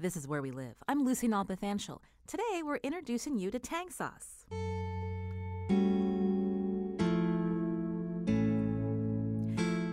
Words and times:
This 0.00 0.16
is 0.16 0.28
Where 0.28 0.40
We 0.40 0.52
Live. 0.52 0.76
I'm 0.86 1.04
Lucy 1.04 1.26
Nalpathanchil. 1.26 1.98
Today, 2.28 2.62
we're 2.64 2.76
introducing 2.76 3.36
you 3.36 3.50
to 3.50 3.58
Tang 3.58 3.90
Sauce. 3.90 4.46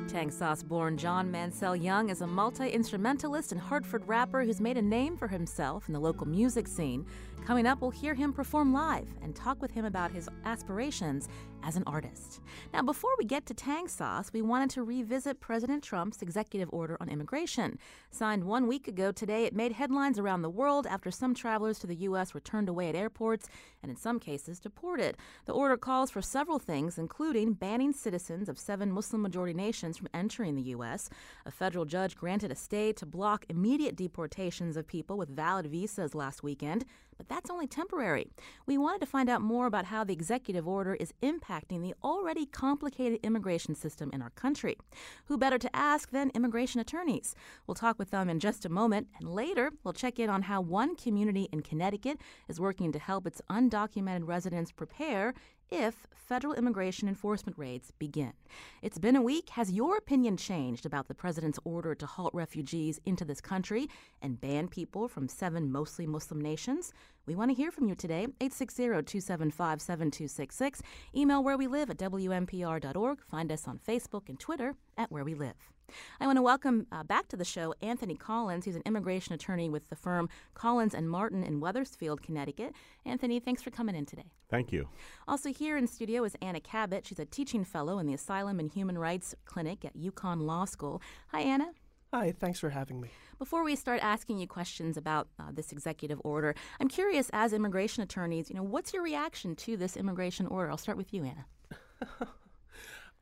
Tang 0.07 0.29
Sauce 0.29 0.61
born 0.61 0.95
John 0.95 1.31
Mansell 1.31 1.75
Young 1.75 2.09
is 2.09 2.21
a 2.21 2.27
multi 2.27 2.69
instrumentalist 2.69 3.51
and 3.51 3.59
Hartford 3.59 4.07
rapper 4.07 4.43
who's 4.43 4.61
made 4.61 4.77
a 4.77 4.81
name 4.81 5.17
for 5.17 5.27
himself 5.27 5.87
in 5.87 5.93
the 5.93 5.99
local 5.99 6.27
music 6.27 6.67
scene. 6.67 7.03
Coming 7.43 7.65
up, 7.65 7.81
we'll 7.81 7.89
hear 7.89 8.13
him 8.13 8.31
perform 8.31 8.73
live 8.73 9.07
and 9.23 9.35
talk 9.35 9.59
with 9.59 9.71
him 9.71 9.85
about 9.85 10.11
his 10.11 10.29
aspirations 10.45 11.29
as 11.65 11.75
an 11.75 11.83
artist. 11.87 12.39
Now, 12.71 12.83
before 12.83 13.11
we 13.17 13.25
get 13.25 13.45
to 13.47 13.53
Tang 13.53 13.87
Sauce, 13.87 14.31
we 14.31 14.41
wanted 14.41 14.69
to 14.71 14.83
revisit 14.83 15.39
President 15.39 15.83
Trump's 15.83 16.21
executive 16.21 16.69
order 16.71 16.95
on 17.01 17.09
immigration. 17.09 17.79
Signed 18.11 18.43
one 18.43 18.67
week 18.67 18.87
ago 18.87 19.11
today, 19.11 19.45
it 19.45 19.55
made 19.55 19.71
headlines 19.71 20.19
around 20.19 20.43
the 20.43 20.49
world 20.49 20.85
after 20.85 21.09
some 21.09 21.33
travelers 21.33 21.79
to 21.79 21.87
the 21.87 21.95
U.S. 21.95 22.33
were 22.33 22.39
turned 22.39 22.69
away 22.69 22.89
at 22.89 22.95
airports 22.95 23.49
and, 23.81 23.89
in 23.89 23.97
some 23.97 24.19
cases, 24.19 24.59
deported. 24.59 25.17
The 25.45 25.53
order 25.53 25.75
calls 25.75 26.11
for 26.11 26.21
several 26.21 26.59
things, 26.59 26.97
including 26.99 27.53
banning 27.53 27.93
citizens 27.93 28.47
of 28.47 28.59
seven 28.59 28.91
Muslim 28.91 29.23
majority 29.23 29.53
nations 29.53 29.97
from 29.97 30.09
entering 30.13 30.55
the 30.55 30.69
U.S. 30.75 31.09
A 31.45 31.51
federal 31.51 31.85
judge 31.85 32.15
granted 32.15 32.51
a 32.51 32.55
stay 32.55 32.93
to 32.93 33.05
block 33.05 33.45
immediate 33.49 33.95
deportations 33.95 34.77
of 34.77 34.85
people 34.87 35.17
with 35.17 35.29
valid 35.29 35.65
visas 35.65 36.13
last 36.13 36.43
weekend. 36.43 36.85
But 37.17 37.29
that's 37.29 37.49
only 37.49 37.67
temporary. 37.67 38.27
We 38.65 38.77
wanted 38.77 38.99
to 39.01 39.05
find 39.05 39.29
out 39.29 39.41
more 39.41 39.67
about 39.67 39.85
how 39.85 40.03
the 40.03 40.13
executive 40.13 40.67
order 40.67 40.95
is 40.95 41.13
impacting 41.21 41.81
the 41.81 41.93
already 42.03 42.45
complicated 42.45 43.19
immigration 43.23 43.75
system 43.75 44.09
in 44.13 44.21
our 44.21 44.31
country. 44.31 44.77
Who 45.25 45.37
better 45.37 45.57
to 45.57 45.75
ask 45.75 46.11
than 46.11 46.31
immigration 46.33 46.81
attorneys? 46.81 47.35
We'll 47.65 47.75
talk 47.75 47.97
with 47.97 48.11
them 48.11 48.29
in 48.29 48.39
just 48.39 48.65
a 48.65 48.69
moment, 48.69 49.07
and 49.19 49.29
later 49.29 49.71
we'll 49.83 49.93
check 49.93 50.19
in 50.19 50.29
on 50.29 50.43
how 50.43 50.61
one 50.61 50.95
community 50.95 51.47
in 51.51 51.61
Connecticut 51.61 52.19
is 52.47 52.59
working 52.59 52.91
to 52.91 52.99
help 52.99 53.25
its 53.25 53.41
undocumented 53.49 54.27
residents 54.27 54.71
prepare 54.71 55.33
if 55.71 56.05
federal 56.25 56.53
immigration 56.53 57.07
enforcement 57.07 57.57
raids 57.57 57.91
begin. 57.99 58.33
It's 58.81 58.97
been 58.97 59.15
a 59.15 59.21
week. 59.21 59.51
Has 59.51 59.71
your 59.71 59.95
opinion 59.97 60.35
changed 60.37 60.85
about 60.85 61.07
the 61.07 61.13
president's 61.13 61.59
order 61.63 61.93
to 61.95 62.05
halt 62.05 62.33
refugees 62.33 62.99
into 63.05 63.23
this 63.23 63.39
country 63.41 63.87
and 64.21 64.41
ban 64.41 64.67
people 64.67 65.07
from 65.07 65.27
seven 65.27 65.71
mostly 65.71 66.07
Muslim 66.07 66.41
nations? 66.41 66.91
We 67.25 67.35
want 67.35 67.51
to 67.51 67.55
hear 67.55 67.71
from 67.71 67.87
you 67.87 67.95
today. 67.95 68.27
860-275-7266. 68.39 70.81
Email 71.15 71.43
where 71.43 71.57
we 71.57 71.67
live 71.67 71.89
at 71.89 71.97
WNPR.org. 71.97 73.19
Find 73.29 73.51
us 73.51 73.67
on 73.67 73.79
Facebook 73.87 74.29
and 74.29 74.39
Twitter 74.39 74.75
at 74.97 75.11
where 75.11 75.23
we 75.23 75.35
live. 75.35 75.74
I 76.19 76.25
want 76.25 76.37
to 76.37 76.41
welcome 76.41 76.87
uh, 76.91 77.03
back 77.03 77.27
to 77.29 77.37
the 77.37 77.45
show 77.45 77.73
Anthony 77.81 78.15
Collins. 78.15 78.65
He's 78.65 78.75
an 78.75 78.81
immigration 78.85 79.33
attorney 79.33 79.69
with 79.69 79.89
the 79.89 79.95
firm 79.95 80.29
Collins 80.53 80.93
and 80.93 81.09
Martin 81.09 81.43
in 81.43 81.59
Wethersfield, 81.59 82.21
Connecticut. 82.21 82.73
Anthony, 83.05 83.39
thanks 83.39 83.61
for 83.61 83.71
coming 83.71 83.95
in 83.95 84.05
today. 84.05 84.31
Thank 84.49 84.71
you. 84.71 84.89
Also 85.27 85.51
here 85.51 85.77
in 85.77 85.87
studio 85.87 86.23
is 86.23 86.35
Anna 86.41 86.59
Cabot. 86.59 87.05
She's 87.05 87.19
a 87.19 87.25
teaching 87.25 87.63
fellow 87.63 87.99
in 87.99 88.07
the 88.07 88.13
Asylum 88.13 88.59
and 88.59 88.71
Human 88.71 88.97
Rights 88.97 89.35
Clinic 89.45 89.85
at 89.85 89.97
UConn 89.97 90.41
Law 90.41 90.65
School. 90.65 91.01
Hi, 91.27 91.41
Anna. 91.41 91.71
Hi, 92.13 92.31
thanks 92.31 92.59
for 92.59 92.69
having 92.69 93.01
me. 93.01 93.09
Before 93.37 93.63
we 93.63 93.75
start 93.75 93.99
asking 94.01 94.39
you 94.39 94.47
questions 94.47 94.95
about 94.95 95.27
uh, 95.37 95.51
this 95.51 95.73
executive 95.73 96.21
order, 96.23 96.55
I'm 96.79 96.87
curious, 96.87 97.29
as 97.33 97.51
immigration 97.51 98.03
attorneys, 98.03 98.49
you 98.49 98.55
know, 98.55 98.63
what's 98.63 98.93
your 98.93 99.03
reaction 99.03 99.55
to 99.57 99.75
this 99.75 99.97
immigration 99.97 100.47
order? 100.47 100.71
I'll 100.71 100.77
start 100.77 100.97
with 100.97 101.13
you, 101.13 101.25
Anna. 101.25 101.45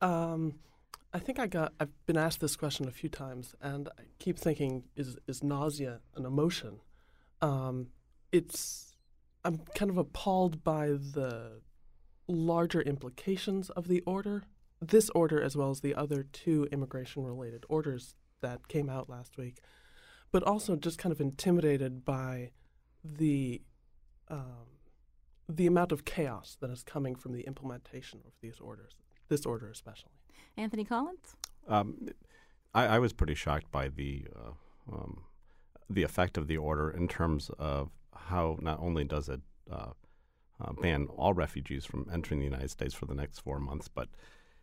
um, 0.00 0.54
I 1.14 1.20
think 1.20 1.38
I 1.38 1.46
got. 1.46 1.72
I've 1.78 1.92
been 2.06 2.16
asked 2.16 2.40
this 2.40 2.56
question 2.56 2.88
a 2.88 2.90
few 2.90 3.08
times, 3.08 3.54
and 3.60 3.88
I 3.96 4.02
keep 4.18 4.36
thinking: 4.36 4.82
is 4.96 5.16
is 5.28 5.44
nausea 5.44 6.00
an 6.16 6.26
emotion? 6.26 6.80
Um, 7.40 7.88
it's. 8.32 8.96
I'm 9.44 9.60
kind 9.76 9.90
of 9.90 9.96
appalled 9.96 10.64
by 10.64 10.88
the 10.88 11.60
larger 12.26 12.80
implications 12.80 13.70
of 13.70 13.86
the 13.86 14.00
order. 14.00 14.42
This 14.80 15.08
order, 15.10 15.40
as 15.40 15.56
well 15.56 15.70
as 15.70 15.82
the 15.82 15.94
other 15.94 16.24
two 16.24 16.66
immigration-related 16.72 17.64
orders 17.68 18.16
that 18.40 18.66
came 18.66 18.90
out 18.90 19.08
last 19.08 19.36
week, 19.36 19.60
but 20.32 20.42
also 20.42 20.74
just 20.74 20.98
kind 20.98 21.12
of 21.12 21.20
intimidated 21.20 22.04
by 22.04 22.50
the 23.04 23.62
um, 24.28 24.80
the 25.48 25.66
amount 25.66 25.92
of 25.92 26.04
chaos 26.04 26.56
that 26.60 26.70
is 26.70 26.82
coming 26.82 27.14
from 27.14 27.32
the 27.32 27.42
implementation 27.42 28.20
of 28.26 28.32
these 28.40 28.58
orders. 28.58 28.96
This 29.28 29.46
order, 29.46 29.70
especially. 29.70 30.12
Anthony 30.56 30.84
Collins? 30.84 31.36
Um, 31.66 32.08
I, 32.74 32.86
I, 32.86 32.98
was 32.98 33.12
pretty 33.12 33.34
shocked 33.34 33.70
by 33.72 33.88
the 33.88 34.26
uh, 34.36 34.50
um, 34.92 35.22
the 35.88 36.02
effect 36.02 36.36
of 36.36 36.46
the 36.46 36.58
order 36.58 36.90
in 36.90 37.08
terms 37.08 37.50
of 37.58 37.90
how 38.14 38.58
not 38.60 38.80
only 38.80 39.04
does 39.04 39.28
it 39.28 39.40
uh, 39.70 39.92
uh, 40.60 40.72
ban 40.80 41.08
all 41.16 41.32
refugees 41.32 41.84
from 41.84 42.06
entering 42.12 42.40
the 42.40 42.44
United 42.44 42.70
States 42.70 42.94
for 42.94 43.06
the 43.06 43.14
next 43.14 43.40
four 43.40 43.58
months, 43.58 43.88
but 43.88 44.08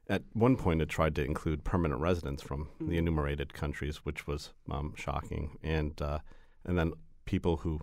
at 0.07 0.23
one 0.33 0.55
point 0.55 0.81
it 0.81 0.89
tried 0.89 1.15
to 1.15 1.23
include 1.23 1.63
permanent 1.63 1.99
residents 1.99 2.41
from 2.41 2.65
mm-hmm. 2.65 2.89
the 2.89 2.97
enumerated 2.97 3.53
countries, 3.53 3.97
which 3.97 4.27
was 4.27 4.53
um, 4.69 4.93
shocking, 4.95 5.57
and 5.63 6.01
uh, 6.01 6.19
and 6.65 6.77
then 6.77 6.93
people 7.25 7.57
who 7.57 7.79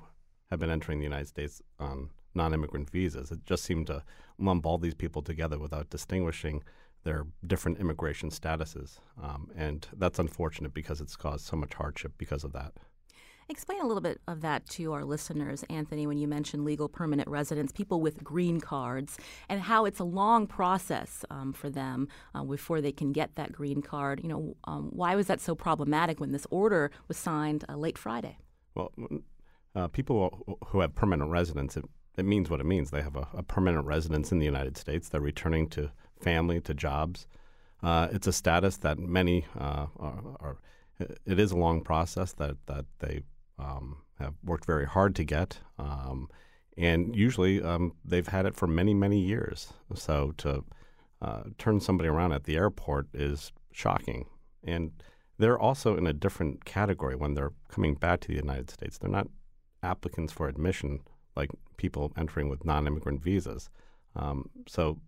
have 0.50 0.60
been 0.60 0.70
entering 0.70 0.98
the 0.98 1.04
United 1.04 1.28
States 1.28 1.62
on 1.78 2.10
non-immigrant 2.38 2.88
visas. 2.88 3.30
It 3.30 3.44
just 3.44 3.64
seemed 3.64 3.88
to 3.88 4.02
lump 4.38 4.64
all 4.64 4.78
these 4.78 4.94
people 4.94 5.22
together 5.22 5.58
without 5.58 5.90
distinguishing 5.90 6.62
their 7.04 7.26
different 7.46 7.78
immigration 7.78 8.30
statuses. 8.30 8.98
Um, 9.22 9.50
and 9.54 9.86
that's 9.96 10.18
unfortunate 10.18 10.72
because 10.74 11.00
it's 11.00 11.16
caused 11.16 11.44
so 11.44 11.56
much 11.56 11.74
hardship 11.74 12.12
because 12.16 12.44
of 12.44 12.52
that. 12.52 12.72
Explain 13.50 13.80
a 13.80 13.86
little 13.86 14.02
bit 14.02 14.20
of 14.28 14.42
that 14.42 14.68
to 14.76 14.92
our 14.92 15.04
listeners, 15.04 15.64
Anthony, 15.70 16.06
when 16.06 16.18
you 16.18 16.28
mentioned 16.28 16.66
legal 16.66 16.86
permanent 16.86 17.28
residents, 17.30 17.72
people 17.72 17.98
with 18.02 18.22
green 18.22 18.60
cards, 18.60 19.16
and 19.48 19.62
how 19.62 19.86
it's 19.86 20.00
a 20.00 20.04
long 20.04 20.46
process 20.46 21.24
um, 21.30 21.54
for 21.54 21.70
them 21.70 22.08
uh, 22.34 22.44
before 22.44 22.82
they 22.82 22.92
can 22.92 23.10
get 23.10 23.36
that 23.36 23.50
green 23.52 23.80
card. 23.80 24.20
You 24.22 24.28
know, 24.28 24.56
um, 24.64 24.90
why 24.92 25.16
was 25.16 25.28
that 25.28 25.40
so 25.40 25.54
problematic 25.54 26.20
when 26.20 26.32
this 26.32 26.46
order 26.50 26.90
was 27.08 27.16
signed 27.16 27.64
uh, 27.70 27.76
late 27.76 27.96
Friday? 27.96 28.36
Well, 28.74 28.92
uh, 29.74 29.88
people 29.88 30.58
who 30.66 30.80
have 30.80 30.94
permanent 30.94 31.30
residence, 31.30 31.78
it, 31.78 31.84
it, 32.18 32.24
means 32.24 32.50
what 32.50 32.60
it 32.60 32.66
means. 32.66 32.90
They 32.90 33.02
have 33.02 33.16
a, 33.16 33.28
a 33.34 33.42
permanent 33.42 33.86
residence 33.86 34.32
in 34.32 34.38
the 34.38 34.44
United 34.44 34.76
States. 34.76 35.08
They're 35.08 35.20
returning 35.20 35.68
to 35.70 35.90
family 36.20 36.60
to 36.62 36.74
jobs. 36.74 37.26
Uh, 37.82 38.08
it's 38.10 38.26
a 38.26 38.32
status 38.32 38.76
that 38.78 38.98
many 38.98 39.46
uh, 39.58 39.86
are, 39.98 40.22
are, 40.40 40.58
It 40.98 41.38
is 41.38 41.52
a 41.52 41.56
long 41.56 41.82
process 41.82 42.32
that 42.34 42.56
that 42.66 42.86
they 42.98 43.22
um, 43.58 43.98
have 44.18 44.34
worked 44.42 44.66
very 44.66 44.86
hard 44.86 45.14
to 45.16 45.24
get, 45.24 45.58
um, 45.78 46.28
and 46.76 47.14
usually 47.14 47.62
um, 47.62 47.92
they've 48.04 48.26
had 48.26 48.46
it 48.46 48.56
for 48.56 48.66
many 48.66 48.94
many 48.94 49.20
years. 49.20 49.72
So 49.94 50.32
to 50.38 50.64
uh, 51.22 51.42
turn 51.56 51.80
somebody 51.80 52.08
around 52.08 52.32
at 52.32 52.44
the 52.44 52.56
airport 52.56 53.08
is 53.14 53.52
shocking, 53.72 54.26
and 54.64 54.90
they're 55.38 55.58
also 55.58 55.96
in 55.96 56.06
a 56.06 56.12
different 56.12 56.64
category 56.64 57.14
when 57.14 57.34
they're 57.34 57.52
coming 57.68 57.94
back 57.94 58.20
to 58.20 58.28
the 58.28 58.34
United 58.34 58.70
States. 58.70 58.98
They're 58.98 59.10
not 59.10 59.28
applicants 59.82 60.32
for 60.32 60.48
admission 60.48 61.00
like 61.36 61.50
people 61.78 62.12
entering 62.18 62.50
with 62.50 62.66
non-immigrant 62.66 63.22
visas. 63.22 63.70
Um, 64.14 64.50
so 64.66 64.98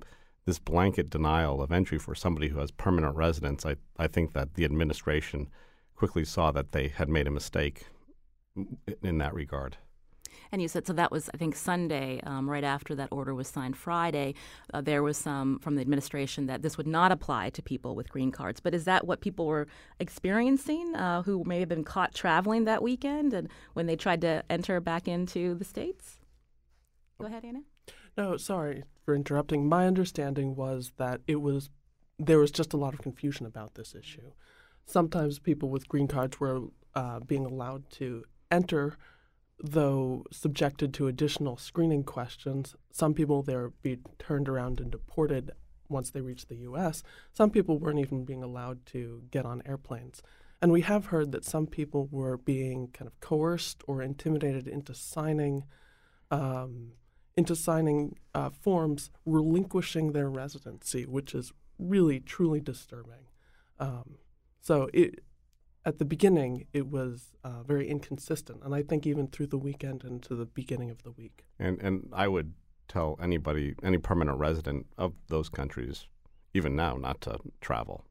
this 0.47 0.59
blanket 0.59 1.11
denial 1.11 1.61
of 1.61 1.71
entry 1.71 1.99
for 1.99 2.15
somebody 2.15 2.49
who 2.49 2.59
has 2.59 2.71
permanent 2.71 3.15
residence, 3.15 3.67
I, 3.67 3.77
I 3.99 4.07
think 4.07 4.33
that 4.33 4.55
the 4.55 4.65
administration 4.65 5.49
quickly 5.95 6.25
saw 6.25 6.51
that 6.53 6.73
they 6.73 6.89
had 6.89 7.11
made 7.11 7.27
a 7.27 7.31
mistake 7.31 7.87
in 9.03 9.19
that 9.19 9.35
regard. 9.35 9.77
And 10.53 10.61
you 10.61 10.69
said 10.69 10.87
so 10.87 10.93
that 10.95 11.13
was 11.13 11.29
I 11.33 11.37
think 11.37 11.55
Sunday, 11.55 12.21
um, 12.25 12.49
right 12.49 12.65
after 12.65 12.95
that 12.97 13.09
order 13.11 13.35
was 13.35 13.49
signed. 13.49 13.77
Friday, 13.77 14.35
uh, 14.73 14.81
there 14.81 15.03
was 15.03 15.17
some 15.17 15.59
from 15.59 15.77
the 15.77 15.81
administration 15.81 16.47
that 16.47 16.63
this 16.63 16.77
would 16.77 16.87
not 16.87 17.13
apply 17.13 17.51
to 17.51 17.63
people 17.63 17.95
with 17.95 18.11
green 18.11 18.33
cards. 18.33 18.61
But 18.61 18.75
is 18.75 18.85
that 18.85 19.07
what 19.07 19.21
people 19.21 19.47
were 19.47 19.69
experiencing 19.99 20.95
uh, 20.97 21.23
who 21.23 21.45
may 21.45 21.61
have 21.61 21.69
been 21.69 21.85
caught 21.85 22.15
traveling 22.15 22.65
that 22.65 22.83
weekend 22.83 23.33
and 23.33 23.49
when 23.75 23.87
they 23.87 23.97
tried 23.97 24.21
to 24.23 24.43
enter 24.51 24.81
back 24.81 25.07
into 25.07 25.55
the 25.55 25.65
states? 25.65 26.20
Go 27.21 27.27
ahead, 27.27 27.45
Anna. 27.45 27.61
No, 28.17 28.37
sorry 28.37 28.85
for 29.05 29.15
interrupting. 29.15 29.69
My 29.69 29.87
understanding 29.87 30.57
was 30.57 30.93
that 30.97 31.21
it 31.27 31.41
was 31.41 31.71
there 32.19 32.39
was 32.39 32.51
just 32.51 32.75
a 32.75 32.77
lot 32.77 32.93
of 32.93 33.01
confusion 33.01 33.47
about 33.47 33.75
this 33.75 33.95
issue. 33.95 34.33
Sometimes 34.85 35.39
people 35.39 35.71
with 35.71 35.89
green 35.89 36.07
cards 36.07 36.39
were 36.39 36.63
uh, 36.95 37.21
being 37.21 37.47
allowed 37.47 37.89
to 37.91 38.25
enter 38.51 38.97
though 39.63 40.25
subjected 40.33 40.95
to 40.95 41.07
additional 41.07 41.57
screening 41.57 42.03
questions. 42.03 42.75
Some 42.91 43.15
people 43.15 43.43
there 43.43 43.71
be 43.83 43.99
turned 44.19 44.49
around 44.49 44.81
and 44.81 44.91
deported 44.91 45.51
once 45.89 46.11
they 46.11 46.21
reached 46.21 46.49
the 46.49 46.57
U.S. 46.57 47.03
Some 47.33 47.51
people 47.51 47.79
weren't 47.79 47.99
even 47.99 48.25
being 48.25 48.43
allowed 48.43 48.87
to 48.87 49.23
get 49.31 49.45
on 49.45 49.63
airplanes. 49.67 50.23
And 50.63 50.73
we 50.73 50.83
have 50.83 51.07
heard 51.07 51.33
that 51.33 51.45
some 51.45 51.67
people 51.67 52.09
were 52.11 52.37
being 52.37 52.89
kind 52.89 53.07
of 53.09 53.19
coerced 53.21 53.83
or 53.87 54.03
intimidated 54.03 54.69
into 54.69 54.95
signing 54.95 55.65
um, 56.31 56.93
into 57.37 57.57
signing 57.57 58.17
uh, 58.35 58.51
forms 58.51 59.11
relinquishing 59.25 60.13
their 60.13 60.29
residency, 60.29 61.05
which 61.05 61.35
is 61.35 61.53
really 61.79 62.21
truly 62.21 62.61
disturbing. 62.61 63.29
Um, 63.79 64.17
so 64.61 64.89
it, 64.93 65.21
at 65.85 65.99
the 65.99 66.05
beginning, 66.05 66.67
it 66.73 66.89
was 66.89 67.33
uh, 67.43 67.63
very 67.63 67.89
inconsistent, 67.89 68.63
and 68.63 68.75
I 68.75 68.83
think 68.83 69.07
even 69.07 69.29
through 69.29 69.47
the 69.47 69.59
weekend 69.59 70.05
and 70.05 70.23
to 70.25 70.35
the 70.35 70.45
beginning 70.45 70.91
of 70.91 71.03
the 71.03 71.13
week. 71.13 71.45
And 71.59 71.81
and 71.81 72.09
I 72.13 72.29
would 72.29 72.53
tell 72.89 73.19
anybody, 73.23 73.75
any 73.83 73.99
permanent 73.99 74.39
resident 74.39 74.87
of 74.99 75.15
those 75.29 75.49
countries, 75.49 76.07
even 76.53 76.77
now, 76.77 76.97
not 76.97 77.21
to 77.23 77.39
travel, 77.61 78.05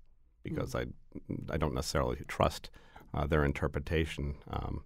because 0.43 0.73
mm-hmm. 0.73 1.51
I 1.51 1.53
I 1.53 1.57
don't 1.57 1.75
necessarily 1.75 2.17
trust 2.27 2.71
uh, 3.13 3.27
their 3.27 3.45
interpretation 3.45 4.35
um, 4.49 4.83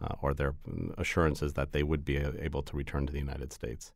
Uh, 0.00 0.14
or 0.22 0.32
their 0.32 0.54
assurances 0.96 1.54
that 1.54 1.72
they 1.72 1.82
would 1.82 2.04
be 2.04 2.16
able 2.16 2.62
to 2.62 2.76
return 2.76 3.04
to 3.04 3.12
the 3.12 3.18
United 3.18 3.52
States. 3.52 3.92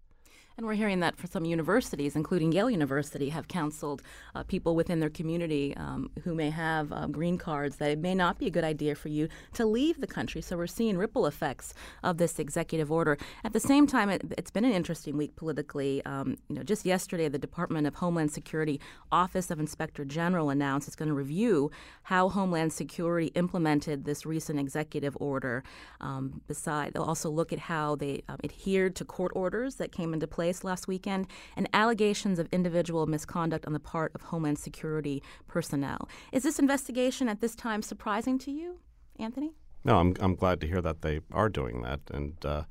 And 0.56 0.66
we're 0.66 0.74
hearing 0.74 1.00
that 1.00 1.16
for 1.16 1.26
some 1.26 1.44
universities, 1.44 2.14
including 2.14 2.52
Yale 2.52 2.70
University, 2.70 3.30
have 3.30 3.48
counseled 3.48 4.02
uh, 4.34 4.42
people 4.42 4.76
within 4.76 5.00
their 5.00 5.10
community 5.10 5.74
um, 5.76 6.10
who 6.24 6.34
may 6.34 6.50
have 6.50 6.92
uh, 6.92 7.06
green 7.06 7.38
cards 7.38 7.76
that 7.76 7.90
it 7.90 7.98
may 7.98 8.14
not 8.14 8.38
be 8.38 8.46
a 8.46 8.50
good 8.50 8.64
idea 8.64 8.94
for 8.94 9.08
you 9.08 9.28
to 9.54 9.64
leave 9.64 10.00
the 10.00 10.06
country. 10.06 10.42
So 10.42 10.56
we're 10.56 10.66
seeing 10.66 10.98
ripple 10.98 11.26
effects 11.26 11.72
of 12.02 12.18
this 12.18 12.38
executive 12.38 12.92
order. 12.92 13.16
At 13.44 13.52
the 13.52 13.60
same 13.60 13.86
time, 13.86 14.10
it, 14.10 14.22
has 14.38 14.50
been 14.50 14.64
an 14.64 14.72
interesting 14.72 15.16
week 15.16 15.36
politically. 15.36 16.04
Um, 16.04 16.36
you 16.48 16.56
know, 16.56 16.62
just 16.62 16.84
yesterday, 16.84 17.28
the 17.28 17.38
Department 17.38 17.86
of 17.86 17.94
Homeland 17.94 18.32
Security 18.32 18.80
Office 19.10 19.50
of 19.50 19.58
Inspector 19.58 20.04
General 20.04 20.50
announced 20.50 20.86
it's 20.86 20.96
going 20.96 21.08
to 21.08 21.14
review 21.14 21.70
how 22.04 22.28
Homeland 22.28 22.72
Security 22.72 23.28
implemented 23.34 24.04
this 24.04 24.26
recent 24.26 24.58
executive 24.58 25.16
order. 25.18 25.64
Um, 26.00 26.42
beside, 26.46 26.92
they'll 26.92 27.02
also 27.02 27.30
look 27.30 27.52
at 27.52 27.58
how 27.58 27.96
they 27.96 28.22
um, 28.28 28.38
adhered 28.44 28.96
to 28.96 29.04
court 29.04 29.32
orders 29.34 29.76
that 29.76 29.92
came 29.92 30.12
into 30.12 30.26
place 30.26 30.41
place 30.42 30.64
last 30.64 30.88
weekend 30.88 31.28
and 31.56 31.68
allegations 31.72 32.40
of 32.40 32.48
individual 32.50 33.06
misconduct 33.06 33.64
on 33.64 33.72
the 33.72 33.84
part 33.94 34.10
of 34.16 34.22
Homeland 34.22 34.58
Security 34.58 35.22
personnel. 35.46 36.08
Is 36.32 36.42
this 36.42 36.58
investigation 36.58 37.28
at 37.28 37.40
this 37.40 37.54
time 37.54 37.80
surprising 37.80 38.40
to 38.40 38.50
you, 38.50 38.80
Anthony? 39.20 39.52
No, 39.84 39.98
I'm, 39.98 40.16
I'm 40.18 40.34
glad 40.34 40.60
to 40.62 40.66
hear 40.66 40.82
that 40.82 41.02
they 41.02 41.20
are 41.30 41.48
doing 41.48 41.82
that. 41.82 42.00
And 42.12 42.34
uh, 42.44 42.64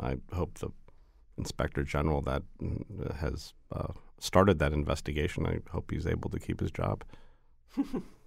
I 0.00 0.16
hope 0.32 0.58
the 0.58 0.70
inspector 1.38 1.84
general 1.84 2.22
that 2.22 2.42
mm, 2.60 3.16
has 3.18 3.54
uh, 3.70 3.92
started 4.18 4.58
that 4.58 4.72
investigation, 4.72 5.46
I 5.46 5.60
hope 5.70 5.92
he's 5.92 6.08
able 6.08 6.28
to 6.30 6.40
keep 6.40 6.58
his 6.58 6.72
job. 6.72 7.04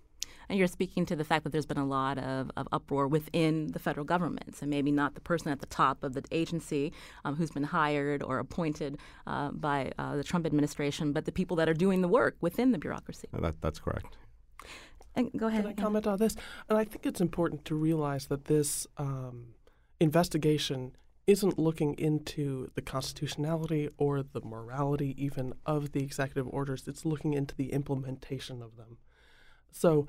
And 0.49 0.57
you're 0.57 0.67
speaking 0.67 1.05
to 1.07 1.15
the 1.15 1.23
fact 1.23 1.43
that 1.43 1.51
there's 1.51 1.65
been 1.65 1.77
a 1.77 1.85
lot 1.85 2.17
of, 2.17 2.51
of 2.57 2.67
uproar 2.71 3.07
within 3.07 3.67
the 3.67 3.79
federal 3.79 4.05
government. 4.05 4.55
So 4.55 4.65
maybe 4.65 4.91
not 4.91 5.15
the 5.15 5.21
person 5.21 5.51
at 5.51 5.59
the 5.59 5.65
top 5.65 6.03
of 6.03 6.13
the 6.13 6.23
agency 6.31 6.93
um, 7.23 7.35
who's 7.35 7.51
been 7.51 7.63
hired 7.63 8.23
or 8.23 8.39
appointed 8.39 8.97
uh, 9.27 9.51
by 9.51 9.91
uh, 9.97 10.15
the 10.15 10.23
Trump 10.23 10.45
administration, 10.45 11.11
but 11.11 11.25
the 11.25 11.31
people 11.31 11.57
that 11.57 11.69
are 11.69 11.73
doing 11.73 12.01
the 12.01 12.07
work 12.07 12.35
within 12.41 12.71
the 12.71 12.77
bureaucracy. 12.77 13.27
That, 13.33 13.61
that's 13.61 13.79
correct. 13.79 14.17
And 15.15 15.31
go 15.37 15.47
ahead. 15.47 15.63
Can 15.63 15.71
I 15.71 15.81
comment 15.81 16.07
on 16.07 16.17
this? 16.19 16.35
And 16.69 16.77
I 16.77 16.83
think 16.83 17.05
it's 17.05 17.21
important 17.21 17.65
to 17.65 17.75
realize 17.75 18.27
that 18.27 18.45
this 18.45 18.85
um, 18.97 19.55
investigation 19.99 20.95
isn't 21.27 21.57
looking 21.57 21.93
into 21.95 22.69
the 22.75 22.81
constitutionality 22.81 23.89
or 23.97 24.21
the 24.21 24.41
morality 24.41 25.15
even 25.17 25.53
of 25.65 25.91
the 25.91 26.03
executive 26.03 26.47
orders. 26.47 26.87
It's 26.87 27.05
looking 27.05 27.33
into 27.33 27.55
the 27.55 27.71
implementation 27.71 28.61
of 28.61 28.77
them. 28.77 28.97
So 29.71 30.07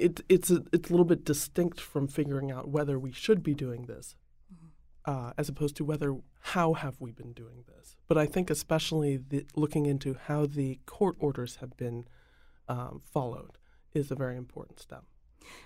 it, 0.00 0.20
it's 0.28 0.50
a, 0.50 0.62
it's 0.72 0.88
a 0.88 0.92
little 0.92 1.04
bit 1.04 1.24
distinct 1.24 1.80
from 1.80 2.08
figuring 2.08 2.50
out 2.50 2.68
whether 2.68 2.98
we 2.98 3.12
should 3.12 3.42
be 3.42 3.54
doing 3.54 3.86
this, 3.86 4.16
mm-hmm. 4.52 5.10
uh, 5.10 5.32
as 5.36 5.48
opposed 5.48 5.76
to 5.76 5.84
whether 5.84 6.16
how 6.40 6.72
have 6.72 7.00
we 7.00 7.12
been 7.12 7.32
doing 7.32 7.64
this. 7.68 7.96
But 8.08 8.16
I 8.16 8.26
think 8.26 8.50
especially 8.50 9.18
the, 9.18 9.46
looking 9.54 9.86
into 9.86 10.16
how 10.26 10.46
the 10.46 10.80
court 10.86 11.16
orders 11.18 11.56
have 11.56 11.76
been 11.76 12.06
um, 12.68 13.02
followed 13.04 13.58
is 13.92 14.10
a 14.10 14.14
very 14.14 14.36
important 14.36 14.80
step. 14.80 15.04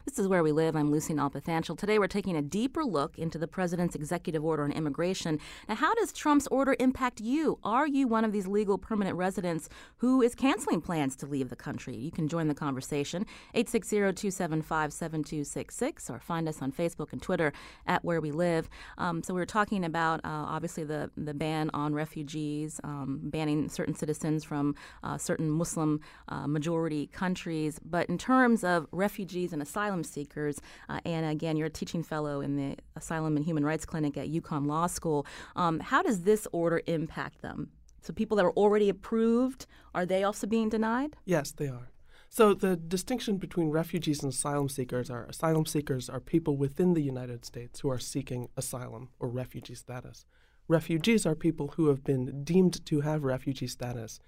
This 0.05 0.19
is 0.19 0.29
Where 0.29 0.43
We 0.43 0.53
Live. 0.53 0.77
I'm 0.77 0.91
Lucy 0.91 1.15
Nalpathanchil. 1.15 1.79
Today 1.79 1.99
we're 1.99 2.09
taking 2.09 2.37
a 2.37 2.43
deeper 2.43 2.85
look 2.85 3.19
into 3.19 3.39
the 3.39 3.49
president's 3.49 3.95
executive 3.95 4.45
order 4.45 4.65
on 4.65 4.73
immigration. 4.73 5.41
Now, 5.69 5.77
how 5.77 5.95
does 5.95 6.13
Trump's 6.13 6.47
order 6.49 6.77
impact 6.79 7.23
you? 7.23 7.59
Are 7.65 7.87
you 7.87 8.07
one 8.07 8.23
of 8.25 8.33
these 8.33 8.47
legal 8.47 8.77
permanent 8.77 9.17
residents 9.17 9.71
who 9.99 10.21
is 10.21 10.35
canceling 10.35 10.83
plans 10.83 11.17
to 11.17 11.27
leave 11.27 11.49
the 11.49 11.57
country? 11.57 11.97
You 11.97 12.11
can 12.11 12.29
join 12.29 12.49
the 12.49 12.55
conversation, 12.55 13.25
860-275-7266, 13.55 16.11
or 16.11 16.21
find 16.21 16.47
us 16.49 16.61
on 16.61 16.71
Facebook 16.71 17.11
and 17.13 17.23
Twitter 17.23 17.55
at 17.87 18.05
Where 18.05 18.21
We 18.21 18.31
Live. 18.31 18.69
Um, 18.99 19.23
so 19.23 19.33
we 19.33 19.41
are 19.41 19.47
talking 19.47 19.87
about, 19.87 20.21
uh, 20.25 20.29
obviously, 20.29 20.85
the, 20.85 21.11
the 21.17 21.33
ban 21.33 21.71
on 21.73 21.95
refugees, 21.95 22.79
um, 22.85 23.21
banning 23.23 23.71
certain 23.71 23.95
citizens 23.95 24.45
from 24.45 24.75
uh, 25.03 25.17
certain 25.17 25.49
Muslim 25.51 26.01
uh, 26.29 26.47
majority 26.47 27.07
countries. 27.07 27.81
But 27.83 28.11
in 28.11 28.19
terms 28.19 28.65
of 28.65 28.87
refugees 28.93 29.55
and 29.55 29.63
asylum 29.63 29.74
seekers. 30.05 30.61
Uh, 30.89 31.01
and 31.05 31.27
again, 31.27 31.57
you're 31.57 31.67
a 31.67 31.71
teaching 31.71 32.03
fellow 32.03 32.41
in 32.41 32.57
the 32.57 32.77
Asylum 32.97 33.37
and 33.37 33.45
Human 33.45 33.65
Rights 33.65 33.85
Clinic 33.85 34.17
at 34.17 34.29
UConn 34.29 34.67
Law 34.67 34.87
School. 34.87 35.27
Um, 35.57 35.81
how 35.81 36.03
does 36.03 36.23
this 36.23 36.47
order 36.53 36.81
impact 36.87 37.43
them? 37.43 37.71
So, 38.03 38.13
people 38.13 38.37
that 38.37 38.45
are 38.45 38.53
already 38.53 38.89
approved, 38.89 39.67
are 39.95 40.05
they 40.05 40.25
also 40.25 40.47
being 40.47 40.69
denied? 40.69 41.17
Yes, 41.25 41.53
they 41.53 41.69
are. 41.69 41.91
So, 42.29 42.53
the 42.53 42.77
distinction 42.77 43.39
between 43.39 43.71
refugees 43.71 44.23
and 44.23 44.33
asylum 44.33 44.69
seekers 44.69 45.09
are 45.09 45.25
asylum 45.25 45.67
seekers 45.67 46.11
are 46.11 46.21
people 46.21 46.57
within 46.57 46.95
the 46.95 47.03
United 47.03 47.45
States 47.45 47.81
who 47.81 47.91
are 47.91 47.99
seeking 47.99 48.49
asylum 48.57 49.09
or 49.21 49.29
refugee 49.29 49.75
status. 49.75 50.27
Refugees 50.69 51.25
are 51.27 51.35
people 51.35 51.75
who 51.77 51.89
have 51.89 52.03
been 52.03 52.43
deemed 52.43 52.85
to 52.87 53.03
have 53.03 53.23
refugee 53.23 53.67
status 53.67 54.19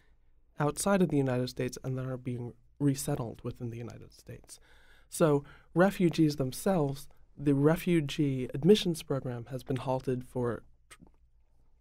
outside 0.58 1.02
of 1.02 1.08
the 1.08 1.16
United 1.16 1.48
States 1.48 1.78
and 1.82 1.98
that 1.98 2.06
are 2.06 2.16
being 2.16 2.52
resettled 2.78 3.40
within 3.42 3.70
the 3.70 3.78
United 3.78 4.12
States. 4.12 4.58
So, 5.08 5.44
refugees 5.74 6.36
themselves, 6.36 7.08
the 7.36 7.54
refugee 7.54 8.48
admissions 8.54 9.02
program 9.02 9.46
has 9.50 9.62
been 9.62 9.76
halted 9.76 10.24
for 10.24 10.62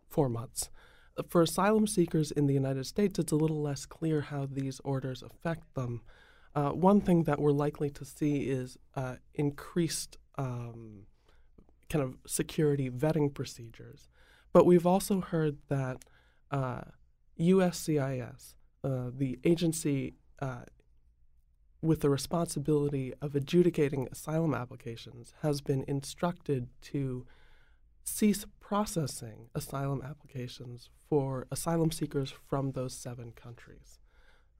four 0.09 0.29
months. 0.29 0.69
For 1.29 1.41
asylum 1.41 1.87
seekers 1.87 2.31
in 2.31 2.45
the 2.47 2.53
United 2.53 2.85
States, 2.85 3.19
it's 3.19 3.31
a 3.31 3.37
little 3.37 3.61
less 3.61 3.85
clear 3.85 4.21
how 4.21 4.47
these 4.51 4.81
orders 4.83 5.23
affect 5.23 5.73
them. 5.75 6.01
Uh, 6.53 6.71
one 6.71 7.01
thing 7.01 7.23
that 7.23 7.39
we're 7.39 7.51
likely 7.51 7.89
to 7.91 8.05
see 8.05 8.43
is 8.43 8.77
uh, 8.95 9.15
increased 9.33 10.17
um, 10.37 11.05
kind 11.89 12.03
of 12.03 12.17
security 12.25 12.89
vetting 12.89 13.33
procedures. 13.33 14.09
But 14.53 14.65
we've 14.65 14.85
also 14.85 15.21
heard 15.21 15.57
that 15.69 16.03
uh, 16.51 16.81
USCIS, 17.39 18.55
uh, 18.83 19.11
the 19.15 19.39
agency 19.43 20.15
uh, 20.41 20.63
with 21.81 22.01
the 22.01 22.09
responsibility 22.09 23.13
of 23.21 23.35
adjudicating 23.35 24.07
asylum 24.11 24.53
applications, 24.53 25.33
has 25.41 25.61
been 25.61 25.83
instructed 25.87 26.67
to 26.81 27.25
cease 28.03 28.45
processing 28.59 29.49
asylum 29.53 30.01
applications 30.03 30.89
for 31.09 31.47
asylum 31.51 31.91
seekers 31.91 32.33
from 32.47 32.71
those 32.71 32.93
seven 32.93 33.31
countries. 33.31 33.99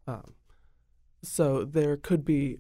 Um, 0.08 0.36
so 1.24 1.64
there 1.64 1.98
could 1.98 2.24
be, 2.24 2.60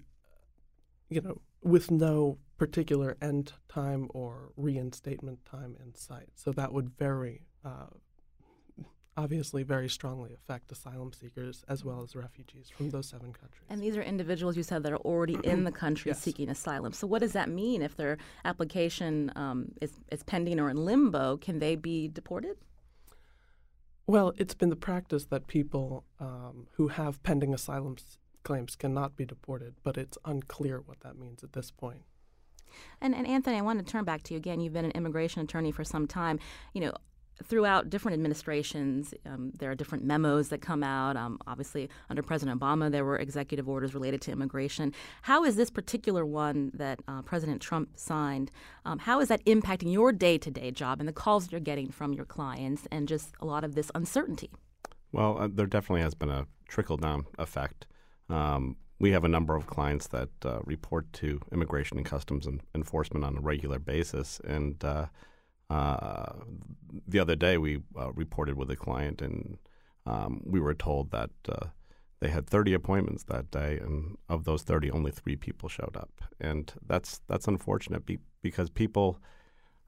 you 1.09 1.21
know, 1.21 1.41
with 1.61 1.91
no 1.91 2.37
particular 2.57 3.17
end 3.21 3.53
time 3.67 4.07
or 4.13 4.51
reinstatement 4.55 5.45
time 5.45 5.75
in 5.83 5.93
sight. 5.93 6.29
So 6.35 6.51
that 6.53 6.71
would 6.71 6.97
vary 6.97 7.45
uh, 7.63 7.87
obviously 9.17 9.63
very 9.63 9.89
strongly 9.89 10.33
affect 10.33 10.71
asylum 10.71 11.13
seekers 11.13 11.63
as 11.67 11.85
well 11.85 12.01
as 12.01 12.15
refugees 12.15 12.69
from 12.69 12.89
those 12.89 13.07
seven 13.07 13.31
countries. 13.33 13.63
And 13.69 13.81
these 13.81 13.95
are 13.95 14.01
individuals 14.01 14.57
you 14.57 14.63
said 14.63 14.83
that 14.83 14.91
are 14.91 14.97
already 14.97 15.37
in 15.43 15.63
the 15.63 15.71
country 15.71 16.09
yes. 16.09 16.21
seeking 16.21 16.49
asylum. 16.49 16.93
So 16.93 17.07
what 17.07 17.19
does 17.19 17.33
that 17.33 17.49
mean 17.49 17.81
if 17.81 17.95
their 17.95 18.17
application 18.43 19.31
um, 19.35 19.71
is, 19.81 19.99
is 20.11 20.23
pending 20.23 20.59
or 20.59 20.69
in 20.69 20.77
limbo? 20.77 21.37
Can 21.37 21.59
they 21.59 21.75
be 21.75 22.07
deported? 22.07 22.57
Well, 24.07 24.33
it's 24.37 24.53
been 24.53 24.69
the 24.69 24.75
practice 24.75 25.25
that 25.25 25.47
people 25.47 26.03
um, 26.19 26.67
who 26.73 26.89
have 26.89 27.23
pending 27.23 27.53
asylum 27.53 27.95
claims 28.43 28.75
cannot 28.75 29.15
be 29.15 29.25
deported, 29.25 29.75
but 29.83 29.97
it's 29.97 30.17
unclear 30.25 30.79
what 30.85 30.99
that 30.99 31.17
means 31.17 31.43
at 31.43 31.53
this 31.53 31.71
point. 31.71 32.03
And, 33.01 33.15
and 33.15 33.25
Anthony, 33.25 33.57
I 33.57 33.61
want 33.61 33.79
to 33.79 33.91
turn 33.91 34.03
back 34.03 34.21
to 34.23 34.33
you 34.33 34.37
again. 34.37 34.59
You've 34.59 34.73
been 34.73 34.85
an 34.85 34.91
immigration 34.91 35.41
attorney 35.41 35.71
for 35.71 35.83
some 35.83 36.07
time. 36.07 36.39
You 36.73 36.81
know, 36.81 36.93
throughout 37.43 37.89
different 37.89 38.13
administrations, 38.13 39.13
um, 39.25 39.51
there 39.57 39.69
are 39.71 39.75
different 39.75 40.03
memos 40.03 40.49
that 40.49 40.61
come 40.61 40.83
out. 40.83 41.17
Um, 41.17 41.37
obviously, 41.47 41.89
under 42.09 42.23
President 42.23 42.59
Obama, 42.59 42.91
there 42.91 43.05
were 43.05 43.17
executive 43.17 43.67
orders 43.67 43.93
related 43.93 44.21
to 44.21 44.31
immigration. 44.31 44.93
How 45.23 45.43
is 45.43 45.55
this 45.55 45.69
particular 45.69 46.25
one 46.25 46.71
that 46.73 46.99
uh, 47.07 47.21
President 47.21 47.61
Trump 47.61 47.89
signed? 47.95 48.51
Um, 48.85 48.99
how 48.99 49.19
is 49.19 49.27
that 49.27 49.43
impacting 49.45 49.91
your 49.91 50.11
day 50.11 50.37
to 50.37 50.51
day 50.51 50.71
job 50.71 50.99
and 50.99 51.07
the 51.07 51.13
calls 51.13 51.51
you're 51.51 51.61
getting 51.61 51.89
from 51.89 52.13
your 52.13 52.25
clients 52.25 52.87
and 52.91 53.07
just 53.07 53.33
a 53.39 53.45
lot 53.45 53.63
of 53.63 53.75
this 53.75 53.91
uncertainty? 53.93 54.49
Well, 55.11 55.37
uh, 55.39 55.47
there 55.51 55.67
definitely 55.67 56.01
has 56.01 56.13
been 56.13 56.29
a 56.29 56.47
trickle 56.67 56.97
down 56.97 57.25
effect. 57.37 57.85
Um, 58.29 58.77
we 58.99 59.11
have 59.11 59.23
a 59.23 59.29
number 59.29 59.55
of 59.55 59.67
clients 59.67 60.07
that 60.07 60.29
uh, 60.43 60.59
report 60.63 61.11
to 61.13 61.41
Immigration 61.51 61.97
and 61.97 62.05
Customs 62.05 62.47
Enforcement 62.73 63.25
on 63.25 63.37
a 63.37 63.41
regular 63.41 63.77
basis, 63.77 64.39
and 64.47 64.83
uh, 65.69 66.33
the 67.07 67.19
other 67.19 67.35
day, 67.35 67.57
we 67.57 67.81
uh, 67.97 68.11
reported 68.13 68.55
with 68.57 68.69
a 68.71 68.75
client, 68.75 69.21
and 69.21 69.57
um, 70.05 70.41
we 70.45 70.59
were 70.59 70.73
told 70.73 71.11
that 71.11 71.31
uh, 71.49 71.67
they 72.19 72.29
had 72.29 72.47
30 72.47 72.73
appointments 72.73 73.23
that 73.23 73.51
day, 73.51 73.79
and 73.81 74.17
of 74.29 74.45
those 74.45 74.63
30, 74.63 74.91
only 74.91 75.11
three 75.11 75.35
people 75.35 75.69
showed 75.69 75.95
up, 75.97 76.21
and 76.39 76.73
that's 76.85 77.21
that's 77.27 77.47
unfortunate 77.47 78.05
be- 78.05 78.19
because 78.41 78.69
people 78.69 79.19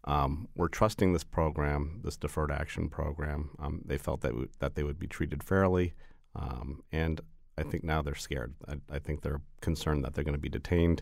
um, 0.05 0.47
were 0.55 0.69
trusting 0.69 1.13
this 1.13 1.23
program, 1.23 2.01
this 2.03 2.17
deferred 2.17 2.51
action 2.51 2.89
program. 2.89 3.51
Um, 3.59 3.81
they 3.85 3.97
felt 3.97 4.21
that 4.21 4.29
w- 4.29 4.49
that 4.59 4.75
they 4.75 4.83
would 4.83 4.99
be 4.99 5.07
treated 5.07 5.43
fairly, 5.43 5.93
um, 6.35 6.83
and 6.91 7.21
I 7.57 7.63
think 7.63 7.83
now 7.83 8.01
they're 8.01 8.15
scared. 8.15 8.53
I, 8.67 8.75
I 8.89 8.99
think 8.99 9.21
they're 9.21 9.41
concerned 9.61 10.03
that 10.03 10.13
they're 10.13 10.23
going 10.23 10.33
to 10.33 10.39
be 10.39 10.49
detained 10.49 11.01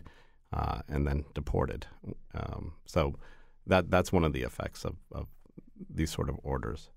uh, 0.52 0.80
and 0.88 1.06
then 1.06 1.24
deported. 1.34 1.86
Um, 2.34 2.72
so 2.86 3.14
that 3.66 3.90
that's 3.90 4.12
one 4.12 4.24
of 4.24 4.32
the 4.32 4.42
effects 4.42 4.84
of, 4.84 4.96
of 5.12 5.26
these 5.90 6.10
sort 6.10 6.28
of 6.28 6.38
orders. 6.42 6.90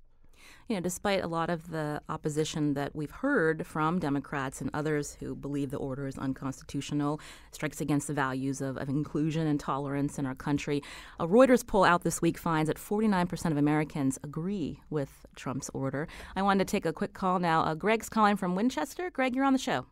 You 0.67 0.75
know, 0.75 0.81
despite 0.81 1.23
a 1.23 1.27
lot 1.27 1.49
of 1.49 1.71
the 1.71 2.01
opposition 2.09 2.75
that 2.75 2.95
we've 2.95 3.11
heard 3.11 3.65
from 3.65 3.99
Democrats 3.99 4.61
and 4.61 4.69
others 4.73 5.17
who 5.19 5.35
believe 5.35 5.71
the 5.71 5.77
order 5.77 6.05
is 6.05 6.17
unconstitutional, 6.17 7.19
strikes 7.51 7.81
against 7.81 8.07
the 8.07 8.13
values 8.13 8.61
of, 8.61 8.77
of 8.77 8.87
inclusion 8.87 9.47
and 9.47 9.59
tolerance 9.59 10.19
in 10.19 10.27
our 10.27 10.35
country, 10.35 10.83
a 11.19 11.27
Reuters 11.27 11.65
poll 11.65 11.83
out 11.83 12.03
this 12.03 12.21
week 12.21 12.37
finds 12.37 12.67
that 12.67 12.77
49% 12.77 13.51
of 13.51 13.57
Americans 13.57 14.19
agree 14.23 14.79
with 14.91 15.25
Trump's 15.35 15.71
order. 15.73 16.07
I 16.35 16.43
wanted 16.43 16.67
to 16.67 16.71
take 16.71 16.85
a 16.85 16.93
quick 16.93 17.13
call 17.13 17.39
now. 17.39 17.63
Uh, 17.63 17.73
Greg's 17.73 18.07
calling 18.07 18.35
from 18.35 18.55
Winchester. 18.55 19.09
Greg, 19.09 19.35
you're 19.35 19.45
on 19.45 19.53
the 19.53 19.59
show. 19.59 19.87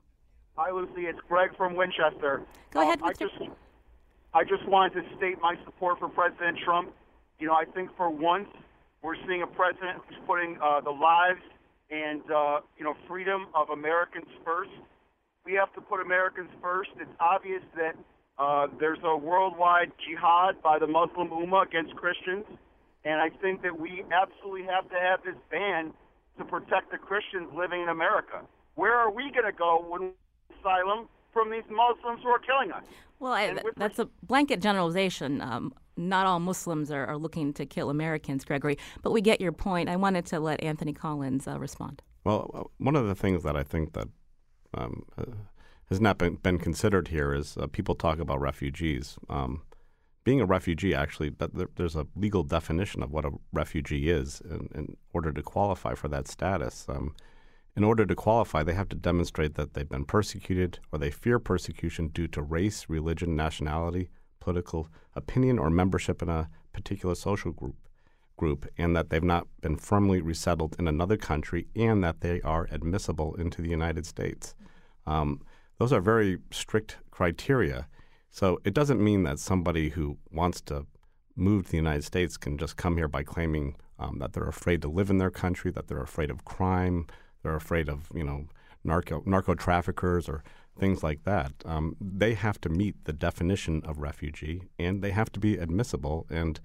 Hi, 0.58 0.72
Lucy. 0.72 1.08
It's 1.08 1.20
Greg 1.28 1.56
from 1.58 1.76
Winchester. 1.76 2.44
Go 2.72 2.82
ahead. 2.82 3.02
Um, 3.02 3.10
I 3.10 3.14
just 3.14 3.34
I 4.34 4.44
just 4.44 4.68
wanted 4.68 5.02
to 5.02 5.18
state 5.18 5.38
my 5.42 5.56
support 5.66 6.00
for 6.00 6.10
President 6.10 6.58
Trump. 6.64 6.92
You 7.40 7.48
know, 7.48 7.54
I 7.54 7.66
think 7.66 7.90
for 7.96 8.10
once 8.10 8.48
we're 9.02 9.16
seeing 9.28 9.42
a 9.42 9.48
president 9.48 10.02
who's 10.08 10.18
putting 10.26 10.58
uh, 10.62 10.82
the 10.82 10.92
lives 10.92 11.42
and 11.90 12.22
uh, 12.32 12.60
you 12.78 12.84
know 12.84 12.96
freedom 13.08 13.48
of 13.56 13.70
Americans 13.70 14.28
first. 14.44 14.72
We 15.46 15.54
have 15.54 15.74
to 15.76 15.82
put 15.82 16.02
Americans 16.02 16.50
first. 16.62 16.90
It's 17.00 17.10
obvious 17.20 17.62
that 17.76 17.96
uh, 18.38 18.68
there's 18.80 19.00
a 19.04 19.16
worldwide 19.16 19.92
jihad 20.04 20.62
by 20.62 20.78
the 20.78 20.88
Muslim 20.88 21.30
Ummah 21.30 21.68
against 21.68 21.96
Christians, 21.96 22.44
and 23.06 23.22
I 23.22 23.30
think 23.42 23.62
that 23.62 23.80
we 23.80 24.04
absolutely 24.12 24.68
have 24.68 24.90
to 24.90 25.00
have 25.00 25.24
this 25.24 25.40
ban 25.50 25.94
to 26.38 26.44
protect 26.44 26.92
the 26.92 26.98
Christians 26.98 27.48
living 27.56 27.82
in 27.82 27.90
America. 27.90 28.42
Where 28.76 28.94
are 28.94 29.10
we 29.10 29.32
going 29.32 29.50
to 29.50 29.58
go 29.58 29.84
when 29.88 30.12
asylum 30.60 31.08
from 31.38 31.52
these 31.52 31.64
Muslims 31.70 32.22
who 32.24 32.30
are 32.30 32.40
killing 32.40 32.72
us? 32.72 32.84
Well, 33.20 33.34
I, 33.34 33.60
that's 33.76 34.00
a 34.00 34.10
blanket 34.24 34.60
generalization. 34.60 35.40
Um, 35.42 35.72
not 35.96 36.26
all 36.26 36.40
Muslims 36.40 36.92
are, 36.92 37.06
are, 37.06 37.18
looking 37.18 37.54
to 37.54 37.66
kill 37.66 37.90
Americans, 37.90 38.44
Gregory, 38.44 38.78
but 39.04 39.12
we 39.12 39.22
get 39.22 39.40
your 39.40 39.52
point. 39.52 39.88
I 39.90 39.96
wanted 39.96 40.26
to 40.28 40.40
let 40.40 40.64
Anthony 40.64 40.94
Collins 40.94 41.48
uh, 41.48 41.60
respond. 41.60 42.02
Well, 42.24 42.52
uh, 42.54 42.64
one 42.80 42.96
of 42.96 43.08
the 43.08 43.16
things 43.16 43.44
that 43.44 43.56
I 43.56 43.64
think 43.64 43.94
that 43.94 44.08
um, 44.74 45.04
uh, 45.18 45.26
has 45.90 46.02
not 46.02 46.18
been, 46.18 46.36
been, 46.36 46.58
considered 46.58 47.10
here 47.10 47.34
is 47.34 47.56
uh, 47.58 47.68
people 47.68 47.94
talk 47.94 48.20
about 48.20 48.42
refugees. 48.42 49.18
Um, 49.30 49.62
being 50.24 50.42
a 50.42 50.46
refugee, 50.46 50.94
actually, 50.94 51.30
but 51.30 51.54
there, 51.56 51.70
there's 51.76 51.96
a 51.96 52.06
legal 52.16 52.44
definition 52.44 53.02
of 53.02 53.12
what 53.12 53.26
a 53.26 53.32
refugee 53.54 54.10
is 54.10 54.42
in, 54.42 54.70
in 54.76 54.98
order 55.14 55.32
to 55.32 55.42
qualify 55.42 55.94
for 55.94 56.08
that 56.10 56.28
status. 56.28 56.86
Um, 56.90 57.16
in 57.78 57.84
order 57.84 58.08
to 58.08 58.16
qualify, 58.16 58.64
they 58.64 58.74
have 58.74 58.90
to 58.90 58.96
demonstrate 58.96 59.54
that 59.54 59.76
they've 59.76 59.88
been 59.88 60.04
persecuted 60.04 60.80
or 60.92 60.98
they 60.98 61.12
fear 61.12 61.38
persecution 61.38 62.08
due 62.08 62.28
to 62.28 62.42
race, 62.42 62.88
religion, 62.90 63.36
nationality, 63.36 64.10
political 64.40 64.90
opinion, 65.16 65.60
or 65.60 65.70
membership 65.70 66.24
in 66.24 66.28
a 66.28 66.50
particular 66.74 67.14
social 67.14 67.52
group, 67.52 67.76
group, 68.36 68.68
and 68.80 68.96
that 68.96 69.12
they've 69.12 69.24
not 69.24 69.48
been 69.62 69.78
firmly 69.78 70.22
resettled 70.22 70.76
in 70.80 70.88
another 70.88 71.18
country, 71.18 71.68
and 71.76 72.04
that 72.04 72.22
they 72.22 72.42
are 72.42 72.68
admissible 72.72 73.36
into 73.36 73.62
the 73.62 73.70
United 73.70 74.08
States. 74.08 74.56
Um, 75.06 75.42
those 75.78 75.94
are 75.94 76.02
very 76.02 76.40
strict 76.50 76.98
criteria. 77.12 77.88
So 78.32 78.60
it 78.66 78.74
doesn't 78.74 79.04
mean 79.04 79.22
that 79.24 79.38
somebody 79.38 79.90
who 79.90 80.18
wants 80.32 80.62
to 80.62 80.88
move 81.36 81.66
to 81.66 81.72
the 81.72 81.78
United 81.78 82.06
States 82.06 82.38
can 82.38 82.58
just 82.58 82.76
come 82.76 82.98
here 82.98 83.08
by 83.08 83.22
claiming 83.22 83.76
um, 84.00 84.18
that 84.18 84.34
they're 84.34 84.48
afraid 84.48 84.82
to 84.82 84.88
live 84.88 85.12
in 85.12 85.20
their 85.20 85.30
country, 85.30 85.70
that 85.72 85.88
they're 85.88 86.02
afraid 86.02 86.32
of 86.32 86.44
crime, 86.44 87.06
they're 87.48 87.56
afraid 87.56 87.88
of 87.88 88.12
you 88.14 88.24
know 88.24 88.46
narco 88.84 89.24
narco 89.26 89.56
traffickers 89.56 90.28
or 90.28 90.44
things 90.78 91.02
like 91.02 91.24
that. 91.24 91.54
Um, 91.66 91.96
they 92.00 92.34
have 92.34 92.60
to 92.62 92.70
meet 92.70 93.06
the 93.06 93.14
definition 93.14 93.82
of 93.86 94.00
refugee, 94.00 94.64
and 94.78 95.02
they 95.02 95.12
have 95.12 95.32
to 95.32 95.40
be 95.40 95.58
admissible. 95.58 96.28
And 96.30 96.60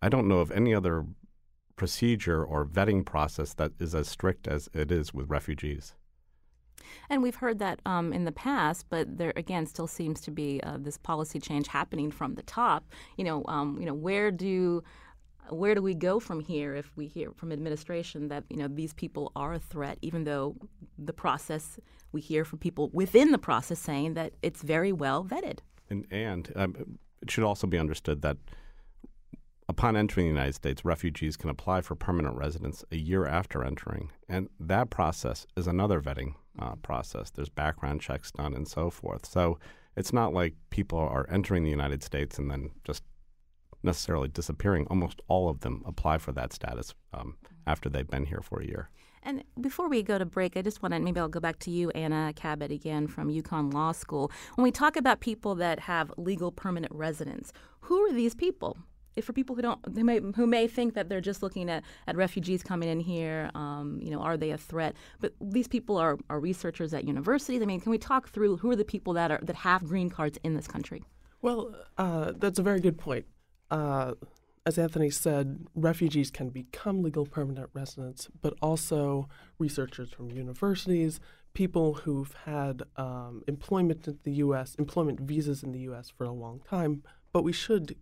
I 0.00 0.08
don't 0.08 0.28
know 0.28 0.38
of 0.38 0.50
any 0.52 0.74
other 0.74 1.04
procedure 1.76 2.42
or 2.44 2.64
vetting 2.64 3.04
process 3.04 3.54
that 3.54 3.72
is 3.78 3.94
as 3.94 4.08
strict 4.08 4.46
as 4.46 4.68
it 4.72 4.92
is 4.92 5.12
with 5.12 5.28
refugees. 5.28 5.94
And 7.10 7.22
we've 7.22 7.36
heard 7.36 7.58
that 7.58 7.80
um, 7.84 8.12
in 8.12 8.24
the 8.24 8.32
past, 8.32 8.86
but 8.88 9.18
there 9.18 9.32
again 9.36 9.66
still 9.66 9.86
seems 9.86 10.20
to 10.22 10.30
be 10.30 10.62
uh, 10.62 10.78
this 10.78 10.96
policy 10.96 11.38
change 11.40 11.66
happening 11.66 12.10
from 12.10 12.36
the 12.36 12.42
top. 12.42 12.84
You 13.16 13.24
know, 13.24 13.44
um, 13.48 13.78
you 13.80 13.86
know, 13.86 13.94
where 13.94 14.30
do 14.30 14.82
where 15.50 15.74
do 15.74 15.82
we 15.82 15.94
go 15.94 16.20
from 16.20 16.40
here 16.40 16.74
if 16.74 16.96
we 16.96 17.06
hear 17.06 17.32
from 17.36 17.52
administration 17.52 18.28
that 18.28 18.44
you 18.48 18.56
know 18.56 18.68
these 18.68 18.92
people 18.92 19.32
are 19.36 19.54
a 19.54 19.58
threat, 19.58 19.98
even 20.02 20.24
though 20.24 20.56
the 20.98 21.12
process 21.12 21.78
we 22.12 22.20
hear 22.20 22.44
from 22.44 22.58
people 22.58 22.90
within 22.92 23.30
the 23.30 23.38
process 23.38 23.78
saying 23.78 24.14
that 24.14 24.32
it's 24.42 24.62
very 24.62 24.92
well 24.92 25.24
vetted. 25.24 25.58
And, 25.88 26.06
and 26.10 26.52
um, 26.56 26.98
it 27.22 27.30
should 27.30 27.44
also 27.44 27.66
be 27.66 27.78
understood 27.78 28.22
that 28.22 28.36
upon 29.68 29.96
entering 29.96 30.26
the 30.26 30.32
United 30.32 30.54
States, 30.54 30.84
refugees 30.84 31.36
can 31.36 31.50
apply 31.50 31.80
for 31.80 31.94
permanent 31.94 32.36
residence 32.36 32.84
a 32.90 32.96
year 32.96 33.26
after 33.26 33.64
entering, 33.64 34.10
and 34.28 34.48
that 34.58 34.90
process 34.90 35.46
is 35.56 35.66
another 35.66 36.00
vetting 36.00 36.34
uh, 36.58 36.74
process. 36.76 37.30
There's 37.30 37.48
background 37.48 38.00
checks 38.00 38.32
done 38.32 38.54
and 38.54 38.66
so 38.66 38.90
forth. 38.90 39.26
So 39.26 39.58
it's 39.96 40.12
not 40.12 40.32
like 40.32 40.54
people 40.70 40.98
are 40.98 41.28
entering 41.30 41.62
the 41.64 41.70
United 41.70 42.02
States 42.02 42.38
and 42.38 42.50
then 42.50 42.70
just 42.84 43.02
necessarily 43.82 44.28
disappearing. 44.28 44.86
Almost 44.88 45.20
all 45.28 45.48
of 45.48 45.60
them 45.60 45.82
apply 45.86 46.18
for 46.18 46.32
that 46.32 46.52
status 46.52 46.94
um, 47.12 47.36
after 47.66 47.88
they've 47.88 48.08
been 48.08 48.26
here 48.26 48.40
for 48.42 48.60
a 48.60 48.66
year. 48.66 48.90
And 49.22 49.44
before 49.60 49.88
we 49.88 50.02
go 50.02 50.18
to 50.18 50.24
break, 50.24 50.56
I 50.56 50.62
just 50.62 50.82
want 50.82 50.94
to 50.94 51.00
maybe 51.00 51.20
I'll 51.20 51.28
go 51.28 51.40
back 51.40 51.58
to 51.60 51.70
you, 51.70 51.90
Anna 51.90 52.32
Cabot, 52.34 52.70
again 52.70 53.06
from 53.06 53.28
UConn 53.28 53.72
Law 53.72 53.92
School. 53.92 54.30
When 54.54 54.62
we 54.62 54.70
talk 54.70 54.96
about 54.96 55.20
people 55.20 55.54
that 55.56 55.80
have 55.80 56.12
legal 56.16 56.50
permanent 56.50 56.92
residence, 56.94 57.52
who 57.80 57.98
are 58.06 58.12
these 58.12 58.34
people? 58.34 58.78
If 59.16 59.24
for 59.24 59.32
people 59.32 59.56
who 59.56 59.62
don't, 59.62 59.80
who 59.92 60.04
may, 60.04 60.20
who 60.20 60.46
may 60.46 60.68
think 60.68 60.94
that 60.94 61.08
they're 61.08 61.20
just 61.20 61.42
looking 61.42 61.68
at, 61.68 61.82
at 62.06 62.16
refugees 62.16 62.62
coming 62.62 62.88
in 62.88 63.00
here, 63.00 63.50
um, 63.54 63.98
you 64.00 64.10
know, 64.10 64.20
are 64.20 64.36
they 64.36 64.52
a 64.52 64.56
threat? 64.56 64.94
But 65.20 65.34
these 65.40 65.66
people 65.66 65.96
are, 65.98 66.16
are 66.30 66.38
researchers 66.38 66.94
at 66.94 67.04
universities. 67.04 67.60
I 67.60 67.66
mean, 67.66 67.80
can 67.80 67.90
we 67.90 67.98
talk 67.98 68.28
through 68.28 68.58
who 68.58 68.70
are 68.70 68.76
the 68.76 68.84
people 68.84 69.12
that 69.14 69.30
are 69.32 69.40
that 69.42 69.56
have 69.56 69.84
green 69.84 70.10
cards 70.10 70.38
in 70.44 70.54
this 70.54 70.68
country? 70.68 71.02
Well, 71.42 71.74
uh, 71.98 72.32
that's 72.36 72.58
a 72.58 72.62
very 72.62 72.80
good 72.80 72.98
point 72.98 73.26
uh, 73.70 74.14
as 74.66 74.78
Anthony 74.78 75.10
said, 75.10 75.66
refugees 75.74 76.30
can 76.30 76.50
become 76.50 77.02
legal 77.02 77.26
permanent 77.26 77.70
residents, 77.72 78.28
but 78.42 78.54
also 78.60 79.28
researchers 79.58 80.10
from 80.10 80.30
universities, 80.30 81.18
people 81.54 81.94
who've 81.94 82.32
had 82.44 82.82
um, 82.96 83.42
employment 83.48 84.06
in 84.06 84.18
the 84.22 84.32
U.S., 84.32 84.74
employment 84.76 85.20
visas 85.20 85.62
in 85.62 85.72
the 85.72 85.80
U.S. 85.80 86.10
for 86.10 86.24
a 86.24 86.32
long 86.32 86.60
time. 86.60 87.02
But 87.32 87.42
we 87.42 87.52
should 87.52 87.96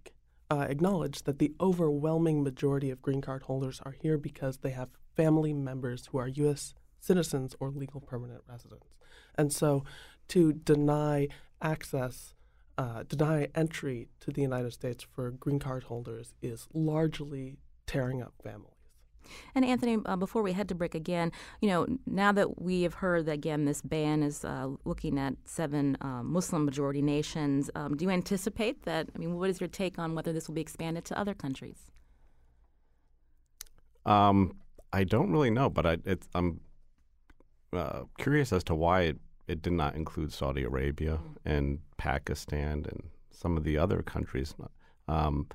uh, 0.51 0.67
acknowledge 0.69 1.23
that 1.25 1.39
the 1.39 1.55
overwhelming 1.61 2.43
majority 2.43 2.91
of 2.91 3.03
green 3.03 3.21
card 3.21 3.43
holders 3.45 3.81
are 3.85 3.93
here 3.93 4.19
because 4.19 4.59
they 4.59 4.71
have 4.71 4.89
family 5.17 5.53
members 5.53 6.07
who 6.07 6.19
are 6.19 6.29
U.S. 6.29 6.75
citizens 6.99 7.55
or 7.61 7.71
legal 7.71 8.01
permanent 8.01 8.43
residents. 8.49 8.97
And 9.37 9.53
so 9.53 9.85
to 10.29 10.53
deny 10.53 11.29
access 11.63 12.35
uh, 12.79 13.03
deny 13.09 13.49
entry 13.55 14.09
to 14.21 14.31
the 14.31 14.41
United 14.41 14.73
States 14.73 15.05
for 15.05 15.33
green 15.33 15.59
card 15.59 15.85
holders 15.85 16.33
is 16.41 16.69
largely 16.73 17.59
tearing 17.87 18.23
up 18.23 18.33
families. 18.43 18.73
And 19.55 19.65
Anthony, 19.65 19.99
uh, 20.07 20.17
before 20.17 20.43
we 20.43 20.53
head 20.53 20.69
to 20.69 20.75
break 20.75 20.95
again, 20.95 21.33
you 21.61 21.69
know, 21.69 21.87
now 22.07 22.33
that 22.33 22.63
we 22.63 22.83
have 22.83 22.95
heard 22.95 23.27
that 23.27 23.33
again 23.33 23.67
this 23.67 23.83
ban 23.83 24.23
is 24.23 24.45
uh, 24.45 24.69
looking 24.85 25.19
at 25.19 25.35
seven 25.45 25.99
uh, 26.01 26.23
Muslim 26.23 26.65
majority 26.65 27.03
nations, 27.03 27.69
um, 27.75 27.97
do 27.97 28.05
you 28.05 28.11
anticipate 28.11 28.85
that? 28.85 29.09
I 29.15 29.19
mean, 29.19 29.35
what 29.37 29.51
is 29.51 29.61
your 29.61 29.69
take 29.69 29.99
on 29.99 30.15
whether 30.15 30.33
this 30.33 30.49
will 30.49 30.55
be 30.55 30.63
expanded 30.63 31.05
to 31.07 31.19
other 31.19 31.35
countries? 31.35 31.91
Um, 34.07 34.57
I 34.93 35.05
don't 35.05 35.31
really 35.31 35.51
know, 35.51 35.69
but 35.69 35.85
I, 35.85 35.99
it's, 36.07 36.29
I'm 36.35 36.61
uh, 37.75 38.05
curious 38.19 38.53
as 38.53 38.65
to 38.65 38.75
why 38.75 39.03
it, 39.03 39.17
it 39.49 39.63
did 39.63 39.73
not 39.73 39.97
include 39.97 40.33
Saudi 40.33 40.63
Arabia 40.63 41.19
and 41.45 41.81
Pakistan 41.97 42.85
and 42.89 43.03
some 43.31 43.57
of 43.57 43.65
the 43.65 43.79
other 43.79 44.03
countries. 44.03 44.55
Um, 45.09 45.49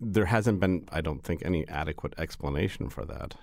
there 0.00 0.26
hasn't 0.26 0.60
been, 0.60 0.88
I 0.90 1.00
don't 1.00 1.22
think, 1.22 1.42
any 1.44 1.66
adequate 1.68 2.14
explanation 2.18 2.88
for 2.88 3.04
that. 3.04 3.34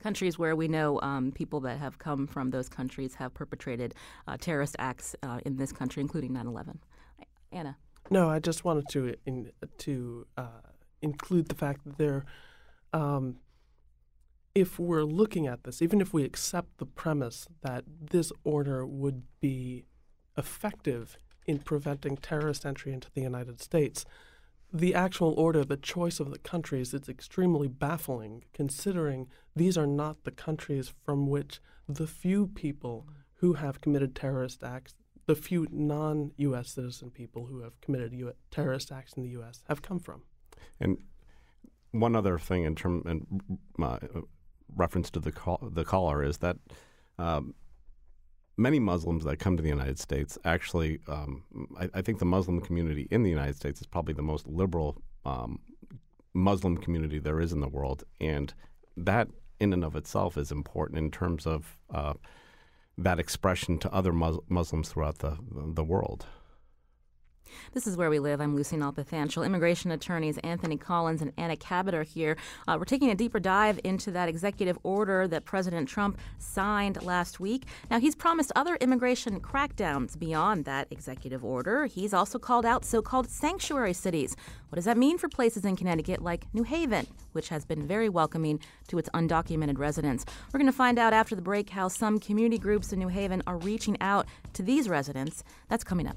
Countries 0.00 0.38
where 0.38 0.54
we 0.54 0.68
know 0.68 1.00
um, 1.00 1.32
people 1.32 1.60
that 1.60 1.78
have 1.78 1.98
come 1.98 2.26
from 2.26 2.50
those 2.50 2.68
countries 2.68 3.14
have 3.14 3.32
perpetrated 3.34 3.94
uh, 4.26 4.36
terrorist 4.38 4.76
acts 4.78 5.16
uh, 5.22 5.40
in 5.46 5.56
this 5.56 5.72
country, 5.72 6.00
including 6.00 6.32
9 6.32 6.46
11. 6.46 6.80
Anna. 7.52 7.76
No, 8.10 8.28
I 8.28 8.38
just 8.38 8.64
wanted 8.64 8.88
to 8.90 9.14
in, 9.26 9.50
to 9.78 10.26
uh, 10.36 10.60
include 11.02 11.48
the 11.48 11.54
fact 11.54 11.84
that 11.84 11.98
there, 11.98 12.24
um, 12.92 13.36
if 14.54 14.78
we're 14.78 15.04
looking 15.04 15.46
at 15.46 15.64
this, 15.64 15.80
even 15.80 16.00
if 16.00 16.12
we 16.12 16.24
accept 16.24 16.78
the 16.78 16.86
premise 16.86 17.48
that 17.62 17.84
this 18.10 18.32
order 18.44 18.86
would 18.86 19.22
be 19.40 19.84
effective 20.36 21.16
in 21.46 21.58
preventing 21.58 22.16
terrorist 22.16 22.66
entry 22.66 22.92
into 22.92 23.08
the 23.14 23.22
United 23.22 23.60
States, 23.60 24.04
the 24.72 24.94
actual 24.94 25.34
order, 25.34 25.64
the 25.64 25.76
choice 25.76 26.20
of 26.20 26.30
the 26.30 26.38
countries, 26.38 26.94
it's 26.94 27.08
extremely 27.08 27.68
baffling 27.68 28.44
considering 28.52 29.28
these 29.54 29.76
are 29.76 29.86
not 29.86 30.24
the 30.24 30.30
countries 30.30 30.92
from 31.04 31.26
which 31.26 31.60
the 31.88 32.06
few 32.06 32.46
people 32.46 33.06
who 33.36 33.54
have 33.54 33.80
committed 33.80 34.14
terrorist 34.14 34.62
acts, 34.62 34.94
the 35.26 35.34
few 35.34 35.66
non 35.70 36.32
US 36.36 36.70
citizen 36.70 37.10
people 37.10 37.46
who 37.46 37.60
have 37.60 37.78
committed 37.80 38.14
terrorist 38.50 38.90
acts 38.92 39.12
in 39.14 39.22
the 39.22 39.28
US 39.30 39.62
have 39.68 39.82
come 39.82 39.98
from. 39.98 40.22
And 40.80 40.98
one 41.90 42.16
other 42.16 42.38
thing 42.38 42.64
in 42.64 42.74
term 42.74 43.02
in 43.06 43.84
uh, 43.84 43.98
reference 44.76 45.10
to 45.10 45.20
the 45.20 45.32
call, 45.32 45.58
the 45.62 45.84
caller 45.84 46.22
is 46.22 46.38
that 46.38 46.56
um, 47.18 47.54
many 48.56 48.78
Muslims 48.78 49.24
that 49.24 49.38
come 49.38 49.56
to 49.56 49.62
the 49.62 49.68
United 49.68 49.98
States 49.98 50.38
actually, 50.44 51.00
um, 51.08 51.44
I, 51.78 51.88
I, 51.94 52.02
think 52.02 52.18
the 52.18 52.24
Muslim 52.24 52.60
community 52.60 53.08
in 53.10 53.22
the 53.22 53.30
United 53.30 53.56
States 53.56 53.80
is 53.80 53.86
probably 53.86 54.14
the 54.14 54.22
most 54.22 54.46
liberal 54.46 55.02
um, 55.24 55.60
Muslim 56.34 56.76
community 56.76 57.18
there 57.18 57.40
is 57.40 57.52
in 57.52 57.60
the 57.60 57.68
world, 57.68 58.04
and 58.20 58.52
that 58.96 59.28
in 59.60 59.72
and 59.72 59.84
of 59.84 59.94
itself 59.96 60.36
is 60.36 60.50
important 60.50 60.98
in 60.98 61.10
terms 61.10 61.46
of 61.46 61.78
uh, 61.92 62.14
that 62.98 63.18
expression 63.18 63.78
to 63.78 63.92
other 63.92 64.12
Mus- 64.12 64.40
Muslims 64.48 64.88
throughout 64.88 65.18
the 65.18 65.36
the 65.50 65.84
world. 65.84 66.26
This 67.72 67.86
is 67.86 67.96
where 67.96 68.10
we 68.10 68.18
live. 68.18 68.40
I'm 68.40 68.54
Lucy 68.54 68.76
Nalpathanchil. 68.76 69.44
Immigration 69.44 69.90
attorneys 69.90 70.38
Anthony 70.38 70.76
Collins 70.76 71.22
and 71.22 71.32
Anna 71.36 71.56
Cabot 71.56 71.94
are 71.94 72.02
here. 72.02 72.36
Uh, 72.68 72.76
we're 72.78 72.84
taking 72.84 73.10
a 73.10 73.14
deeper 73.14 73.40
dive 73.40 73.80
into 73.84 74.10
that 74.10 74.28
executive 74.28 74.78
order 74.82 75.26
that 75.28 75.44
President 75.44 75.88
Trump 75.88 76.18
signed 76.38 77.02
last 77.02 77.40
week. 77.40 77.64
Now, 77.90 77.98
he's 78.00 78.14
promised 78.14 78.52
other 78.54 78.76
immigration 78.76 79.40
crackdowns 79.40 80.18
beyond 80.18 80.64
that 80.64 80.88
executive 80.90 81.44
order. 81.44 81.86
He's 81.86 82.12
also 82.12 82.38
called 82.38 82.66
out 82.66 82.84
so 82.84 83.02
called 83.02 83.28
sanctuary 83.28 83.92
cities. 83.92 84.36
What 84.68 84.76
does 84.76 84.86
that 84.86 84.96
mean 84.96 85.18
for 85.18 85.28
places 85.28 85.64
in 85.64 85.76
Connecticut 85.76 86.22
like 86.22 86.46
New 86.54 86.62
Haven, 86.62 87.06
which 87.32 87.50
has 87.50 87.64
been 87.64 87.86
very 87.86 88.08
welcoming 88.08 88.58
to 88.88 88.98
its 88.98 89.08
undocumented 89.10 89.78
residents? 89.78 90.24
We're 90.52 90.58
going 90.58 90.72
to 90.72 90.76
find 90.76 90.98
out 90.98 91.12
after 91.12 91.34
the 91.34 91.42
break 91.42 91.70
how 91.70 91.88
some 91.88 92.18
community 92.18 92.58
groups 92.58 92.92
in 92.92 92.98
New 92.98 93.08
Haven 93.08 93.42
are 93.46 93.58
reaching 93.58 93.96
out 94.00 94.26
to 94.54 94.62
these 94.62 94.88
residents. 94.88 95.44
That's 95.68 95.84
coming 95.84 96.06
up. 96.06 96.16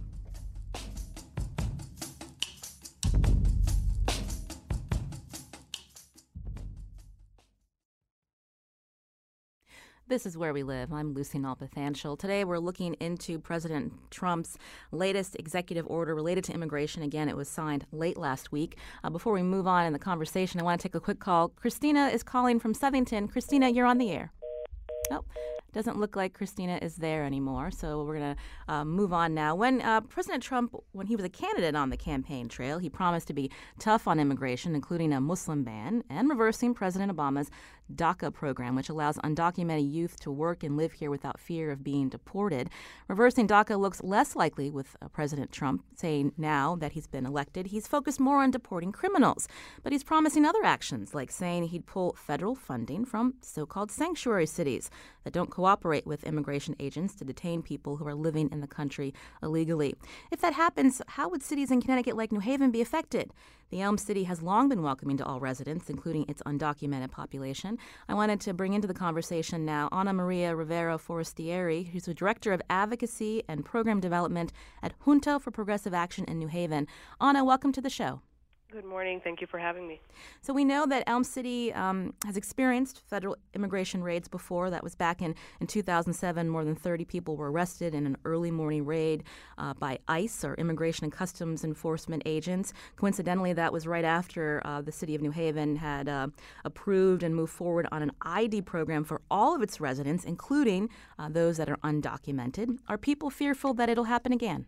This 10.08 10.28
is 10.28 10.38
Where 10.38 10.54
We 10.54 10.62
Live. 10.62 10.94
I'm 10.94 11.16
Lucy 11.16 11.40
Nalpathanchil. 11.40 12.20
Today 12.20 12.44
we're 12.44 12.60
looking 12.60 12.94
into 13.00 13.40
President 13.40 13.92
Trump's 14.12 14.56
latest 14.92 15.36
executive 15.40 15.88
order 15.88 16.14
related 16.14 16.44
to 16.44 16.54
immigration. 16.54 17.02
Again, 17.02 17.28
it 17.28 17.36
was 17.36 17.50
signed 17.50 17.88
late 17.92 18.16
last 18.16 18.52
week. 18.52 18.78
Uh, 19.04 19.10
before 19.10 19.34
we 19.34 19.42
move 19.42 19.66
on 19.66 19.84
in 19.84 19.94
the 19.94 20.00
conversation, 20.00 20.60
I 20.60 20.64
want 20.64 20.80
to 20.80 20.88
take 20.88 20.94
a 20.94 21.00
quick 21.00 21.20
call. 21.20 21.50
Christina 21.50 22.10
is 22.10 22.22
calling 22.22 22.60
from 22.60 22.76
Southington. 22.76 23.32
Christina, 23.32 23.68
you're 23.70 23.88
on 23.88 23.98
the 23.98 24.12
air. 24.12 24.32
Oh, 25.10 25.26
doesn't 25.75 26.00
look 26.00 26.15
like 26.15 26.34
Christina 26.34 26.79
is 26.82 26.95
there 26.95 27.26
anymore. 27.26 27.69
So 27.69 28.04
we're 28.06 28.17
going 28.17 28.36
to 28.36 28.73
uh, 28.73 28.86
move 28.86 29.12
on 29.12 29.34
now. 29.34 29.54
When 29.56 29.82
uh, 29.82 30.00
President 30.02 30.41
Trump, 30.41 30.73
when 30.93 31.08
he 31.08 31.17
was 31.17 31.26
a 31.26 31.30
candidate 31.30 31.76
on 31.76 31.89
the 31.89 31.97
campaign 31.97 32.47
trail, 32.47 32.80
he 32.80 32.89
promised 32.89 33.28
to 33.28 33.34
be 33.34 33.52
tough 33.78 34.08
on 34.08 34.17
immigration, 34.17 34.73
including 34.73 35.12
a 35.12 35.19
Muslim 35.19 35.65
ban 35.65 36.04
and 36.10 36.30
reversing 36.30 36.73
President 36.73 37.15
Obama's 37.15 37.52
DACA 37.93 38.34
program, 38.34 38.76
which 38.76 38.89
allows 38.89 39.17
undocumented 39.17 39.91
youth 39.91 40.19
to 40.21 40.32
work 40.32 40.63
and 40.63 40.78
live 40.78 40.93
here 40.93 41.12
without 41.12 41.39
fear 41.39 41.69
of 41.69 41.84
being 41.84 42.10
deported. 42.10 42.69
Reversing 43.10 43.47
DACA 43.47 43.78
looks 43.78 44.02
less 44.02 44.36
likely 44.36 44.71
with 44.71 44.95
uh, 45.02 45.10
President 45.10 45.52
Trump 45.52 45.84
saying 45.95 46.32
now 46.38 46.76
that 46.78 46.93
he's 46.93 47.06
been 47.06 47.26
elected, 47.26 47.67
he's 47.67 47.86
focused 47.86 48.19
more 48.19 48.41
on 48.41 48.50
deporting 48.50 48.93
criminals. 48.93 49.47
But 49.84 49.91
he's 49.91 50.06
promising 50.06 50.45
other 50.45 50.63
actions, 50.63 51.13
like 51.13 51.32
saying 51.32 51.65
he'd 51.65 51.86
pull 51.86 52.15
federal 52.17 52.56
funding 52.56 53.04
from 53.04 53.36
so 53.41 53.65
called 53.65 53.91
sanctuary 53.91 54.47
cities 54.47 54.89
that 55.26 55.34
don't 55.34 55.52
cooperate 55.52 55.64
with 56.06 56.23
immigration 56.23 56.75
agents 56.80 57.15
to 57.15 57.25
detain 57.25 57.62
people 57.62 57.97
who 57.97 58.08
are 58.08 58.13
living 58.13 58.49
in 58.51 58.62
the 58.62 58.67
country 58.67 59.13
illegally. 59.41 59.95
If 60.32 60.39
that 60.41 60.54
happens, 60.54 61.01
how 61.08 61.28
would 61.30 61.41
cities 61.41 61.71
in 61.71 61.82
Connecticut 61.82 62.15
like 62.15 62.32
New 62.32 62.39
Haven 62.39 62.71
be 62.71 62.82
affected? 62.82 63.32
The 63.71 63.82
Elm 63.82 63.97
City 63.97 64.25
has 64.25 64.43
long 64.43 64.69
been 64.69 64.84
welcoming 64.84 65.17
to 65.17 65.25
all 65.25 65.39
residents, 65.39 65.89
including 65.89 66.25
its 66.30 66.41
undocumented 66.43 67.10
population. 67.10 67.80
I 68.08 68.13
wanted 68.13 68.39
to 68.41 68.54
bring 68.54 68.73
into 68.73 68.88
the 68.88 68.93
conversation 68.93 69.65
now 69.65 69.89
Ana 69.91 70.13
Maria 70.13 70.56
Rivera 70.56 70.99
Forestieri, 70.99 71.89
who's 71.91 72.06
the 72.06 72.13
Director 72.13 72.54
of 72.54 72.62
Advocacy 72.69 73.43
and 73.49 73.65
Program 73.65 73.99
Development 73.99 74.54
at 74.84 74.93
Junta 74.99 75.39
for 75.39 75.49
Progressive 75.49 75.95
Action 75.95 76.25
in 76.25 76.38
New 76.38 76.47
Haven. 76.47 76.88
Ana, 77.19 77.43
welcome 77.43 77.71
to 77.71 77.82
the 77.82 77.89
show. 77.89 78.21
Good 78.71 78.84
morning. 78.84 79.21
Thank 79.23 79.41
you 79.41 79.47
for 79.47 79.60
having 79.60 79.88
me. 79.88 80.01
So, 80.41 80.51
we 80.51 80.65
know 80.65 80.88
that 80.88 81.04
Elm 81.06 81.23
City 81.23 81.71
um, 81.73 82.13
has 82.25 82.36
experienced 82.36 83.04
federal 83.08 83.38
immigration 83.54 84.04
raids 84.04 84.28
before. 84.28 84.71
That 84.71 84.84
was 84.84 84.95
back 84.95 85.21
in, 85.21 85.36
in 85.62 85.67
2007. 85.67 86.49
More 86.49 86.65
than 86.65 86.75
30 86.75 87.06
people 87.06 87.38
were 87.38 87.51
arrested 87.51 87.93
in 87.93 88.08
an 88.08 88.17
early 88.25 88.49
morning 88.49 88.84
raid 88.84 89.23
uh, 89.60 89.75
by 89.75 89.99
ICE, 90.08 90.43
or 90.43 90.56
Immigration 90.56 91.04
and 91.04 91.13
Customs 91.13 91.63
Enforcement 91.63 92.23
agents. 92.25 92.73
Coincidentally, 92.95 93.54
that 93.54 93.71
was 93.71 93.86
right 93.86 94.04
after 94.04 94.63
uh, 94.65 94.82
the 94.82 94.91
city 94.91 95.13
of 95.13 95.21
New 95.21 95.32
Haven 95.32 95.75
had 95.75 96.10
uh, 96.10 96.28
approved 96.65 97.21
and 97.21 97.36
moved 97.36 97.54
forward 97.54 97.88
on 97.91 98.01
an 98.01 98.12
ID 98.23 98.63
program 98.63 99.04
for 99.04 99.21
all 99.30 99.56
of 99.56 99.62
its 99.62 99.80
residents, 99.80 100.25
including 100.25 100.89
uh, 101.19 101.30
those 101.30 101.58
that 101.58 101.69
are 101.69 101.78
undocumented. 101.78 102.80
Are 102.89 102.97
people 102.97 103.30
fearful 103.30 103.75
that 103.75 103.89
it'll 103.89 104.06
happen 104.06 104.34
again? 104.34 104.65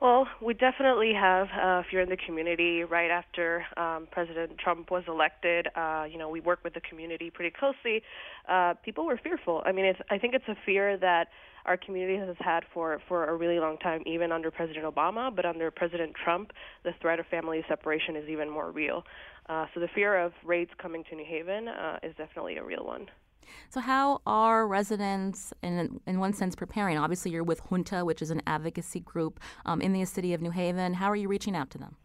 Well, 0.00 0.28
we 0.40 0.54
definitely 0.54 1.12
have 1.12 1.48
uh, 1.60 1.82
fear 1.90 2.00
in 2.02 2.08
the 2.08 2.16
community. 2.16 2.84
Right 2.84 3.10
after 3.10 3.64
um, 3.76 4.06
President 4.12 4.56
Trump 4.56 4.92
was 4.92 5.02
elected, 5.08 5.66
uh, 5.74 6.04
you 6.08 6.18
know, 6.18 6.28
we 6.28 6.38
work 6.38 6.60
with 6.62 6.74
the 6.74 6.80
community 6.80 7.30
pretty 7.30 7.52
closely. 7.58 8.02
Uh, 8.48 8.74
people 8.84 9.04
were 9.06 9.18
fearful. 9.20 9.60
I 9.66 9.72
mean, 9.72 9.86
it's, 9.86 9.98
I 10.08 10.16
think 10.18 10.34
it's 10.34 10.46
a 10.46 10.54
fear 10.64 10.96
that 10.98 11.28
our 11.66 11.76
community 11.76 12.16
has 12.16 12.36
had 12.38 12.62
for 12.72 13.00
for 13.08 13.28
a 13.28 13.36
really 13.36 13.58
long 13.58 13.76
time, 13.78 14.02
even 14.06 14.30
under 14.30 14.52
President 14.52 14.84
Obama. 14.84 15.34
But 15.34 15.44
under 15.44 15.68
President 15.72 16.12
Trump, 16.14 16.52
the 16.84 16.92
threat 17.02 17.18
of 17.18 17.26
family 17.26 17.64
separation 17.68 18.14
is 18.14 18.28
even 18.28 18.48
more 18.48 18.70
real. 18.70 19.02
Uh, 19.48 19.66
so 19.74 19.80
the 19.80 19.88
fear 19.96 20.16
of 20.16 20.32
raids 20.44 20.70
coming 20.80 21.02
to 21.10 21.16
New 21.16 21.26
Haven 21.26 21.66
uh, 21.66 21.98
is 22.04 22.14
definitely 22.16 22.56
a 22.56 22.62
real 22.62 22.86
one. 22.86 23.08
So, 23.70 23.80
how 23.80 24.20
are 24.26 24.66
residents, 24.66 25.52
in, 25.62 26.00
in 26.06 26.20
one 26.20 26.32
sense, 26.32 26.54
preparing? 26.54 26.98
Obviously, 26.98 27.30
you're 27.30 27.44
with 27.44 27.60
Junta, 27.68 28.04
which 28.04 28.22
is 28.22 28.30
an 28.30 28.42
advocacy 28.46 29.00
group 29.00 29.40
um, 29.66 29.80
in 29.80 29.92
the 29.92 30.04
city 30.04 30.34
of 30.34 30.40
New 30.40 30.50
Haven. 30.50 30.94
How 30.94 31.10
are 31.10 31.16
you 31.16 31.28
reaching 31.28 31.56
out 31.56 31.70
to 31.70 31.78
them? 31.78 31.96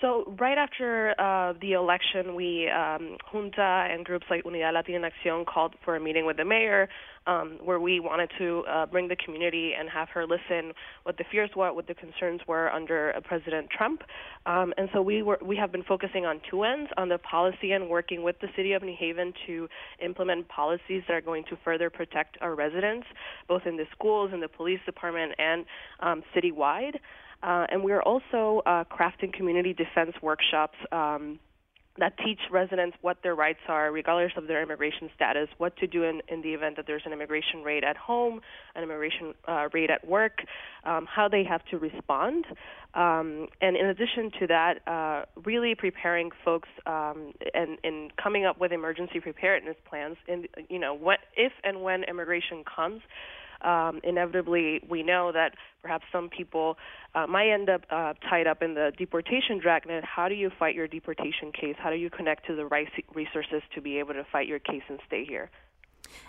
So 0.00 0.32
right 0.38 0.56
after 0.56 1.20
uh, 1.20 1.54
the 1.60 1.72
election, 1.72 2.36
we 2.36 2.68
um, 2.68 3.16
Junta 3.32 3.88
and 3.90 4.04
groups 4.04 4.26
like 4.30 4.44
Unidad 4.44 4.72
Latina 4.72 5.04
en 5.04 5.10
Acción 5.10 5.44
called 5.44 5.74
for 5.84 5.96
a 5.96 6.00
meeting 6.00 6.24
with 6.24 6.36
the 6.36 6.44
mayor, 6.44 6.88
um, 7.28 7.58
where 7.62 7.78
we 7.78 8.00
wanted 8.00 8.30
to 8.38 8.64
uh, 8.68 8.86
bring 8.86 9.06
the 9.06 9.16
community 9.16 9.72
and 9.78 9.88
have 9.90 10.08
her 10.08 10.26
listen 10.26 10.72
what 11.02 11.18
the 11.18 11.24
fears 11.30 11.50
were, 11.54 11.72
what 11.72 11.86
the 11.86 11.94
concerns 11.94 12.40
were 12.48 12.70
under 12.72 13.14
uh, 13.14 13.20
President 13.20 13.68
Trump. 13.70 14.02
Um, 14.46 14.72
and 14.78 14.88
so 14.92 15.02
we 15.02 15.22
were 15.22 15.38
we 15.42 15.56
have 15.56 15.70
been 15.70 15.84
focusing 15.84 16.24
on 16.24 16.40
two 16.50 16.64
ends: 16.64 16.90
on 16.96 17.08
the 17.08 17.18
policy 17.18 17.72
and 17.72 17.88
working 17.88 18.22
with 18.22 18.36
the 18.40 18.48
city 18.56 18.72
of 18.72 18.82
New 18.82 18.96
Haven 18.98 19.32
to 19.46 19.68
implement 20.04 20.48
policies 20.48 21.02
that 21.06 21.14
are 21.14 21.20
going 21.20 21.44
to 21.50 21.58
further 21.64 21.90
protect 21.90 22.38
our 22.40 22.54
residents, 22.54 23.06
both 23.46 23.62
in 23.66 23.76
the 23.76 23.84
schools, 23.92 24.30
in 24.32 24.40
the 24.40 24.48
police 24.48 24.80
department, 24.86 25.32
and 25.38 25.66
um, 26.00 26.22
citywide. 26.34 26.96
Uh, 27.42 27.66
and 27.70 27.84
we 27.84 27.92
are 27.92 28.02
also 28.02 28.62
uh, 28.66 28.82
crafting 28.84 29.32
community 29.32 29.72
defense 29.72 30.12
workshops. 30.22 30.76
Um, 30.90 31.38
that 31.98 32.16
teach 32.18 32.40
residents 32.50 32.96
what 33.00 33.18
their 33.22 33.34
rights 33.34 33.60
are, 33.68 33.90
regardless 33.90 34.32
of 34.36 34.46
their 34.46 34.62
immigration 34.62 35.10
status, 35.14 35.48
what 35.58 35.76
to 35.78 35.86
do 35.86 36.04
in, 36.04 36.20
in 36.28 36.42
the 36.42 36.50
event 36.54 36.76
that 36.76 36.86
there's 36.86 37.02
an 37.04 37.12
immigration 37.12 37.62
raid 37.62 37.84
at 37.84 37.96
home, 37.96 38.40
an 38.74 38.82
immigration 38.82 39.34
uh, 39.46 39.68
raid 39.72 39.90
at 39.90 40.06
work, 40.06 40.44
um, 40.84 41.06
how 41.06 41.28
they 41.28 41.44
have 41.44 41.64
to 41.66 41.78
respond. 41.78 42.44
Um, 42.94 43.48
and 43.60 43.76
in 43.76 43.86
addition 43.86 44.30
to 44.40 44.46
that, 44.46 44.88
uh, 44.88 45.24
really 45.44 45.74
preparing 45.74 46.30
folks 46.44 46.68
um, 46.86 47.32
and, 47.54 47.78
and 47.84 48.16
coming 48.16 48.44
up 48.44 48.58
with 48.58 48.72
emergency 48.72 49.20
preparedness 49.20 49.76
plans. 49.88 50.16
In 50.26 50.46
you 50.68 50.78
know, 50.78 50.94
what 50.94 51.18
if 51.36 51.52
and 51.64 51.82
when 51.82 52.04
immigration 52.04 52.64
comes, 52.64 53.02
um, 53.62 54.00
inevitably 54.04 54.80
we 54.88 55.02
know 55.02 55.32
that 55.32 55.54
perhaps 55.82 56.04
some 56.12 56.28
people 56.28 56.76
uh, 57.14 57.26
might 57.26 57.50
end 57.50 57.68
up 57.68 57.82
uh, 57.90 58.14
tied 58.28 58.46
up 58.46 58.62
in 58.62 58.74
the 58.74 58.92
deportation 58.96 59.58
dragnet. 59.58 60.04
How 60.04 60.28
do 60.28 60.34
you 60.34 60.50
fight 60.58 60.74
your 60.74 60.86
deportation 60.86 61.52
case? 61.52 61.76
How 61.78 61.90
do 61.90 61.96
you 61.96 62.10
connect 62.10 62.46
to 62.46 62.54
the 62.54 62.66
right 62.66 62.88
resources 63.14 63.62
to 63.74 63.80
be 63.80 63.98
able 63.98 64.14
to 64.14 64.24
fight 64.30 64.46
your 64.46 64.58
case 64.58 64.82
and 64.88 64.98
stay 65.06 65.24
here? 65.24 65.50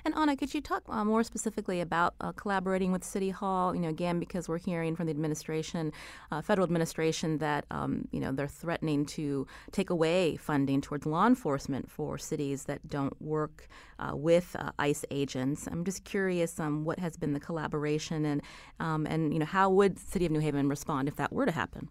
And 0.05 0.13
Anna, 0.15 0.35
could 0.35 0.53
you 0.53 0.61
talk 0.61 0.83
uh, 0.89 1.03
more 1.03 1.23
specifically 1.23 1.81
about 1.81 2.15
uh, 2.21 2.31
collaborating 2.31 2.91
with 2.91 3.03
City 3.03 3.29
Hall? 3.29 3.75
You 3.75 3.81
know, 3.81 3.89
again, 3.89 4.19
because 4.19 4.47
we're 4.47 4.57
hearing 4.57 4.95
from 4.95 5.05
the 5.05 5.11
administration, 5.11 5.91
uh, 6.31 6.41
federal 6.41 6.65
administration, 6.65 7.37
that 7.39 7.65
um, 7.71 8.07
you 8.11 8.19
know 8.19 8.31
they're 8.31 8.47
threatening 8.47 9.05
to 9.05 9.47
take 9.71 9.89
away 9.89 10.35
funding 10.37 10.81
towards 10.81 11.05
law 11.05 11.27
enforcement 11.27 11.89
for 11.89 12.17
cities 12.17 12.63
that 12.65 12.87
don't 12.89 13.19
work 13.21 13.67
uh, 13.99 14.15
with 14.15 14.55
uh, 14.57 14.71
ICE 14.79 15.05
agents. 15.11 15.67
I'm 15.67 15.83
just 15.83 16.03
curious 16.03 16.59
um, 16.59 16.85
what 16.85 16.99
has 16.99 17.17
been 17.17 17.33
the 17.33 17.39
collaboration 17.39 18.25
and 18.25 18.41
um, 18.79 19.05
and 19.05 19.33
you 19.33 19.39
know 19.39 19.45
how 19.45 19.69
would 19.69 19.99
City 19.99 20.25
of 20.25 20.31
New 20.31 20.39
Haven 20.39 20.69
respond 20.69 21.07
if 21.07 21.15
that 21.17 21.31
were 21.33 21.45
to 21.45 21.51
happen? 21.51 21.89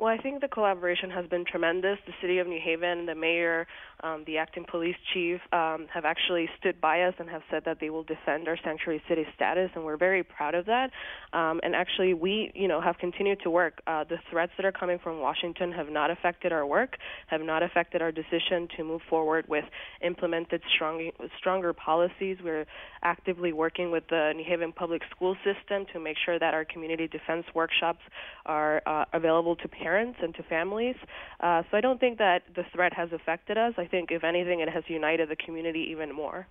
Well, 0.00 0.08
I 0.08 0.16
think 0.16 0.40
the 0.40 0.48
collaboration 0.48 1.10
has 1.10 1.26
been 1.26 1.44
tremendous. 1.44 1.98
The 2.06 2.14
city 2.22 2.38
of 2.38 2.46
New 2.46 2.58
Haven, 2.58 3.04
the 3.04 3.14
mayor, 3.14 3.66
um, 4.02 4.24
the 4.26 4.38
acting 4.38 4.64
police 4.64 4.96
chief 5.12 5.40
um, 5.52 5.88
have 5.92 6.06
actually 6.06 6.48
stood 6.58 6.80
by 6.80 7.02
us 7.02 7.12
and 7.18 7.28
have 7.28 7.42
said 7.50 7.64
that 7.66 7.80
they 7.82 7.90
will 7.90 8.04
defend 8.04 8.48
our 8.48 8.56
sanctuary 8.64 9.02
city 9.10 9.26
status, 9.36 9.68
and 9.74 9.84
we're 9.84 9.98
very 9.98 10.22
proud 10.22 10.54
of 10.54 10.64
that. 10.64 10.90
Um, 11.34 11.60
and 11.62 11.74
actually, 11.74 12.14
we, 12.14 12.50
you 12.54 12.66
know, 12.66 12.80
have 12.80 12.96
continued 12.96 13.40
to 13.42 13.50
work. 13.50 13.82
Uh, 13.86 14.04
the 14.04 14.16
threats 14.30 14.52
that 14.56 14.64
are 14.64 14.72
coming 14.72 14.98
from 14.98 15.20
Washington 15.20 15.70
have 15.72 15.90
not 15.90 16.10
affected 16.10 16.50
our 16.50 16.64
work, 16.64 16.96
have 17.26 17.42
not 17.42 17.62
affected 17.62 18.00
our 18.00 18.10
decision 18.10 18.68
to 18.78 18.84
move 18.84 19.02
forward 19.10 19.44
with 19.48 19.66
implemented 20.00 20.62
strong, 20.74 21.10
stronger 21.38 21.74
policies. 21.74 22.38
We're 22.42 22.64
actively 23.02 23.52
working 23.52 23.90
with 23.90 24.04
the 24.08 24.32
New 24.34 24.44
Haven 24.48 24.72
public 24.72 25.02
school 25.14 25.36
system 25.44 25.84
to 25.92 26.00
make 26.00 26.16
sure 26.24 26.38
that 26.38 26.54
our 26.54 26.64
community 26.64 27.06
defense 27.06 27.44
workshops 27.54 28.00
are 28.46 28.80
uh, 28.86 29.04
available 29.12 29.56
to 29.56 29.68
parents 29.68 29.89
parents 29.90 30.18
and 30.22 30.34
to 30.36 30.42
families. 30.44 30.94
Uh, 31.40 31.62
so 31.68 31.76
I 31.76 31.80
don't 31.80 31.98
think 31.98 32.18
that 32.18 32.42
the 32.54 32.64
threat 32.72 32.92
has 32.94 33.10
affected 33.12 33.58
us. 33.58 33.74
I 33.76 33.86
think, 33.86 34.10
if 34.12 34.22
anything, 34.22 34.60
it 34.60 34.68
has 34.68 34.84
united 34.86 35.28
the 35.28 35.36
community 35.36 35.88
even 35.90 36.14
more. 36.14 36.46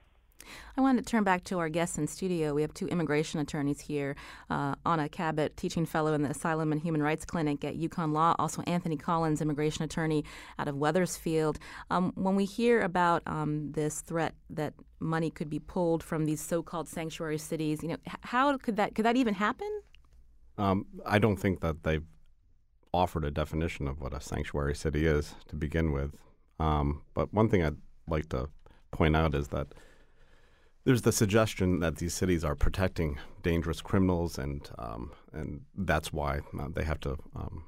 I 0.75 0.81
want 0.81 0.97
to 0.97 1.05
turn 1.05 1.23
back 1.23 1.43
to 1.45 1.59
our 1.59 1.69
guests 1.69 1.97
in 1.97 2.07
studio. 2.07 2.53
We 2.53 2.63
have 2.63 2.73
two 2.73 2.87
immigration 2.87 3.39
attorneys 3.39 3.79
here 3.79 4.15
uh, 4.49 4.75
Anna 4.85 5.07
Cabot, 5.07 5.55
teaching 5.55 5.85
fellow 5.85 6.13
in 6.13 6.21
the 6.23 6.31
Asylum 6.31 6.71
and 6.73 6.81
Human 6.81 7.03
Rights 7.03 7.23
Clinic 7.23 7.63
at 7.63 7.75
UConn 7.75 8.11
Law, 8.13 8.35
also 8.39 8.61
Anthony 8.63 8.97
Collins, 8.97 9.41
immigration 9.41 9.83
attorney 9.83 10.23
out 10.57 10.67
of 10.67 10.75
Wethersfield. 10.75 11.59
Um, 11.91 12.11
when 12.15 12.35
we 12.35 12.45
hear 12.45 12.81
about 12.81 13.21
um, 13.25 13.71
this 13.71 14.01
threat 14.01 14.33
that 14.49 14.73
money 14.99 15.29
could 15.29 15.49
be 15.49 15.59
pulled 15.59 16.03
from 16.03 16.25
these 16.25 16.41
so 16.41 16.61
called 16.61 16.87
sanctuary 16.89 17.37
cities, 17.37 17.83
you 17.83 17.89
know, 17.89 17.97
how 18.21 18.57
could 18.57 18.75
that, 18.77 18.95
could 18.95 19.05
that 19.05 19.15
even 19.15 19.35
happen? 19.35 19.71
Um, 20.57 20.85
I 21.05 21.19
don't 21.19 21.37
think 21.37 21.61
that 21.61 21.83
they've 21.83 22.07
offered 22.93 23.25
a 23.25 23.31
definition 23.31 23.87
of 23.87 24.01
what 24.01 24.13
a 24.13 24.21
sanctuary 24.21 24.75
city 24.75 25.05
is 25.05 25.35
to 25.47 25.55
begin 25.55 25.91
with. 25.91 26.15
Um, 26.59 27.01
but 27.13 27.33
one 27.33 27.49
thing 27.49 27.63
I'd 27.63 27.77
like 28.07 28.29
to 28.29 28.49
point 28.91 29.15
out 29.15 29.35
is 29.35 29.49
that 29.49 29.67
there's 30.85 31.03
the 31.03 31.11
suggestion 31.11 31.79
that 31.81 31.97
these 31.97 32.13
cities 32.13 32.43
are 32.43 32.55
protecting 32.55 33.19
dangerous 33.43 33.81
criminals, 33.81 34.37
and 34.37 34.69
um, 34.77 35.11
and 35.33 35.61
that's 35.75 36.11
why 36.11 36.39
uh, 36.59 36.67
they 36.73 36.83
have 36.83 36.99
to 37.01 37.17
um, 37.35 37.65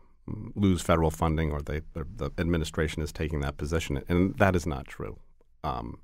lose 0.55 0.81
federal 0.81 1.11
funding, 1.11 1.51
or 1.51 1.61
they 1.61 1.81
the 1.93 2.31
administration 2.37 3.03
is 3.03 3.11
taking 3.11 3.41
that 3.41 3.57
position, 3.57 4.01
and 4.07 4.37
that 4.37 4.55
is 4.55 4.65
not 4.65 4.87
true. 4.87 5.19
Um, 5.63 5.99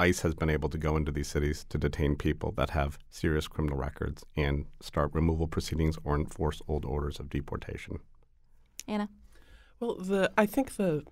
ICE 0.00 0.20
has 0.22 0.34
been 0.34 0.48
able 0.48 0.70
to 0.70 0.78
go 0.78 0.96
into 0.96 1.12
these 1.12 1.28
cities 1.28 1.64
to 1.68 1.76
detain 1.76 2.16
people 2.16 2.52
that 2.56 2.70
have 2.70 2.98
serious 3.10 3.46
criminal 3.46 3.76
records 3.76 4.24
and 4.34 4.64
start 4.80 5.10
removal 5.12 5.46
proceedings 5.46 5.98
or 6.04 6.16
enforce 6.16 6.62
old 6.66 6.86
orders 6.86 7.20
of 7.20 7.28
deportation. 7.28 7.98
Anna? 8.88 9.10
Well, 9.78 9.96
the 9.96 10.30
I 10.38 10.46
think 10.46 10.76
the 10.76 11.04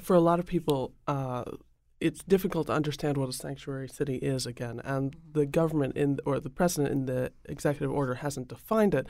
for 0.00 0.14
a 0.14 0.20
lot 0.20 0.38
of 0.38 0.46
people, 0.46 0.94
uh, 1.06 1.44
it's 2.00 2.22
difficult 2.22 2.66
to 2.66 2.72
understand 2.72 3.16
what 3.16 3.28
a 3.28 3.32
sanctuary 3.32 3.88
city 3.88 4.16
is 4.16 4.46
again, 4.46 4.80
and 4.84 5.16
the 5.32 5.46
government 5.46 5.96
in 5.96 6.18
or 6.24 6.40
the 6.40 6.50
president 6.50 6.92
in 6.92 7.06
the 7.06 7.32
executive 7.46 7.90
order 7.90 8.14
hasn't 8.14 8.48
defined 8.48 8.94
it. 8.94 9.06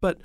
But 0.00 0.18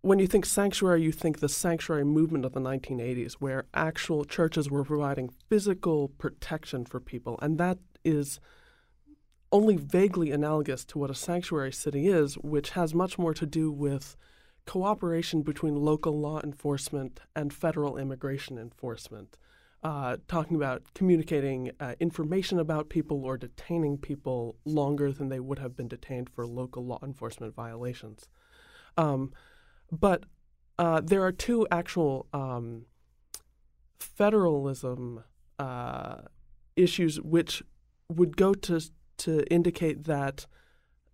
when 0.00 0.18
you 0.18 0.26
think 0.26 0.46
sanctuary, 0.46 1.02
you 1.02 1.12
think 1.12 1.40
the 1.40 1.48
sanctuary 1.48 2.04
movement 2.04 2.44
of 2.44 2.52
the 2.52 2.60
1980s, 2.60 3.34
where 3.34 3.64
actual 3.74 4.24
churches 4.24 4.70
were 4.70 4.84
providing 4.84 5.30
physical 5.48 6.08
protection 6.08 6.84
for 6.84 7.00
people, 7.00 7.38
and 7.42 7.58
that 7.58 7.78
is 8.04 8.38
only 9.50 9.76
vaguely 9.76 10.30
analogous 10.30 10.84
to 10.84 10.98
what 10.98 11.10
a 11.10 11.14
sanctuary 11.14 11.72
city 11.72 12.08
is, 12.08 12.34
which 12.38 12.70
has 12.70 12.94
much 12.94 13.18
more 13.18 13.34
to 13.34 13.46
do 13.46 13.72
with 13.72 14.16
cooperation 14.66 15.42
between 15.42 15.74
local 15.74 16.20
law 16.20 16.40
enforcement 16.44 17.20
and 17.34 17.52
federal 17.52 17.96
immigration 17.96 18.58
enforcement, 18.58 19.38
uh, 19.82 20.18
talking 20.28 20.56
about 20.56 20.82
communicating 20.94 21.70
uh, 21.80 21.94
information 21.98 22.58
about 22.58 22.90
people 22.90 23.24
or 23.24 23.38
detaining 23.38 23.96
people 23.96 24.56
longer 24.66 25.10
than 25.10 25.30
they 25.30 25.40
would 25.40 25.58
have 25.58 25.74
been 25.74 25.88
detained 25.88 26.28
for 26.28 26.46
local 26.46 26.84
law 26.84 26.98
enforcement 27.02 27.54
violations. 27.54 28.28
Um, 28.98 29.32
but 29.90 30.24
uh, 30.78 31.00
there 31.00 31.22
are 31.22 31.32
two 31.32 31.66
actual 31.70 32.26
um, 32.32 32.86
federalism 33.98 35.24
uh, 35.58 36.16
issues 36.76 37.20
which 37.20 37.62
would 38.08 38.36
go 38.36 38.54
to 38.54 38.80
to 39.18 39.44
indicate 39.52 40.04
that 40.04 40.46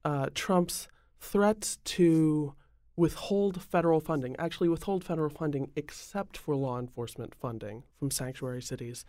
uh, 0.05 0.27
Trump's 0.35 0.89
threats 1.19 1.79
to 1.85 2.55
withhold 2.97 3.63
federal 3.63 4.01
funding, 4.01 4.37
actually 4.39 4.69
withhold 4.69 5.03
federal 5.03 5.31
funding 5.31 5.71
except 5.75 6.37
for 6.37 6.55
law 6.55 6.79
enforcement 6.79 7.35
funding 7.35 7.83
from 7.99 8.11
sanctuary 8.11 8.63
cities, 8.63 9.05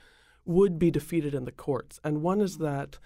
would 0.46 0.80
be 0.80 0.90
defeated 0.90 1.36
in 1.36 1.44
the 1.44 1.52
courts. 1.52 2.00
And 2.04 2.22
one 2.22 2.42
is 2.42 2.58
that 2.60 2.98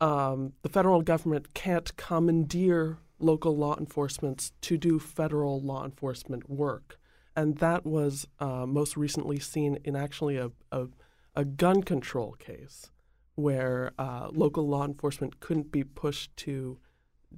um, 0.00 0.52
the 0.62 0.68
federal 0.68 1.02
government 1.02 1.54
can't 1.54 1.96
commandeer 1.96 2.98
local 3.18 3.56
law 3.56 3.76
enforcement 3.78 4.52
to 4.60 4.76
do 4.76 4.98
federal 4.98 5.60
law 5.60 5.84
enforcement 5.84 6.48
work. 6.48 6.98
And 7.34 7.58
that 7.58 7.86
was 7.86 8.26
uh, 8.40 8.66
most 8.66 8.96
recently 8.96 9.38
seen 9.38 9.78
in 9.84 9.96
actually 9.96 10.36
a, 10.36 10.50
a, 10.72 10.86
a 11.34 11.44
gun 11.44 11.82
control 11.82 12.32
case 12.32 12.90
where 13.34 13.92
uh, 13.98 14.28
local 14.32 14.66
law 14.66 14.84
enforcement 14.84 15.38
couldn't 15.38 15.70
be 15.70 15.84
pushed 15.84 16.36
to 16.36 16.78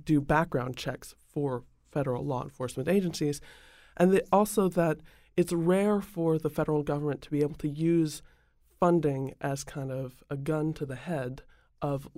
do 0.04 0.20
background 0.20 0.76
checks 0.76 1.14
for 1.32 1.64
federal 1.92 2.24
law 2.24 2.42
enforcement 2.42 2.88
agencies, 2.88 3.40
and 3.96 4.12
the, 4.12 4.24
also 4.32 4.68
that 4.68 4.98
it's 5.36 5.52
rare 5.52 6.00
for 6.00 6.38
the 6.38 6.48
federal 6.48 6.82
government 6.82 7.20
to 7.22 7.30
be 7.30 7.42
able 7.42 7.56
to 7.56 7.68
use 7.68 8.22
funding 8.78 9.34
as 9.40 9.64
kind 9.64 9.90
of 9.90 10.22
a 10.30 10.36
gun 10.36 10.72
to 10.72 10.86
the 10.86 10.96
head 10.96 11.42
of 11.82 12.08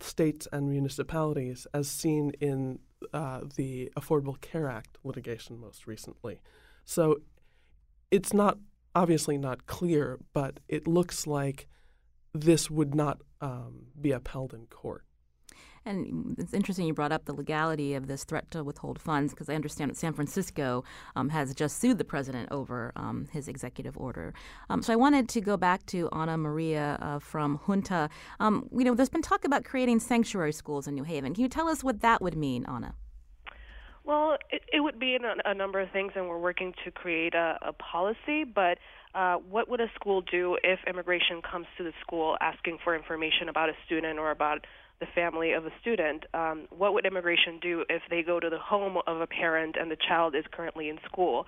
states 0.00 0.46
and 0.52 0.68
municipalities, 0.68 1.66
as 1.72 1.88
seen 1.88 2.32
in 2.40 2.78
uh, 3.12 3.40
the 3.56 3.90
Affordable 3.96 4.40
Care 4.40 4.68
Act 4.68 4.98
litigation 5.04 5.58
most 5.58 5.86
recently. 5.86 6.40
So 6.84 7.18
it's 8.10 8.32
not 8.32 8.58
obviously 8.94 9.38
not 9.38 9.66
clear, 9.66 10.18
but 10.32 10.60
it 10.68 10.86
looks 10.86 11.26
like 11.26 11.68
this 12.34 12.70
would 12.70 12.94
not 12.94 13.20
um, 13.40 13.86
be 14.00 14.12
upheld 14.12 14.54
in 14.54 14.66
court. 14.66 15.04
And 15.84 16.36
it's 16.38 16.54
interesting 16.54 16.86
you 16.86 16.94
brought 16.94 17.12
up 17.12 17.24
the 17.24 17.32
legality 17.32 17.94
of 17.94 18.06
this 18.06 18.24
threat 18.24 18.50
to 18.52 18.62
withhold 18.62 19.00
funds 19.00 19.32
because 19.32 19.48
I 19.48 19.54
understand 19.54 19.90
that 19.90 19.96
San 19.96 20.12
Francisco 20.12 20.84
um, 21.16 21.28
has 21.30 21.54
just 21.54 21.80
sued 21.80 21.98
the 21.98 22.04
president 22.04 22.48
over 22.52 22.92
um, 22.96 23.28
his 23.32 23.48
executive 23.48 23.96
order. 23.96 24.32
Um, 24.70 24.82
so 24.82 24.92
I 24.92 24.96
wanted 24.96 25.28
to 25.30 25.40
go 25.40 25.56
back 25.56 25.84
to 25.86 26.08
Ana 26.12 26.38
Maria 26.38 26.98
uh, 27.00 27.18
from 27.18 27.58
Junta. 27.66 28.08
Um, 28.38 28.68
you 28.72 28.84
know, 28.84 28.94
there's 28.94 29.08
been 29.08 29.22
talk 29.22 29.44
about 29.44 29.64
creating 29.64 30.00
sanctuary 30.00 30.52
schools 30.52 30.86
in 30.86 30.94
New 30.94 31.04
Haven. 31.04 31.34
Can 31.34 31.42
you 31.42 31.48
tell 31.48 31.68
us 31.68 31.82
what 31.82 32.00
that 32.00 32.22
would 32.22 32.36
mean, 32.36 32.64
Ana? 32.66 32.94
Well, 34.04 34.36
it, 34.50 34.62
it 34.72 34.80
would 34.80 34.98
be 34.98 35.16
a, 35.16 35.50
a 35.50 35.54
number 35.54 35.80
of 35.80 35.90
things, 35.90 36.12
and 36.16 36.28
we're 36.28 36.38
working 36.38 36.74
to 36.84 36.90
create 36.90 37.34
a, 37.34 37.58
a 37.62 37.72
policy. 37.72 38.44
But 38.44 38.78
uh, 39.14 39.36
what 39.36 39.68
would 39.68 39.80
a 39.80 39.90
school 39.94 40.22
do 40.22 40.56
if 40.64 40.80
immigration 40.88 41.42
comes 41.42 41.66
to 41.78 41.84
the 41.84 41.92
school 42.00 42.36
asking 42.40 42.78
for 42.82 42.96
information 42.96 43.48
about 43.48 43.68
a 43.68 43.74
student 43.86 44.18
or 44.18 44.30
about 44.30 44.66
the 45.02 45.20
family 45.20 45.50
of 45.52 45.66
a 45.66 45.70
student. 45.80 46.24
Um, 46.32 46.68
what 46.70 46.94
would 46.94 47.04
immigration 47.04 47.58
do 47.60 47.84
if 47.90 48.02
they 48.08 48.22
go 48.22 48.38
to 48.38 48.48
the 48.48 48.58
home 48.58 48.98
of 49.08 49.20
a 49.20 49.26
parent 49.26 49.74
and 49.78 49.90
the 49.90 49.96
child 50.08 50.36
is 50.36 50.44
currently 50.52 50.88
in 50.88 50.98
school? 51.04 51.44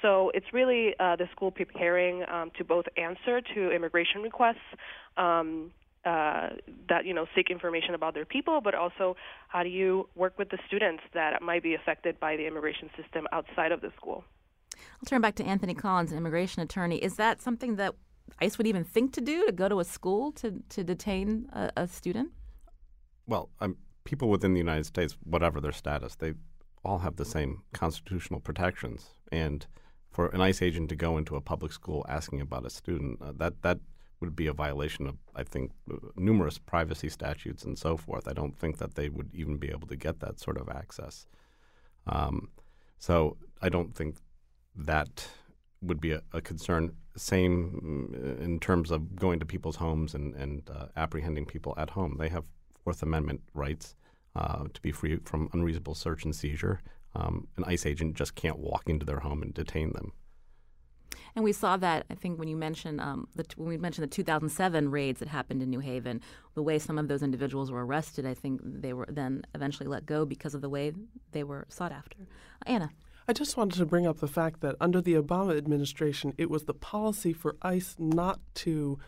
So 0.00 0.30
it's 0.32 0.46
really 0.54 0.94
uh, 0.98 1.16
the 1.16 1.28
school 1.32 1.50
preparing 1.50 2.24
um, 2.28 2.50
to 2.56 2.64
both 2.64 2.86
answer 2.96 3.42
to 3.54 3.70
immigration 3.70 4.22
requests. 4.22 4.68
Um, 5.16 5.70
uh, 6.06 6.50
that 6.90 7.06
you 7.06 7.14
know 7.14 7.24
seek 7.34 7.50
information 7.50 7.94
about 7.94 8.12
their 8.12 8.26
people, 8.26 8.60
but 8.60 8.74
also 8.74 9.16
how 9.48 9.62
do 9.62 9.70
you 9.70 10.06
work 10.14 10.38
with 10.38 10.50
the 10.50 10.58
students 10.66 11.02
that 11.14 11.40
might 11.40 11.62
be 11.62 11.74
affected 11.74 12.20
by 12.20 12.36
the 12.36 12.46
immigration 12.46 12.90
system 12.94 13.26
outside 13.32 13.72
of 13.72 13.80
the 13.80 13.90
school? 13.96 14.22
I'll 14.74 15.06
turn 15.06 15.22
back 15.22 15.34
to 15.36 15.44
Anthony 15.44 15.72
Collins, 15.72 16.12
an 16.12 16.18
immigration 16.18 16.60
attorney. 16.60 16.98
Is 16.98 17.16
that 17.16 17.40
something 17.40 17.76
that 17.76 17.94
ICE 18.38 18.58
would 18.58 18.66
even 18.66 18.84
think 18.84 19.14
to 19.14 19.22
do 19.22 19.46
to 19.46 19.52
go 19.52 19.66
to 19.66 19.80
a 19.80 19.84
school 19.84 20.30
to 20.32 20.62
to 20.68 20.84
detain 20.84 21.48
a, 21.54 21.70
a 21.74 21.88
student? 21.88 22.32
Well, 23.26 23.50
um, 23.60 23.76
people 24.04 24.28
within 24.28 24.52
the 24.52 24.58
United 24.60 24.86
States, 24.86 25.16
whatever 25.24 25.60
their 25.60 25.72
status, 25.72 26.14
they 26.14 26.34
all 26.84 26.98
have 26.98 27.16
the 27.16 27.24
same 27.24 27.62
constitutional 27.72 28.40
protections. 28.40 29.10
And 29.32 29.66
for 30.10 30.28
an 30.28 30.40
ICE 30.40 30.62
agent 30.62 30.90
to 30.90 30.96
go 30.96 31.16
into 31.16 31.36
a 31.36 31.40
public 31.40 31.72
school 31.72 32.04
asking 32.08 32.40
about 32.40 32.66
a 32.66 32.70
student, 32.70 33.20
uh, 33.22 33.32
that 33.36 33.62
that 33.62 33.78
would 34.20 34.36
be 34.36 34.46
a 34.46 34.52
violation 34.52 35.06
of, 35.06 35.16
I 35.34 35.42
think, 35.42 35.72
uh, 35.90 35.96
numerous 36.16 36.58
privacy 36.58 37.08
statutes 37.08 37.64
and 37.64 37.78
so 37.78 37.96
forth. 37.96 38.28
I 38.28 38.32
don't 38.32 38.56
think 38.56 38.78
that 38.78 38.94
they 38.94 39.08
would 39.08 39.30
even 39.34 39.56
be 39.56 39.70
able 39.70 39.88
to 39.88 39.96
get 39.96 40.20
that 40.20 40.38
sort 40.38 40.56
of 40.56 40.68
access. 40.68 41.26
Um, 42.06 42.48
so 42.98 43.36
I 43.60 43.68
don't 43.68 43.94
think 43.94 44.16
that 44.76 45.28
would 45.82 46.00
be 46.00 46.12
a, 46.12 46.22
a, 46.32 46.40
concern. 46.40 46.92
Same 47.16 48.10
mm, 48.12 48.40
in 48.40 48.58
terms 48.60 48.90
of 48.90 49.16
going 49.16 49.38
to 49.40 49.46
people's 49.46 49.76
homes 49.76 50.14
and, 50.14 50.34
and 50.34 50.68
uh, 50.70 50.86
apprehending 50.96 51.46
people 51.46 51.74
at 51.76 51.90
home. 51.90 52.16
They 52.18 52.28
have 52.28 52.44
Fourth 52.84 53.02
Amendment 53.02 53.40
rights 53.54 53.96
uh, 54.36 54.64
to 54.72 54.80
be 54.80 54.92
free 54.92 55.18
from 55.24 55.48
unreasonable 55.52 55.94
search 55.94 56.24
and 56.24 56.34
seizure. 56.34 56.80
Um, 57.16 57.48
an 57.56 57.64
ICE 57.64 57.86
agent 57.86 58.16
just 58.16 58.34
can't 58.34 58.58
walk 58.58 58.88
into 58.88 59.06
their 59.06 59.20
home 59.20 59.42
and 59.42 59.54
detain 59.54 59.92
them. 59.92 60.12
And 61.36 61.44
we 61.44 61.52
saw 61.52 61.76
that 61.78 62.06
I 62.10 62.14
think 62.14 62.38
when 62.38 62.48
you 62.48 62.56
mentioned 62.56 63.00
um, 63.00 63.28
the, 63.34 63.44
when 63.56 63.68
we 63.68 63.76
mentioned 63.76 64.04
the 64.04 64.14
2007 64.14 64.90
raids 64.90 65.20
that 65.20 65.28
happened 65.28 65.62
in 65.62 65.70
New 65.70 65.80
Haven, 65.80 66.20
the 66.54 66.62
way 66.62 66.78
some 66.78 66.98
of 66.98 67.08
those 67.08 67.22
individuals 67.22 67.70
were 67.70 67.84
arrested, 67.84 68.26
I 68.26 68.34
think 68.34 68.60
they 68.62 68.92
were 68.92 69.06
then 69.08 69.44
eventually 69.54 69.88
let 69.88 70.06
go 70.06 70.24
because 70.24 70.54
of 70.54 70.60
the 70.60 70.68
way 70.68 70.92
they 71.32 71.42
were 71.42 71.66
sought 71.68 71.92
after. 71.92 72.18
Anna. 72.66 72.90
I 73.26 73.32
just 73.32 73.56
wanted 73.56 73.78
to 73.78 73.86
bring 73.86 74.06
up 74.06 74.18
the 74.18 74.28
fact 74.28 74.60
that 74.60 74.76
under 74.80 75.00
the 75.00 75.14
Obama 75.14 75.56
administration, 75.56 76.34
it 76.36 76.50
was 76.50 76.64
the 76.64 76.74
policy 76.74 77.32
for 77.32 77.56
ICE 77.62 77.96
not 77.98 78.38
to 78.56 78.98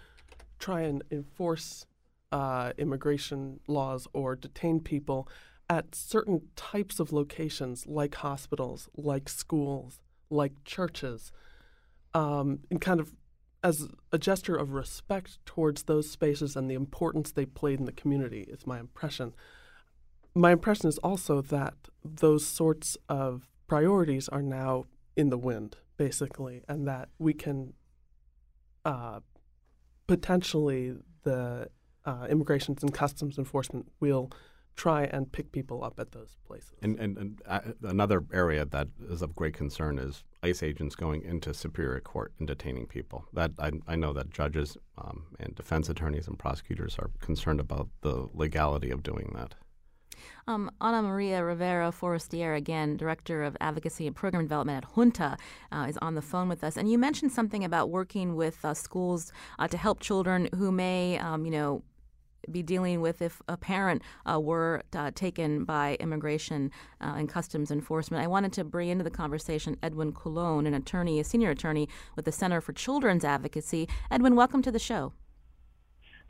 try 0.59 0.81
and 0.81 1.03
enforce 1.11 1.87
uh, 2.33 2.73
immigration 2.79 3.61
laws 3.67 4.07
or 4.13 4.37
detain 4.37 4.81
people 4.81 5.29
at 5.69 5.95
certain 5.95 6.43
types 6.55 7.01
of 7.01 7.13
locations, 7.13 7.87
like 7.87 8.15
hospitals, 8.17 8.89
like 8.97 9.29
schools, 9.29 10.01
like 10.31 10.53
churches 10.65 11.33
um, 12.17 12.61
and 12.71 12.81
kind 12.81 12.99
of 12.99 13.13
as 13.63 13.89
a 14.13 14.19
gesture 14.19 14.57
of 14.57 14.73
respect 14.73 15.45
towards 15.45 15.85
those 15.85 16.09
spaces 16.09 16.57
and 16.57 16.71
the 16.71 16.75
importance 16.75 17.33
they 17.33 17.45
played 17.45 17.79
in 17.79 17.85
the 17.85 17.93
community, 17.93 18.43
is 18.49 18.67
my 18.67 18.79
impression. 18.79 19.35
My 20.35 20.53
impression 20.53 20.89
is 20.89 20.99
also 20.99 21.43
that 21.43 21.75
those 22.05 22.47
sorts 22.47 22.97
of 23.09 23.49
priorities 23.67 24.29
are 24.29 24.43
now 24.43 24.85
in 25.17 25.31
the 25.31 25.39
wind, 25.39 25.77
basically, 25.97 26.63
and 26.69 26.87
that 26.87 27.09
we 27.19 27.35
can 27.35 27.75
uh, 28.85 29.21
potentially 30.07 30.95
the 31.25 31.69
uh, 32.07 32.27
Immigrations 32.31 32.83
and 32.83 32.95
Customs 32.95 33.37
Enforcement 33.39 33.91
will 34.01 34.31
try 34.77 35.05
and 35.05 35.33
pick 35.33 35.53
people 35.53 35.83
up 35.83 35.99
at 35.99 36.13
those 36.13 36.37
places. 36.47 36.73
And, 36.83 36.99
and, 36.99 37.17
and 37.17 37.43
uh, 37.47 37.61
another 37.83 38.25
area 38.33 38.65
that 38.67 38.89
is 39.09 39.23
of 39.23 39.35
great 39.35 39.55
concern 39.55 39.99
is 39.99 40.23
ICE 40.43 40.63
agents 40.63 40.95
going 40.95 41.23
into 41.23 41.55
Superior 41.55 42.01
Court 42.01 42.33
and 42.39 42.47
detaining 42.47 42.87
people. 42.87 43.25
That 43.33 43.53
I, 43.59 43.73
I 43.89 43.97
know 43.97 44.13
that 44.13 44.31
judges 44.31 44.77
um, 44.99 45.25
and 45.41 45.55
defense 45.55 45.89
attorneys 45.89 46.29
and 46.29 46.39
prosecutors 46.39 46.97
are 46.99 47.11
concerned 47.21 47.59
about 47.59 47.89
the 48.03 48.29
legality 48.35 48.91
of 48.91 49.03
doing 49.03 49.33
that. 49.35 49.55
Um, 50.47 50.71
Ana 50.81 51.03
Maria 51.03 51.45
Rivera 51.45 51.91
Forestier, 51.91 52.55
again, 52.55 52.97
Director 52.97 53.43
of 53.43 53.57
Advocacy 53.61 54.07
and 54.07 54.15
Program 54.15 54.45
Development 54.45 54.85
at 54.85 54.91
Junta, 54.93 55.37
uh, 55.73 55.87
is 55.89 55.99
on 55.99 56.15
the 56.15 56.23
phone 56.23 56.49
with 56.49 56.63
us. 56.63 56.77
And 56.77 56.91
you 56.91 56.99
mentioned 56.99 57.33
something 57.33 57.65
about 57.65 57.91
working 57.91 58.37
with 58.37 58.65
uh, 58.65 58.73
schools 58.73 59.33
uh, 59.59 59.69
to 59.69 59.77
help 59.77 60.01
children 60.01 60.49
who 60.55 60.71
may, 60.71 61.19
um, 61.19 61.45
you 61.45 61.51
know, 61.51 61.83
be 62.51 62.63
dealing 62.63 63.01
with 63.01 63.23
if 63.23 63.43
a 63.49 63.57
parent 63.57 64.03
uh, 64.31 64.39
were 64.41 64.83
uh, 64.95 65.11
taken 65.15 65.65
by 65.65 65.97
immigration 66.01 66.71
uh, 67.01 67.15
and 67.17 67.29
customs 67.29 67.71
enforcement. 67.71 68.23
I 68.23 68.27
wanted 68.27 68.53
to 68.55 68.65
bring 68.65 68.89
into 68.89 69.05
the 69.05 69.11
conversation 69.11 69.77
Edwin 69.83 70.13
Colon, 70.13 70.67
an 70.67 70.75
attorney, 70.75 71.21
a 71.21 71.25
senior 71.25 71.51
attorney 71.51 71.89
with 72.15 72.25
the 72.25 72.33
Center 72.33 72.61
for 72.61 72.73
Children's 72.73 73.25
Advocacy. 73.25 73.89
Edwin, 74.11 74.37
welcome 74.37 74.63
to 74.63 74.71
the 74.71 74.79
show. 74.79 75.13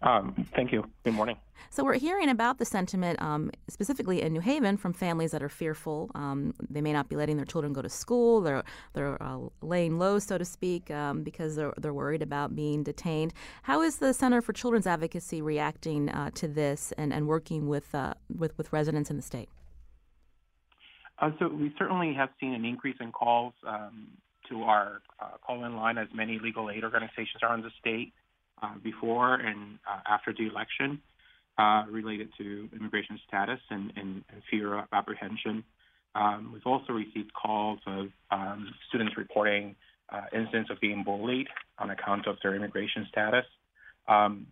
Um, 0.03 0.47
thank 0.55 0.73
you. 0.73 0.85
Good 1.05 1.15
morning. 1.15 1.37
So 1.71 1.83
we're 1.85 1.95
hearing 1.95 2.29
about 2.29 2.59
the 2.59 2.65
sentiment, 2.65 3.21
um, 3.21 3.51
specifically 3.69 4.23
in 4.23 4.33
New 4.33 4.41
Haven, 4.41 4.77
from 4.77 4.93
families 4.93 5.31
that 5.33 5.43
are 5.43 5.49
fearful. 5.49 6.11
Um, 6.15 6.55
they 6.71 6.81
may 6.81 6.93
not 6.93 7.09
be 7.09 7.17
letting 7.17 7.37
their 7.37 7.47
children 7.47 7.73
go 7.73 7.83
to 7.83 7.89
school. 7.89 8.41
They're 8.41 8.63
they're 8.93 9.21
uh, 9.23 9.39
laying 9.63 9.99
low, 9.99 10.19
so 10.19 10.39
to 10.39 10.45
speak, 10.45 10.91
um, 10.91 11.23
because 11.23 11.57
they're 11.57 11.73
they're 11.79 11.95
worried 11.95 12.23
about 12.23 12.55
being 12.55 12.83
detained. 12.83 13.33
How 13.63 13.83
is 13.83 13.97
the 13.97 14.13
Center 14.13 14.43
for 14.43 14.53
Children's 14.53 14.87
Advocacy 14.87 15.43
reacting 15.43 16.09
uh, 16.11 16.31
to 16.35 16.47
this 16.47 16.93
and, 16.99 17.13
and 17.13 17.27
working 17.27 17.67
with 17.69 17.95
uh, 17.95 18.15
with 18.35 18.57
with 18.59 18.73
residents 18.73 19.11
in 19.11 19.17
the 19.17 19.23
state? 19.23 19.49
Uh, 21.19 21.31
so 21.39 21.49
we 21.49 21.75
certainly 21.79 22.13
have 22.13 22.29
seen 22.39 22.53
an 22.53 22.65
increase 22.65 22.97
in 23.01 23.11
calls 23.11 23.55
um, 23.67 24.09
to 24.51 24.63
our 24.63 25.01
uh, 25.19 25.31
call-in 25.45 25.75
line, 25.75 25.97
as 25.97 26.09
many 26.15 26.39
legal 26.39 26.71
aid 26.71 26.85
organizations 26.85 27.43
are 27.43 27.55
in 27.55 27.63
the 27.63 27.71
state. 27.81 28.13
Uh, 28.63 28.79
before 28.83 29.35
and 29.35 29.79
uh, 29.87 30.01
after 30.09 30.33
the 30.33 30.47
election 30.47 30.99
uh, 31.59 31.83
related 31.91 32.31
to 32.39 32.67
immigration 32.75 33.21
status 33.29 33.61
and, 33.69 33.93
and, 33.97 34.25
and 34.33 34.43
fear 34.51 34.79
of 34.79 34.87
apprehension. 34.95 35.63
Um, 36.15 36.53
we've 36.55 36.65
also 36.65 36.95
received 36.95 37.35
calls 37.35 37.81
of 37.87 38.07
um, 38.31 38.73
students 38.89 39.15
reporting 39.19 39.77
incidents 40.33 40.71
of 40.71 40.81
being 40.81 41.05
bullied 41.05 41.49
on 41.79 41.91
account 41.91 42.27
of 42.27 42.37
their 42.43 42.55
immigration 42.55 43.07
status. 43.11 43.45
Um, 44.09 44.47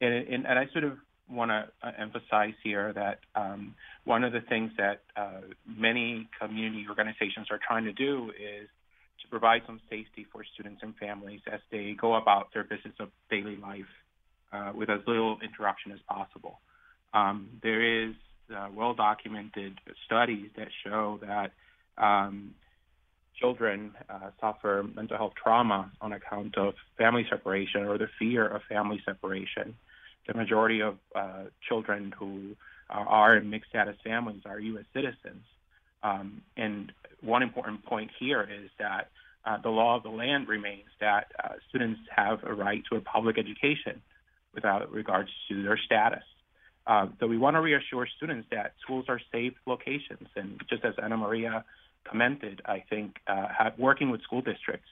and, 0.00 0.12
and, 0.12 0.44
and, 0.44 0.58
I 0.58 0.66
sort 0.72 0.82
of 0.82 0.94
want 1.30 1.52
to 1.52 1.68
emphasize 2.00 2.54
here 2.64 2.92
that 2.94 3.20
um, 3.36 3.76
one 4.04 4.24
of 4.24 4.32
the 4.32 4.40
things 4.40 4.72
that 4.76 5.02
uh, 5.16 5.42
many 5.64 6.28
community 6.40 6.86
organizations 6.88 7.46
are 7.52 7.60
trying 7.64 7.84
to 7.84 7.92
do 7.92 8.30
is 8.30 8.68
to 9.22 9.28
provide 9.28 9.62
some 9.66 9.80
safety 9.88 10.26
for 10.32 10.44
students 10.54 10.82
and 10.82 10.96
families 10.96 11.40
as 11.50 11.60
they 11.70 11.96
go 11.98 12.14
about 12.14 12.52
their 12.52 12.64
business 12.64 12.94
of 13.00 13.08
daily 13.30 13.56
life 13.56 13.84
uh, 14.52 14.72
with 14.74 14.90
as 14.90 15.00
little 15.06 15.38
interruption 15.42 15.92
as 15.92 15.98
possible. 16.08 16.60
Um, 17.14 17.48
there 17.62 18.08
is 18.08 18.14
uh, 18.54 18.68
well-documented 18.74 19.78
studies 20.04 20.50
that 20.56 20.68
show 20.84 21.18
that 21.22 21.52
um, 21.98 22.54
children 23.40 23.92
uh, 24.08 24.30
suffer 24.40 24.84
mental 24.94 25.16
health 25.16 25.32
trauma 25.42 25.90
on 26.00 26.12
account 26.12 26.56
of 26.56 26.74
family 26.96 27.26
separation 27.30 27.84
or 27.84 27.98
the 27.98 28.08
fear 28.18 28.46
of 28.46 28.62
family 28.68 29.00
separation. 29.04 29.74
The 30.26 30.34
majority 30.34 30.80
of 30.80 30.96
uh, 31.14 31.44
children 31.68 32.12
who 32.18 32.56
are 32.88 33.36
in 33.36 33.50
mixed 33.50 33.70
status 33.70 33.96
families 34.04 34.42
are 34.44 34.60
U.S. 34.60 34.84
citizens. 34.94 35.42
Um, 36.06 36.42
and 36.56 36.92
one 37.20 37.42
important 37.42 37.84
point 37.84 38.10
here 38.20 38.42
is 38.42 38.70
that 38.78 39.10
uh, 39.44 39.58
the 39.62 39.70
law 39.70 39.96
of 39.96 40.02
the 40.02 40.08
land 40.08 40.48
remains 40.48 40.88
that 41.00 41.32
uh, 41.42 41.54
students 41.68 42.00
have 42.14 42.44
a 42.44 42.54
right 42.54 42.82
to 42.90 42.96
a 42.96 43.00
public 43.00 43.38
education 43.38 44.00
without 44.54 44.90
regards 44.92 45.30
to 45.48 45.62
their 45.62 45.78
status. 45.84 46.22
Uh, 46.86 47.06
so 47.18 47.26
we 47.26 47.38
want 47.38 47.56
to 47.56 47.60
reassure 47.60 48.06
students 48.16 48.46
that 48.52 48.74
schools 48.82 49.06
are 49.08 49.20
safe 49.32 49.54
locations. 49.66 50.28
And 50.36 50.60
just 50.70 50.84
as 50.84 50.94
Ana 51.02 51.16
Maria 51.16 51.64
commented, 52.08 52.62
I 52.64 52.84
think 52.88 53.16
uh, 53.26 53.70
working 53.76 54.10
with 54.10 54.22
school 54.22 54.42
districts 54.42 54.88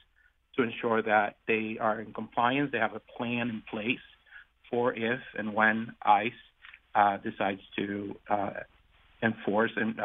to 0.57 0.63
ensure 0.63 1.01
that 1.01 1.37
they 1.47 1.77
are 1.79 2.01
in 2.01 2.13
compliance, 2.13 2.71
they 2.71 2.79
have 2.79 2.95
a 2.95 3.01
plan 3.17 3.49
in 3.49 3.63
place 3.69 4.05
for 4.69 4.93
if 4.93 5.21
and 5.37 5.53
when 5.53 5.93
ICE 6.01 6.31
uh, 6.93 7.17
decides 7.17 7.61
to 7.77 8.15
uh, 8.29 8.51
enforce 9.23 9.71
an, 9.77 9.97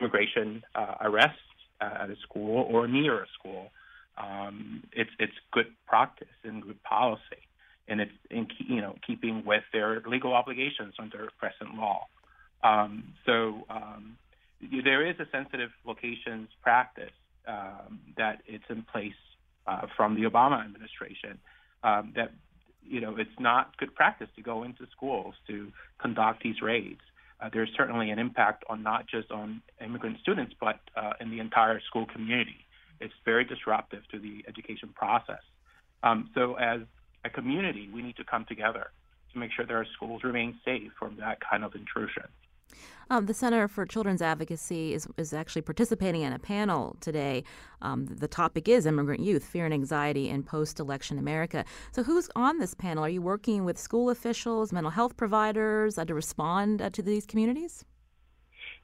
immigration 0.00 0.62
arrests 1.00 1.38
at 1.80 2.10
a 2.10 2.16
school 2.22 2.66
or 2.70 2.88
near 2.88 3.22
a 3.22 3.26
school. 3.38 3.70
Um, 4.18 4.82
it's 4.92 5.10
it's 5.18 5.32
good 5.52 5.66
practice 5.86 6.28
and 6.42 6.62
good 6.62 6.82
policy, 6.82 7.42
and 7.86 8.00
it's 8.00 8.12
in 8.30 8.46
you 8.66 8.80
know 8.80 8.96
keeping 9.06 9.44
with 9.44 9.62
their 9.72 10.02
legal 10.06 10.32
obligations 10.32 10.94
under 10.98 11.28
present 11.38 11.76
law. 11.76 12.06
Um, 12.64 13.12
so 13.26 13.66
um, 13.68 14.16
there 14.60 15.06
is 15.06 15.16
a 15.20 15.26
sensitive 15.30 15.70
locations 15.84 16.48
practice 16.62 17.12
um, 17.46 18.00
that 18.16 18.42
it's 18.46 18.64
in 18.70 18.82
place 18.90 19.12
uh, 19.66 19.86
from 19.96 20.14
the 20.14 20.28
Obama 20.28 20.64
administration 20.64 21.38
um, 21.84 22.12
that 22.16 22.32
you 22.88 23.00
know 23.00 23.16
it's 23.18 23.38
not 23.38 23.76
good 23.76 23.94
practice 23.94 24.28
to 24.36 24.42
go 24.42 24.62
into 24.62 24.86
schools 24.96 25.34
to 25.46 25.70
conduct 25.98 26.42
these 26.42 26.62
raids 26.62 27.00
uh, 27.40 27.50
there's 27.52 27.70
certainly 27.76 28.10
an 28.10 28.18
impact 28.18 28.64
on 28.68 28.82
not 28.82 29.06
just 29.06 29.30
on 29.30 29.62
immigrant 29.84 30.18
students, 30.20 30.54
but 30.60 30.80
uh, 30.96 31.12
in 31.20 31.30
the 31.30 31.40
entire 31.40 31.80
school 31.80 32.06
community. 32.06 32.64
it's 33.00 33.12
very 33.24 33.44
disruptive 33.44 34.02
to 34.10 34.18
the 34.18 34.42
education 34.48 34.88
process. 34.94 35.42
Um, 36.02 36.30
so, 36.34 36.54
as 36.54 36.80
a 37.24 37.30
community, 37.30 37.90
we 37.92 38.00
need 38.02 38.16
to 38.16 38.24
come 38.24 38.46
together 38.46 38.90
to 39.32 39.38
make 39.38 39.50
sure 39.52 39.66
that 39.66 39.74
our 39.74 39.86
schools 39.94 40.24
remain 40.24 40.58
safe 40.64 40.92
from 40.98 41.16
that 41.16 41.38
kind 41.40 41.62
of 41.64 41.74
intrusion. 41.74 42.24
Um, 43.08 43.26
the 43.26 43.34
Center 43.34 43.68
for 43.68 43.86
Children's 43.86 44.20
Advocacy 44.20 44.92
is, 44.92 45.06
is 45.16 45.32
actually 45.32 45.62
participating 45.62 46.22
in 46.22 46.32
a 46.32 46.38
panel 46.40 46.96
today. 47.00 47.44
Um, 47.80 48.06
the 48.06 48.26
topic 48.26 48.68
is 48.68 48.84
immigrant 48.84 49.22
youth, 49.22 49.44
fear 49.44 49.64
and 49.64 49.72
anxiety 49.72 50.28
in 50.28 50.42
post 50.42 50.80
election 50.80 51.16
America. 51.18 51.64
So, 51.92 52.02
who's 52.02 52.28
on 52.34 52.58
this 52.58 52.74
panel? 52.74 53.04
Are 53.04 53.08
you 53.08 53.22
working 53.22 53.64
with 53.64 53.78
school 53.78 54.10
officials, 54.10 54.72
mental 54.72 54.90
health 54.90 55.16
providers 55.16 55.98
uh, 55.98 56.04
to 56.04 56.14
respond 56.14 56.82
uh, 56.82 56.90
to 56.90 57.02
these 57.02 57.26
communities? 57.26 57.84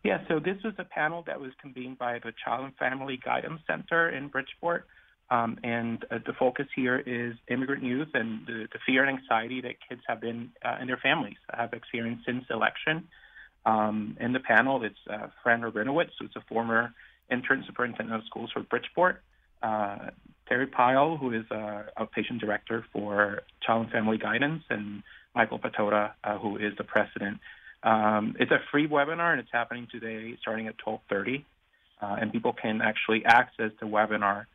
Yeah, 0.04 0.18
so 0.28 0.38
this 0.38 0.56
was 0.64 0.74
a 0.78 0.84
panel 0.84 1.24
that 1.26 1.40
was 1.40 1.50
convened 1.60 1.98
by 1.98 2.18
the 2.18 2.32
Child 2.44 2.66
and 2.66 2.76
Family 2.76 3.20
Guidance 3.24 3.60
Center 3.66 4.08
in 4.10 4.28
Bridgeport. 4.28 4.86
Um, 5.30 5.58
and 5.64 6.04
uh, 6.10 6.18
the 6.26 6.34
focus 6.38 6.66
here 6.76 6.98
is 6.98 7.34
immigrant 7.48 7.82
youth 7.82 8.08
and 8.12 8.46
the, 8.46 8.68
the 8.72 8.78
fear 8.84 9.04
and 9.04 9.18
anxiety 9.18 9.62
that 9.62 9.76
kids 9.88 10.02
have 10.06 10.20
been 10.20 10.50
uh, 10.64 10.76
and 10.78 10.88
their 10.88 10.98
families 11.02 11.38
have 11.52 11.72
experienced 11.72 12.26
since 12.26 12.44
election. 12.50 13.08
Um, 13.64 14.16
in 14.20 14.32
the 14.32 14.40
panel, 14.40 14.82
it's 14.82 14.96
uh, 15.08 15.28
Fran 15.42 15.62
Rabinowitz, 15.62 16.10
who's 16.18 16.32
a 16.36 16.40
former 16.48 16.92
intern 17.30 17.64
superintendent 17.66 18.20
of 18.20 18.26
schools 18.26 18.50
for 18.52 18.62
Bridgeport, 18.62 19.22
uh, 19.62 20.10
Terry 20.48 20.66
Pyle, 20.66 21.16
who 21.16 21.32
is 21.32 21.44
a 21.50 21.84
outpatient 21.98 22.40
director 22.40 22.84
for 22.92 23.42
Child 23.64 23.84
and 23.84 23.92
Family 23.92 24.18
Guidance, 24.18 24.64
and 24.68 25.02
Michael 25.34 25.58
Patoda, 25.58 26.12
uh, 26.24 26.38
who 26.38 26.56
is 26.56 26.76
the 26.76 26.84
president 26.84 27.38
um, 27.82 28.36
it's 28.38 28.50
a 28.50 28.60
free 28.70 28.86
webinar 28.86 29.32
and 29.32 29.40
it's 29.40 29.50
happening 29.52 29.88
today 29.90 30.36
starting 30.40 30.68
at 30.68 30.76
12:30, 30.78 31.44
uh, 32.00 32.16
and 32.20 32.32
people 32.32 32.52
can 32.52 32.80
actually 32.80 33.24
access 33.24 33.72
the 33.80 33.86
webinar 33.86 34.46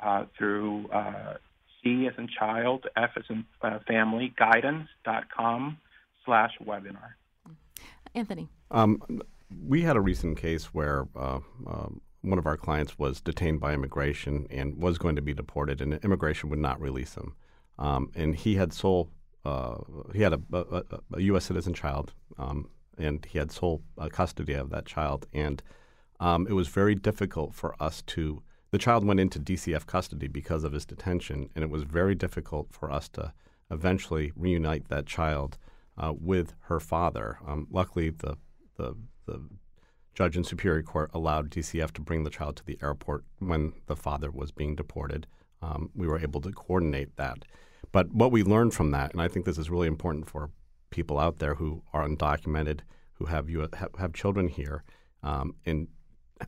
uh, 0.00 0.26
through 0.38 0.88
uh, 0.88 1.34
C 1.82 2.06
as 2.06 2.14
in 2.16 2.28
child, 2.28 2.86
F 2.96 3.10
as 3.16 3.24
in 3.28 3.44
uh, 3.62 3.80
family, 3.88 4.32
guidance.com 4.36 5.78
slash 6.24 6.52
webinar. 6.64 7.14
Anthony. 8.14 8.48
Um, 8.70 9.00
we 9.64 9.82
had 9.82 9.96
a 9.96 10.00
recent 10.00 10.38
case 10.38 10.66
where 10.66 11.06
uh, 11.14 11.40
um, 11.66 12.00
one 12.22 12.38
of 12.38 12.46
our 12.46 12.56
clients 12.56 12.98
was 12.98 13.20
detained 13.20 13.60
by 13.60 13.72
immigration 13.72 14.46
and 14.50 14.76
was 14.76 14.98
going 14.98 15.16
to 15.16 15.22
be 15.22 15.32
deported, 15.32 15.80
and 15.80 15.94
immigration 16.04 16.50
would 16.50 16.58
not 16.58 16.80
release 16.80 17.14
him. 17.14 17.34
Um, 17.78 18.10
and 18.14 18.34
he 18.34 18.56
had 18.56 18.72
sole 18.72 19.10
uh, 19.46 19.78
he 20.12 20.22
had 20.22 20.32
a, 20.32 20.40
a, 20.52 20.82
a, 21.14 21.20
U.S. 21.20 21.44
citizen 21.44 21.72
child 21.72 22.12
um, 22.36 22.68
and 22.98 23.24
he 23.24 23.38
had 23.38 23.52
sole 23.52 23.80
uh, 23.96 24.08
custody 24.08 24.54
of 24.54 24.70
that 24.70 24.86
child. 24.86 25.26
And 25.32 25.62
um, 26.18 26.48
it 26.48 26.52
was 26.52 26.66
very 26.66 26.96
difficult 26.96 27.54
for 27.54 27.80
us 27.80 28.02
to. 28.08 28.42
The 28.72 28.78
child 28.78 29.04
went 29.04 29.20
into 29.20 29.38
DCF 29.38 29.86
custody 29.86 30.26
because 30.26 30.64
of 30.64 30.72
his 30.72 30.84
detention, 30.84 31.48
and 31.54 31.62
it 31.62 31.70
was 31.70 31.84
very 31.84 32.16
difficult 32.16 32.72
for 32.72 32.90
us 32.90 33.08
to 33.10 33.32
eventually 33.70 34.32
reunite 34.34 34.88
that 34.88 35.06
child 35.06 35.58
uh, 35.96 36.12
with 36.18 36.54
her 36.62 36.80
father. 36.80 37.38
Luckily, 37.70 38.10
the, 38.10 38.36
the 38.76 38.96
the 39.26 39.40
judge 40.14 40.36
in 40.36 40.44
Superior 40.44 40.82
Court 40.82 41.10
allowed 41.12 41.50
DCF 41.50 41.92
to 41.92 42.00
bring 42.00 42.24
the 42.24 42.30
child 42.30 42.56
to 42.56 42.64
the 42.64 42.78
airport 42.82 43.24
when 43.38 43.74
the 43.86 43.96
father 43.96 44.30
was 44.30 44.50
being 44.50 44.74
deported. 44.74 45.26
Um, 45.60 45.90
we 45.94 46.06
were 46.06 46.18
able 46.18 46.40
to 46.40 46.50
coordinate 46.52 47.16
that. 47.16 47.44
But 47.92 48.12
what 48.12 48.32
we 48.32 48.42
learned 48.42 48.74
from 48.74 48.90
that, 48.92 49.12
and 49.12 49.20
I 49.20 49.28
think 49.28 49.44
this 49.44 49.58
is 49.58 49.70
really 49.70 49.86
important 49.86 50.28
for 50.28 50.50
people 50.90 51.18
out 51.18 51.38
there 51.38 51.54
who 51.54 51.82
are 51.92 52.06
undocumented, 52.06 52.80
who 53.14 53.26
have 53.26 53.50
you 53.50 53.60
have, 53.60 53.94
have 53.98 54.12
children 54.14 54.48
here, 54.48 54.84
um, 55.22 55.54
and 55.66 55.88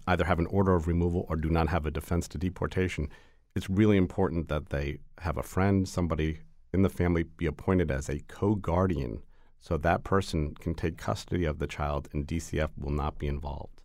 either 0.06 0.24
have 0.24 0.38
an 0.38 0.46
order 0.46 0.74
of 0.74 0.86
removal 0.86 1.26
or 1.28 1.36
do 1.36 1.50
not 1.50 1.68
have 1.68 1.86
a 1.86 1.90
defense 1.90 2.28
to 2.28 2.38
deportation. 2.38 3.08
It's 3.54 3.68
really 3.68 3.96
important 3.96 4.48
that 4.48 4.70
they 4.70 4.98
have 5.18 5.36
a 5.36 5.42
friend, 5.42 5.88
somebody 5.88 6.40
in 6.72 6.82
the 6.82 6.90
family, 6.90 7.22
be 7.22 7.46
appointed 7.46 7.90
as 7.90 8.08
a 8.08 8.20
co-guardian, 8.28 9.22
so 9.60 9.76
that 9.76 10.04
person 10.04 10.54
can 10.54 10.74
take 10.74 10.96
custody 10.96 11.44
of 11.44 11.58
the 11.58 11.66
child, 11.66 12.08
and 12.12 12.26
DCF 12.26 12.70
will 12.78 12.92
not 12.92 13.18
be 13.18 13.26
involved. 13.26 13.78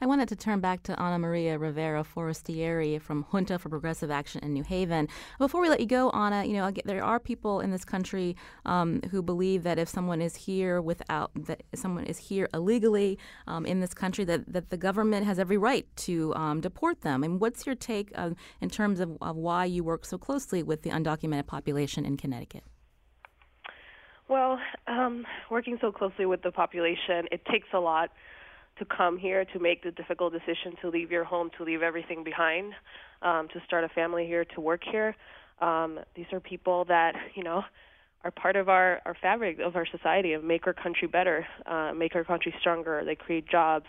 I 0.00 0.06
wanted 0.06 0.28
to 0.28 0.36
turn 0.36 0.60
back 0.60 0.82
to 0.84 0.98
Ana 1.00 1.18
Maria 1.18 1.58
Rivera 1.58 2.04
Forestieri 2.04 2.98
from 2.98 3.24
Junta 3.30 3.58
for 3.58 3.68
Progressive 3.68 4.10
Action 4.10 4.42
in 4.44 4.52
New 4.52 4.62
Haven. 4.62 5.08
Before 5.38 5.60
we 5.60 5.68
let 5.68 5.80
you 5.80 5.86
go, 5.86 6.10
Ana, 6.10 6.44
you 6.44 6.54
know 6.54 6.70
there 6.84 7.04
are 7.04 7.20
people 7.20 7.60
in 7.60 7.70
this 7.70 7.84
country 7.84 8.36
um, 8.64 9.00
who 9.10 9.22
believe 9.22 9.62
that 9.62 9.78
if 9.78 9.88
someone 9.88 10.20
is 10.20 10.36
here 10.36 10.80
without 10.80 11.30
that 11.34 11.62
someone 11.74 12.04
is 12.04 12.18
here 12.18 12.48
illegally 12.52 13.18
um, 13.46 13.66
in 13.66 13.80
this 13.80 13.94
country, 13.94 14.24
that, 14.24 14.52
that 14.52 14.70
the 14.70 14.76
government 14.76 15.26
has 15.26 15.38
every 15.38 15.56
right 15.56 15.86
to 15.96 16.34
um, 16.34 16.60
deport 16.60 17.02
them. 17.02 17.22
And 17.22 17.40
what's 17.40 17.66
your 17.66 17.74
take 17.74 18.12
uh, 18.14 18.30
in 18.60 18.70
terms 18.70 19.00
of, 19.00 19.16
of 19.20 19.36
why 19.36 19.64
you 19.64 19.84
work 19.84 20.04
so 20.04 20.18
closely 20.18 20.62
with 20.62 20.82
the 20.82 20.90
undocumented 20.90 21.46
population 21.46 22.04
in 22.04 22.16
Connecticut? 22.16 22.64
Well, 24.32 24.58
um, 24.86 25.26
working 25.50 25.76
so 25.82 25.92
closely 25.92 26.24
with 26.24 26.40
the 26.40 26.50
population, 26.50 27.26
it 27.30 27.44
takes 27.52 27.68
a 27.74 27.78
lot 27.78 28.08
to 28.78 28.86
come 28.86 29.18
here 29.18 29.44
to 29.44 29.58
make 29.58 29.82
the 29.82 29.90
difficult 29.90 30.32
decision 30.32 30.72
to 30.80 30.88
leave 30.88 31.10
your 31.10 31.22
home, 31.22 31.50
to 31.58 31.64
leave 31.64 31.82
everything 31.82 32.24
behind, 32.24 32.72
um, 33.20 33.48
to 33.52 33.60
start 33.66 33.84
a 33.84 33.90
family 33.90 34.24
here, 34.24 34.46
to 34.54 34.60
work 34.62 34.80
here. 34.90 35.14
Um, 35.60 36.00
these 36.16 36.24
are 36.32 36.40
people 36.40 36.86
that 36.86 37.12
you 37.34 37.44
know 37.44 37.60
are 38.24 38.30
part 38.30 38.56
of 38.56 38.70
our 38.70 39.02
our 39.04 39.14
fabric 39.20 39.58
of 39.58 39.76
our 39.76 39.84
society 39.84 40.32
and 40.32 40.48
make 40.48 40.66
our 40.66 40.72
country 40.72 41.08
better, 41.08 41.46
uh, 41.66 41.92
make 41.94 42.14
our 42.14 42.24
country 42.24 42.54
stronger. 42.58 43.02
They 43.04 43.16
create 43.16 43.46
jobs, 43.50 43.84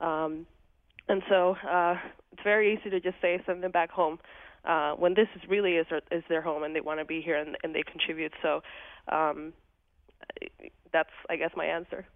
um, 0.00 0.46
and 1.08 1.20
so 1.28 1.56
uh, 1.68 1.96
it's 2.30 2.42
very 2.44 2.78
easy 2.78 2.90
to 2.90 3.00
just 3.00 3.16
say 3.20 3.42
send 3.44 3.60
them 3.64 3.72
back 3.72 3.90
home. 3.90 4.20
Uh, 4.64 4.92
when 4.92 5.14
this 5.14 5.26
is 5.34 5.42
really 5.48 5.72
is 5.72 5.86
their, 5.90 6.02
is 6.12 6.22
their 6.28 6.42
home 6.42 6.62
and 6.62 6.76
they 6.76 6.80
want 6.80 7.00
to 7.00 7.04
be 7.04 7.20
here 7.20 7.38
and, 7.38 7.56
and 7.64 7.74
they 7.74 7.82
contribute. 7.82 8.30
So 8.40 8.60
um, 9.10 9.52
that's, 10.92 11.10
I 11.28 11.36
guess, 11.36 11.50
my 11.56 11.66
answer. 11.66 12.06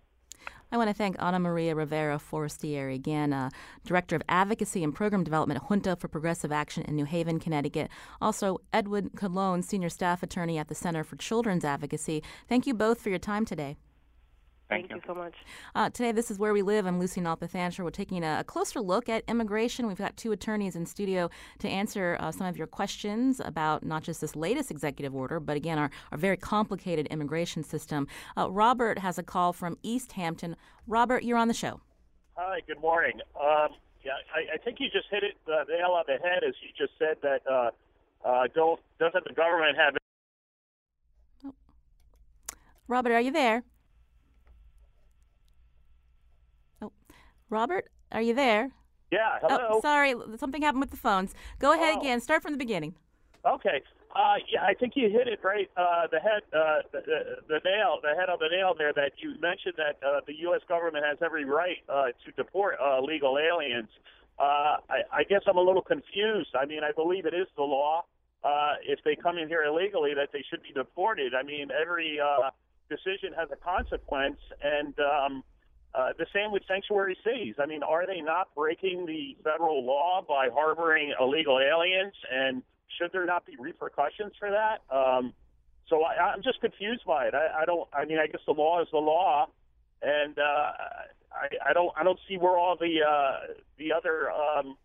I 0.73 0.77
want 0.77 0.89
to 0.91 0.95
thank 0.95 1.23
Ana 1.23 1.39
Maria 1.39 1.75
Rivera 1.75 2.19
Forestieri, 2.19 2.97
again, 2.97 3.33
uh, 3.33 3.51
Director 3.85 4.17
of 4.17 4.23
Advocacy 4.29 4.83
and 4.83 4.95
Program 4.95 5.23
Development 5.23 5.61
at 5.63 5.69
Junta 5.69 5.95
for 5.95 6.09
Progressive 6.09 6.51
Action 6.51 6.83
in 6.83 6.97
New 6.97 7.05
Haven, 7.05 7.39
Connecticut. 7.39 7.91
Also, 8.21 8.61
Edwin 8.73 9.11
Colon, 9.11 9.63
Senior 9.63 9.89
Staff 9.89 10.23
Attorney 10.23 10.59
at 10.59 10.69
the 10.69 10.75
Center 10.75 11.05
for 11.05 11.17
Children's 11.17 11.65
Advocacy. 11.65 12.23
Thank 12.49 12.67
you 12.67 12.75
both 12.75 13.01
for 13.01 13.11
your 13.11 13.21
time 13.21 13.45
today. 13.45 13.77
Thank, 14.69 14.89
Thank 14.89 14.91
you. 14.91 14.97
you. 14.97 15.15
so 15.15 15.15
much. 15.15 15.35
Uh, 15.75 15.91
today, 15.91 16.13
this 16.13 16.31
is 16.31 16.39
Where 16.39 16.55
We 16.55 16.63
Live. 16.63 16.87
I'm 16.87 16.99
Lucy 16.99 17.21
Nalpathanchil. 17.21 17.85
We're 17.85 17.91
taking 17.91 18.25
a, 18.25 18.41
a, 18.41 18.45
closer 18.45 18.81
look 18.81 19.11
at 19.11 19.23
immigration. 19.29 19.87
We've 19.87 19.99
got 19.99 20.17
two 20.17 20.33
attorneys 20.33 20.75
in 20.75 20.87
studio 20.87 21.29
to 21.59 21.69
answer 21.69 22.17
uh, 22.19 22.33
some 22.33 22.47
of 22.47 22.57
your 22.57 22.67
questions 22.67 23.41
about 23.45 23.85
not 23.85 24.03
just 24.03 24.23
this 24.23 24.35
latest 24.35 24.71
executive 24.71 25.15
order, 25.15 25.39
but 25.39 25.57
again, 25.59 25.79
our, 25.79 25.91
our 26.13 26.19
very 26.19 26.39
complicated 26.39 27.07
immigration 27.09 27.63
system. 27.63 28.09
Uh, 28.39 28.51
Robert 28.51 28.99
has 28.99 29.19
a 29.19 29.23
call 29.23 29.53
from 29.53 29.77
East 29.83 30.13
Hampton. 30.13 30.57
Robert, 30.87 31.25
you're 31.25 31.39
on 31.39 31.49
the 31.49 31.55
show. 31.55 31.81
Hi, 32.37 32.61
good 32.67 32.81
morning. 32.81 33.21
Um, 33.39 33.69
yeah, 34.03 34.13
I, 34.35 34.55
I, 34.55 34.59
think 34.65 34.81
you 34.81 34.89
just 34.91 35.07
hit 35.11 35.23
it 35.23 35.35
the 35.47 35.65
nail 35.69 35.93
on 35.93 36.05
the 36.07 36.15
head 36.15 36.43
as 36.47 36.55
you 36.63 36.69
just 36.77 36.99
said 36.99 37.17
that 37.23 37.41
uh, 37.51 37.71
uh, 38.27 38.47
don't 38.55 38.81
doesn't 38.99 39.25
the 39.25 39.35
government 39.35 39.77
have. 39.77 39.95
Oh. 41.45 41.55
Robert, 42.89 43.13
are 43.13 43.21
you 43.21 43.31
there? 43.31 43.63
Robert, 47.51 47.89
are 48.13 48.23
you 48.23 48.35
there? 48.35 48.71
Yeah, 49.11 49.39
hello. 49.41 49.67
Oh, 49.71 49.81
sorry, 49.81 50.15
something 50.39 50.63
happened 50.63 50.81
with 50.81 50.91
the 50.91 50.97
phones. 50.97 51.35
Go 51.59 51.73
ahead 51.73 51.95
oh. 51.97 52.01
again. 52.01 52.21
Start 52.21 52.43
from 52.43 52.53
the 52.53 52.59
beginning. 52.59 52.95
Okay. 53.45 53.83
Uh, 54.17 54.37
yeah, 54.51 54.63
I 54.63 54.75
think 54.75 54.93
you 54.95 55.11
hit 55.11 55.27
it 55.27 55.41
right. 55.43 55.69
Uh, 55.77 56.07
the 56.11 56.21
head, 56.21 56.43
uh, 56.53 56.83
the, 56.93 57.01
the, 57.49 57.61
nail, 57.65 57.99
the 58.01 58.15
head 58.19 58.29
of 58.29 58.39
the 58.39 58.49
nail 58.49 58.73
there. 58.77 58.93
That 58.93 59.13
you 59.19 59.35
mentioned 59.41 59.75
that 59.77 59.99
uh, 60.07 60.21
the 60.27 60.35
U.S. 60.49 60.61
government 60.69 61.05
has 61.05 61.19
every 61.21 61.45
right 61.45 61.79
uh, 61.89 62.07
to 62.25 62.33
deport 62.37 62.77
uh, 62.81 62.99
illegal 62.99 63.39
aliens. 63.39 63.89
Uh, 64.39 64.79
I, 64.89 65.03
I 65.13 65.25
guess 65.25 65.43
I'm 65.47 65.57
a 65.57 65.63
little 65.63 65.83
confused. 65.83 66.55
I 66.55 66.65
mean, 66.65 66.85
I 66.85 66.93
believe 66.93 67.27
it 67.27 67.35
is 67.35 67.47
the 67.57 67.63
law. 67.63 68.05
Uh, 68.45 68.75
if 68.87 69.01
they 69.05 69.17
come 69.17 69.39
in 69.39 69.49
here 69.49 69.65
illegally, 69.65 70.15
that 70.15 70.31
they 70.33 70.45
should 70.49 70.63
be 70.63 70.73
deported. 70.73 71.35
I 71.35 71.43
mean, 71.43 71.71
every 71.71 72.21
uh, 72.21 72.51
decision 72.89 73.33
has 73.37 73.49
a 73.51 73.57
consequence, 73.57 74.39
and 74.63 74.95
um, 75.01 75.45
uh, 75.95 76.13
the 76.19 76.27
with 76.51 76.63
sanctuary 76.67 77.17
cities. 77.25 77.55
I 77.59 77.67
mean, 77.67 77.83
are 77.83 78.07
they 78.07 78.21
not 78.21 78.49
breaking 78.55 79.07
the 79.07 79.37
federal 79.45 79.85
law 79.85 80.25
by 80.27 80.49
harboring 80.53 81.15
illegal 81.21 81.61
aliens? 81.61 82.15
And 82.33 82.63
should 82.99 83.13
there 83.13 83.27
not 83.27 83.47
be 83.47 83.57
repercussions 83.59 84.33
for 84.39 84.51
that? 84.51 84.83
Um, 84.95 85.33
so 85.89 86.03
I, 86.03 86.33
I'm 86.33 86.43
just 86.43 86.61
confused 86.61 87.03
by 87.07 87.27
it. 87.27 87.35
I, 87.35 87.63
I 87.63 87.65
don't. 87.65 87.89
I 87.93 88.05
mean, 88.05 88.19
I 88.19 88.27
guess 88.27 88.41
the 88.47 88.53
law 88.53 88.83
is 88.83 88.89
the 88.91 88.99
law, 88.99 89.47
and 90.03 90.39
uh, 90.39 90.73
I, 91.33 91.71
I 91.71 91.73
don't. 91.73 91.93
I 91.97 92.03
don't 92.03 92.19
see 92.29 92.39
where 92.39 92.57
all 92.57 92.77
the 92.77 93.03
uh, 93.07 93.55
the 93.79 93.93
other 93.93 94.31
um, 94.31 94.77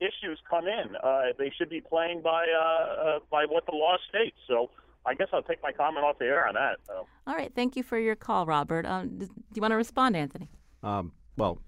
issues 0.00 0.38
come 0.48 0.66
in. 0.66 0.96
Uh, 0.96 1.32
they 1.38 1.52
should 1.56 1.70
be 1.70 1.80
playing 1.80 2.20
by 2.22 2.46
uh, 2.48 2.62
uh, 2.62 3.18
by 3.30 3.44
what 3.44 3.64
the 3.66 3.72
law 3.72 3.96
states. 4.08 4.36
So 4.48 4.70
I 5.06 5.14
guess 5.14 5.28
I'll 5.32 5.42
take 5.42 5.62
my 5.62 5.72
comment 5.72 6.04
off 6.04 6.18
the 6.18 6.26
air 6.26 6.46
on 6.46 6.54
that. 6.54 6.76
So. 6.86 7.06
All 7.26 7.34
right. 7.34 7.52
Thank 7.54 7.76
you 7.76 7.82
for 7.82 7.98
your 7.98 8.16
call, 8.16 8.46
Robert. 8.46 8.86
Um, 8.86 9.18
do 9.18 9.26
you 9.54 9.62
want 9.62 9.72
to 9.72 9.76
respond, 9.76 10.16
Anthony? 10.16 10.48
Um, 10.82 11.12
well, 11.36 11.58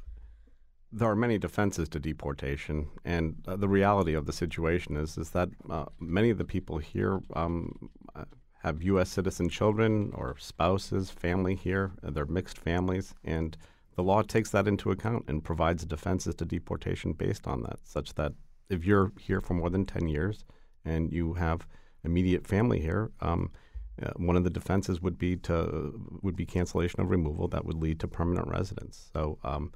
there 0.92 1.08
are 1.08 1.16
many 1.16 1.38
defenses 1.38 1.88
to 1.90 1.98
deportation, 1.98 2.88
and 3.04 3.36
uh, 3.48 3.56
the 3.56 3.68
reality 3.68 4.12
of 4.12 4.26
the 4.26 4.32
situation 4.32 4.96
is 4.96 5.16
is 5.16 5.30
that 5.30 5.48
uh, 5.70 5.86
many 5.98 6.28
of 6.28 6.36
the 6.36 6.44
people 6.44 6.78
here 6.78 7.20
um, 7.34 7.90
uh, 8.14 8.24
have 8.62 8.82
U.S. 8.82 9.08
citizen 9.08 9.48
children 9.48 10.12
or 10.14 10.36
spouses, 10.38 11.10
family 11.10 11.54
here. 11.54 11.92
They're 12.02 12.26
mixed 12.26 12.58
families, 12.58 13.14
and 13.24 13.56
the 13.96 14.02
law 14.02 14.22
takes 14.22 14.50
that 14.50 14.68
into 14.68 14.90
account 14.90 15.24
and 15.28 15.42
provides 15.42 15.84
defenses 15.84 16.34
to 16.36 16.44
deportation 16.44 17.12
based 17.12 17.46
on 17.46 17.62
that, 17.62 17.78
such 17.84 18.14
that 18.14 18.32
if 18.68 18.84
you're 18.84 19.12
here 19.18 19.40
for 19.40 19.54
more 19.54 19.70
than 19.70 19.84
10 19.84 20.08
years 20.08 20.44
and 20.84 21.12
you 21.12 21.34
have 21.34 21.66
immediate 22.05 22.46
family 22.46 22.80
here, 22.80 23.11
um, 23.20 23.50
uh, 24.03 24.11
one 24.16 24.36
of 24.36 24.44
the 24.44 24.50
defenses 24.50 25.00
would 25.03 25.18
be 25.18 25.36
to 25.36 25.92
would 26.22 26.36
be 26.36 26.46
cancellation 26.46 27.00
of 27.00 27.11
removal 27.11 27.48
that 27.48 27.64
would 27.64 27.76
lead 27.76 28.00
to 28.00 28.09
permanent 28.09 28.48
residence. 28.48 29.11
So 29.12 29.38
um, 29.44 29.72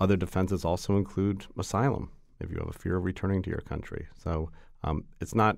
other 0.00 0.16
defenses 0.16 0.64
also 0.64 0.96
include 0.96 1.46
asylum 1.58 2.10
if 2.40 2.50
you 2.50 2.58
have 2.58 2.68
a 2.68 2.78
fear 2.78 2.96
of 2.96 3.04
returning 3.04 3.42
to 3.42 3.50
your 3.50 3.60
country. 3.60 4.06
So 4.22 4.50
um, 4.82 5.04
it's 5.20 5.34
not 5.34 5.56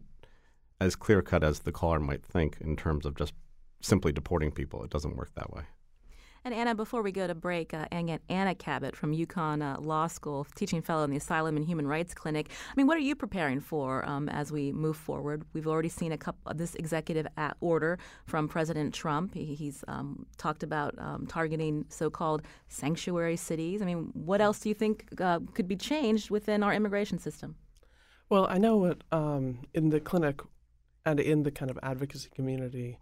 as 0.80 0.94
clear 0.94 1.22
cut 1.22 1.42
as 1.42 1.60
the 1.60 1.72
caller 1.72 1.98
might 1.98 2.24
think 2.24 2.58
in 2.60 2.76
terms 2.76 3.06
of 3.06 3.16
just 3.16 3.34
simply 3.80 4.12
deporting 4.12 4.52
people. 4.52 4.84
It 4.84 4.90
doesn't 4.90 5.16
work 5.16 5.30
that 5.34 5.52
way. 5.52 5.62
And 6.46 6.54
Anna, 6.54 6.76
before 6.76 7.02
we 7.02 7.10
go 7.10 7.26
to 7.26 7.34
break, 7.34 7.74
uh, 7.74 7.86
Anna 7.90 8.54
Cabot 8.54 8.94
from 8.94 9.12
UConn 9.12 9.64
uh, 9.64 9.80
Law 9.80 10.06
School, 10.06 10.46
teaching 10.54 10.80
fellow 10.80 11.02
in 11.02 11.10
the 11.10 11.16
Asylum 11.16 11.56
and 11.56 11.66
Human 11.66 11.88
Rights 11.88 12.14
Clinic. 12.14 12.50
I 12.70 12.74
mean, 12.76 12.86
what 12.86 12.96
are 12.96 13.00
you 13.00 13.16
preparing 13.16 13.58
for 13.58 14.08
um, 14.08 14.28
as 14.28 14.52
we 14.52 14.70
move 14.70 14.96
forward? 14.96 15.42
We've 15.54 15.66
already 15.66 15.88
seen 15.88 16.12
a 16.12 16.16
couple 16.16 16.54
this 16.54 16.76
executive 16.76 17.26
order 17.60 17.98
from 18.26 18.46
President 18.46 18.94
Trump. 18.94 19.34
He, 19.34 19.56
he's 19.56 19.82
um, 19.88 20.24
talked 20.36 20.62
about 20.62 20.94
um, 21.00 21.26
targeting 21.26 21.84
so-called 21.88 22.42
sanctuary 22.68 23.36
cities. 23.36 23.82
I 23.82 23.84
mean, 23.84 24.12
what 24.14 24.40
else 24.40 24.60
do 24.60 24.68
you 24.68 24.74
think 24.76 25.08
uh, 25.20 25.40
could 25.52 25.66
be 25.66 25.74
changed 25.74 26.30
within 26.30 26.62
our 26.62 26.72
immigration 26.72 27.18
system? 27.18 27.56
Well, 28.28 28.46
I 28.48 28.58
know 28.58 28.76
what 28.76 29.02
um, 29.10 29.66
in 29.74 29.90
the 29.90 29.98
clinic 29.98 30.42
and 31.04 31.18
in 31.18 31.42
the 31.42 31.50
kind 31.50 31.72
of 31.72 31.78
advocacy 31.82 32.28
community 32.32 33.00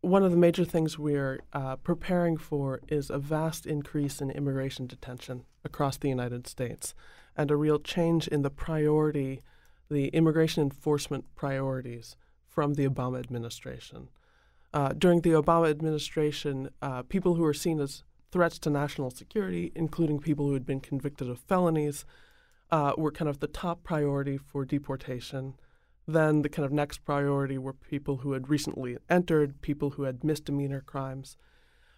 one 0.00 0.22
of 0.22 0.30
the 0.30 0.36
major 0.36 0.64
things 0.64 0.98
we're 0.98 1.40
uh, 1.52 1.76
preparing 1.76 2.36
for 2.36 2.80
is 2.88 3.10
a 3.10 3.18
vast 3.18 3.66
increase 3.66 4.20
in 4.20 4.30
immigration 4.30 4.86
detention 4.86 5.44
across 5.64 5.96
the 5.96 6.08
United 6.08 6.46
States 6.46 6.94
and 7.36 7.50
a 7.50 7.56
real 7.56 7.78
change 7.78 8.28
in 8.28 8.42
the 8.42 8.50
priority, 8.50 9.42
the 9.90 10.08
immigration 10.08 10.62
enforcement 10.62 11.24
priorities 11.34 12.16
from 12.46 12.74
the 12.74 12.88
Obama 12.88 13.18
administration. 13.18 14.08
Uh, 14.72 14.92
during 14.92 15.22
the 15.22 15.30
Obama 15.30 15.68
administration, 15.68 16.68
uh, 16.82 17.02
people 17.02 17.34
who 17.34 17.42
were 17.42 17.54
seen 17.54 17.80
as 17.80 18.02
threats 18.30 18.58
to 18.58 18.70
national 18.70 19.10
security, 19.10 19.72
including 19.74 20.20
people 20.20 20.46
who 20.46 20.54
had 20.54 20.66
been 20.66 20.80
convicted 20.80 21.28
of 21.28 21.38
felonies, 21.40 22.04
uh, 22.70 22.92
were 22.98 23.10
kind 23.10 23.28
of 23.28 23.40
the 23.40 23.46
top 23.46 23.82
priority 23.82 24.36
for 24.36 24.64
deportation. 24.64 25.54
Then 26.08 26.40
the 26.40 26.48
kind 26.48 26.64
of 26.64 26.72
next 26.72 27.04
priority 27.04 27.58
were 27.58 27.74
people 27.74 28.18
who 28.18 28.32
had 28.32 28.48
recently 28.48 28.96
entered, 29.10 29.60
people 29.60 29.90
who 29.90 30.04
had 30.04 30.24
misdemeanor 30.24 30.80
crimes. 30.80 31.36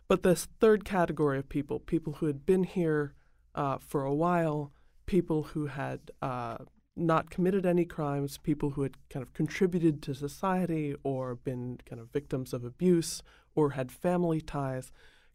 But 0.09 0.25
this 0.25 0.49
third 0.59 0.85
category 0.85 1.39
of 1.39 1.49
people, 1.49 1.79
people 1.79 2.15
who 2.15 2.27
had 2.27 2.45
been 2.45 2.65
here 2.65 3.15
uh, 3.55 3.79
for 3.79 4.03
a 4.03 4.13
while, 4.13 4.73
people 5.07 5.45
who 5.45 5.67
had 5.67 6.11
uh, 6.21 6.59
not 6.97 7.31
committed 7.31 7.65
any 7.65 7.85
crimes, 7.85 8.37
people 8.37 8.71
who 8.71 8.83
had 8.83 8.97
kind 9.11 9.23
of 9.23 9.33
contributed 9.33 10.03
to 10.03 10.13
society 10.13 10.97
or 11.05 11.37
been 11.37 11.79
kind 11.87 12.01
of 12.01 12.11
victims 12.11 12.53
of 12.53 12.65
abuse 12.65 13.23
or 13.55 13.71
had 13.71 13.93
family 13.93 14.41
ties, 14.41 14.91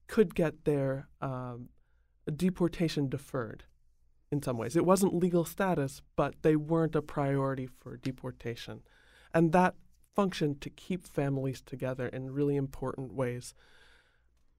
could 0.07 0.35
get 0.35 0.65
their 0.65 1.07
um, 1.21 1.69
deportation 2.35 3.07
deferred 3.07 3.63
in 4.31 4.41
some 4.41 4.57
ways. 4.57 4.75
It 4.75 4.85
wasn't 4.85 5.15
legal 5.15 5.45
status, 5.45 6.01
but 6.15 6.35
they 6.41 6.55
weren't 6.55 6.95
a 6.95 7.01
priority 7.01 7.67
for 7.67 7.97
deportation. 7.97 8.81
And 9.33 9.51
that 9.51 9.75
functioned 10.15 10.61
to 10.61 10.69
keep 10.69 11.05
families 11.05 11.61
together 11.61 12.07
in 12.07 12.31
really 12.31 12.55
important 12.55 13.13
ways. 13.13 13.53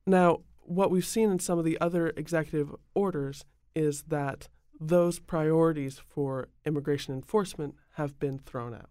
Now, 0.07 0.41
what 0.61 0.91
we've 0.91 1.07
seen 1.07 1.31
in 1.31 1.39
some 1.39 1.59
of 1.59 1.65
the 1.65 1.79
other 1.81 2.13
executive 2.17 2.75
orders 2.95 3.45
is 3.75 4.03
that 4.05 4.49
those 4.79 5.19
priorities 5.19 5.99
for 5.99 6.49
immigration 6.65 7.15
enforcement 7.15 7.75
have 7.95 8.19
been 8.19 8.39
thrown 8.39 8.75
out. 8.75 8.91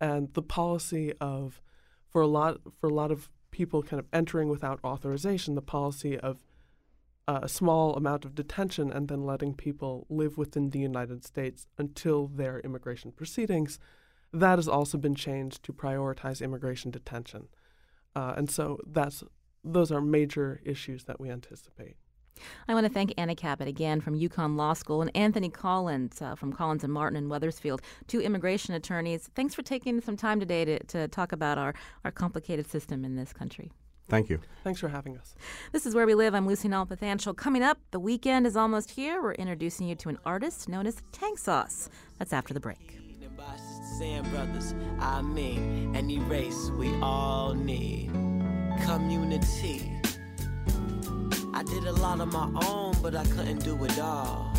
And 0.00 0.32
the 0.34 0.42
policy 0.42 1.12
of 1.20 1.60
for 2.08 2.20
a 2.20 2.26
lot 2.26 2.60
for 2.80 2.88
a 2.88 2.94
lot 2.94 3.10
of 3.10 3.30
people 3.50 3.82
kind 3.82 4.00
of 4.00 4.06
entering 4.12 4.48
without 4.48 4.80
authorization, 4.84 5.54
the 5.54 5.62
policy 5.62 6.18
of 6.18 6.44
a 7.28 7.48
small 7.48 7.94
amount 7.94 8.24
of 8.24 8.34
detention 8.34 8.90
and 8.90 9.08
then 9.08 9.24
letting 9.24 9.54
people 9.54 10.06
live 10.08 10.36
within 10.36 10.70
the 10.70 10.78
United 10.78 11.24
States 11.24 11.66
until 11.78 12.26
their 12.26 12.60
immigration 12.60 13.12
proceedings, 13.12 13.78
that 14.32 14.58
has 14.58 14.68
also 14.68 14.98
been 14.98 15.14
changed 15.14 15.62
to 15.62 15.72
prioritize 15.72 16.42
immigration 16.42 16.90
detention. 16.90 17.48
Uh, 18.16 18.34
and 18.36 18.50
so 18.50 18.78
that's 18.86 19.22
those 19.64 19.92
are 19.92 20.00
major 20.00 20.60
issues 20.64 21.04
that 21.04 21.20
we 21.20 21.30
anticipate. 21.30 21.96
I 22.66 22.74
want 22.74 22.86
to 22.86 22.92
thank 22.92 23.14
Anna 23.16 23.36
Cabot 23.36 23.68
again 23.68 24.00
from 24.00 24.18
UConn 24.18 24.56
Law 24.56 24.72
School 24.72 25.02
and 25.02 25.16
Anthony 25.16 25.48
Collins 25.48 26.20
uh, 26.20 26.34
from 26.34 26.52
Collins 26.52 26.82
and 26.82 26.92
Martin 26.92 27.16
in 27.16 27.28
Wethersfield, 27.28 27.82
two 28.08 28.20
immigration 28.20 28.74
attorneys. 28.74 29.30
Thanks 29.36 29.54
for 29.54 29.62
taking 29.62 30.00
some 30.00 30.16
time 30.16 30.40
today 30.40 30.64
to, 30.64 30.78
to 30.84 31.08
talk 31.08 31.30
about 31.30 31.58
our, 31.58 31.74
our 32.04 32.10
complicated 32.10 32.68
system 32.68 33.04
in 33.04 33.14
this 33.14 33.32
country. 33.32 33.70
Thank 34.08 34.28
you. 34.28 34.40
Thanks 34.62 34.80
for 34.80 34.88
having 34.88 35.16
us. 35.16 35.34
This 35.72 35.86
is 35.86 35.94
Where 35.94 36.06
We 36.06 36.14
Live. 36.14 36.34
I'm 36.34 36.46
Lucy 36.46 36.68
Nalpathanchil. 36.68 37.36
Coming 37.36 37.62
up, 37.62 37.78
the 37.92 38.00
weekend 38.00 38.46
is 38.46 38.56
almost 38.56 38.90
here. 38.90 39.22
We're 39.22 39.32
introducing 39.32 39.88
you 39.88 39.94
to 39.96 40.08
an 40.08 40.18
artist 40.26 40.68
known 40.68 40.86
as 40.86 40.96
Tang 41.12 41.36
Sauce. 41.36 41.88
That's 42.18 42.32
after 42.32 42.52
the 42.52 42.60
break. 42.60 42.98
Sam 43.98 44.28
brothers, 44.30 44.74
I 45.00 45.22
mean, 45.22 45.94
any 45.94 46.18
race 46.18 46.70
we 46.70 46.92
all 47.00 47.54
need 47.54 48.10
community. 48.84 49.90
I 51.54 51.62
did 51.62 51.84
a 51.84 51.92
lot 51.92 52.20
on 52.20 52.30
my 52.30 52.50
own, 52.66 52.94
but 53.02 53.14
I 53.14 53.24
couldn't 53.26 53.64
do 53.64 53.82
it 53.84 53.98
all. 54.00 54.52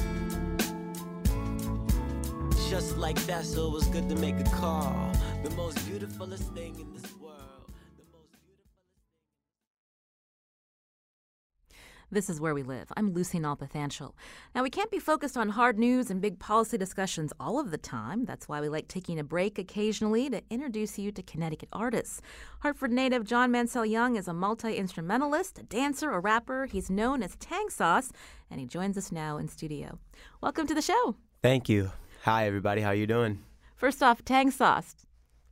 Just 2.70 2.98
like 2.98 3.20
that, 3.26 3.46
so 3.46 3.68
it 3.68 3.72
was 3.72 3.86
good 3.88 4.08
to 4.10 4.16
make 4.16 4.40
a 4.40 4.44
call. 4.44 5.12
The 5.44 5.50
most 5.52 5.86
beautifulest 5.88 6.54
thing 6.54 6.80
in 6.80 6.94
this 6.94 7.03
This 12.14 12.30
is 12.30 12.40
Where 12.40 12.54
We 12.54 12.62
Live. 12.62 12.92
I'm 12.96 13.12
Lucy 13.12 13.40
Nalpathanchil. 13.40 14.14
Now, 14.54 14.62
we 14.62 14.70
can't 14.70 14.92
be 14.92 15.00
focused 15.00 15.36
on 15.36 15.50
hard 15.50 15.80
news 15.80 16.12
and 16.12 16.22
big 16.22 16.38
policy 16.38 16.78
discussions 16.78 17.34
all 17.40 17.60
of 17.60 17.72
the 17.72 17.78
time. 17.80 18.26
That's 18.26 18.48
why 18.48 18.62
we 18.62 18.70
like 18.70 18.88
taking 18.88 19.18
a 19.18 19.24
break 19.24 19.58
occasionally 19.58 20.30
to 20.30 20.44
introduce 20.52 21.00
you 21.00 21.12
to 21.12 21.24
Connecticut 21.24 21.70
artists. 21.74 22.22
Hartford 22.60 22.92
native 22.92 23.24
John 23.24 23.50
Mansell 23.50 23.88
Young 23.88 24.16
is 24.16 24.28
a 24.28 24.34
multi 24.34 24.76
instrumentalist, 24.76 25.58
a 25.58 25.64
dancer, 25.64 26.12
a 26.12 26.20
rapper. 26.20 26.68
He's 26.68 26.92
known 26.92 27.24
as 27.24 27.36
Tang 27.38 27.72
Sauce, 27.72 28.12
and 28.52 28.60
he 28.60 28.68
joins 28.68 28.96
us 28.96 29.12
now 29.12 29.38
in 29.38 29.48
studio. 29.48 29.98
Welcome 30.40 30.68
to 30.68 30.76
the 30.76 30.84
show. 30.84 31.16
Thank 31.42 31.68
you. 31.68 31.94
Hi, 32.26 32.46
everybody. 32.46 32.82
How 32.82 32.90
are 32.90 32.96
you 32.96 33.08
doing? 33.08 33.44
First 33.76 34.04
off, 34.04 34.24
Tang 34.24 34.52
Sauce. 34.52 34.94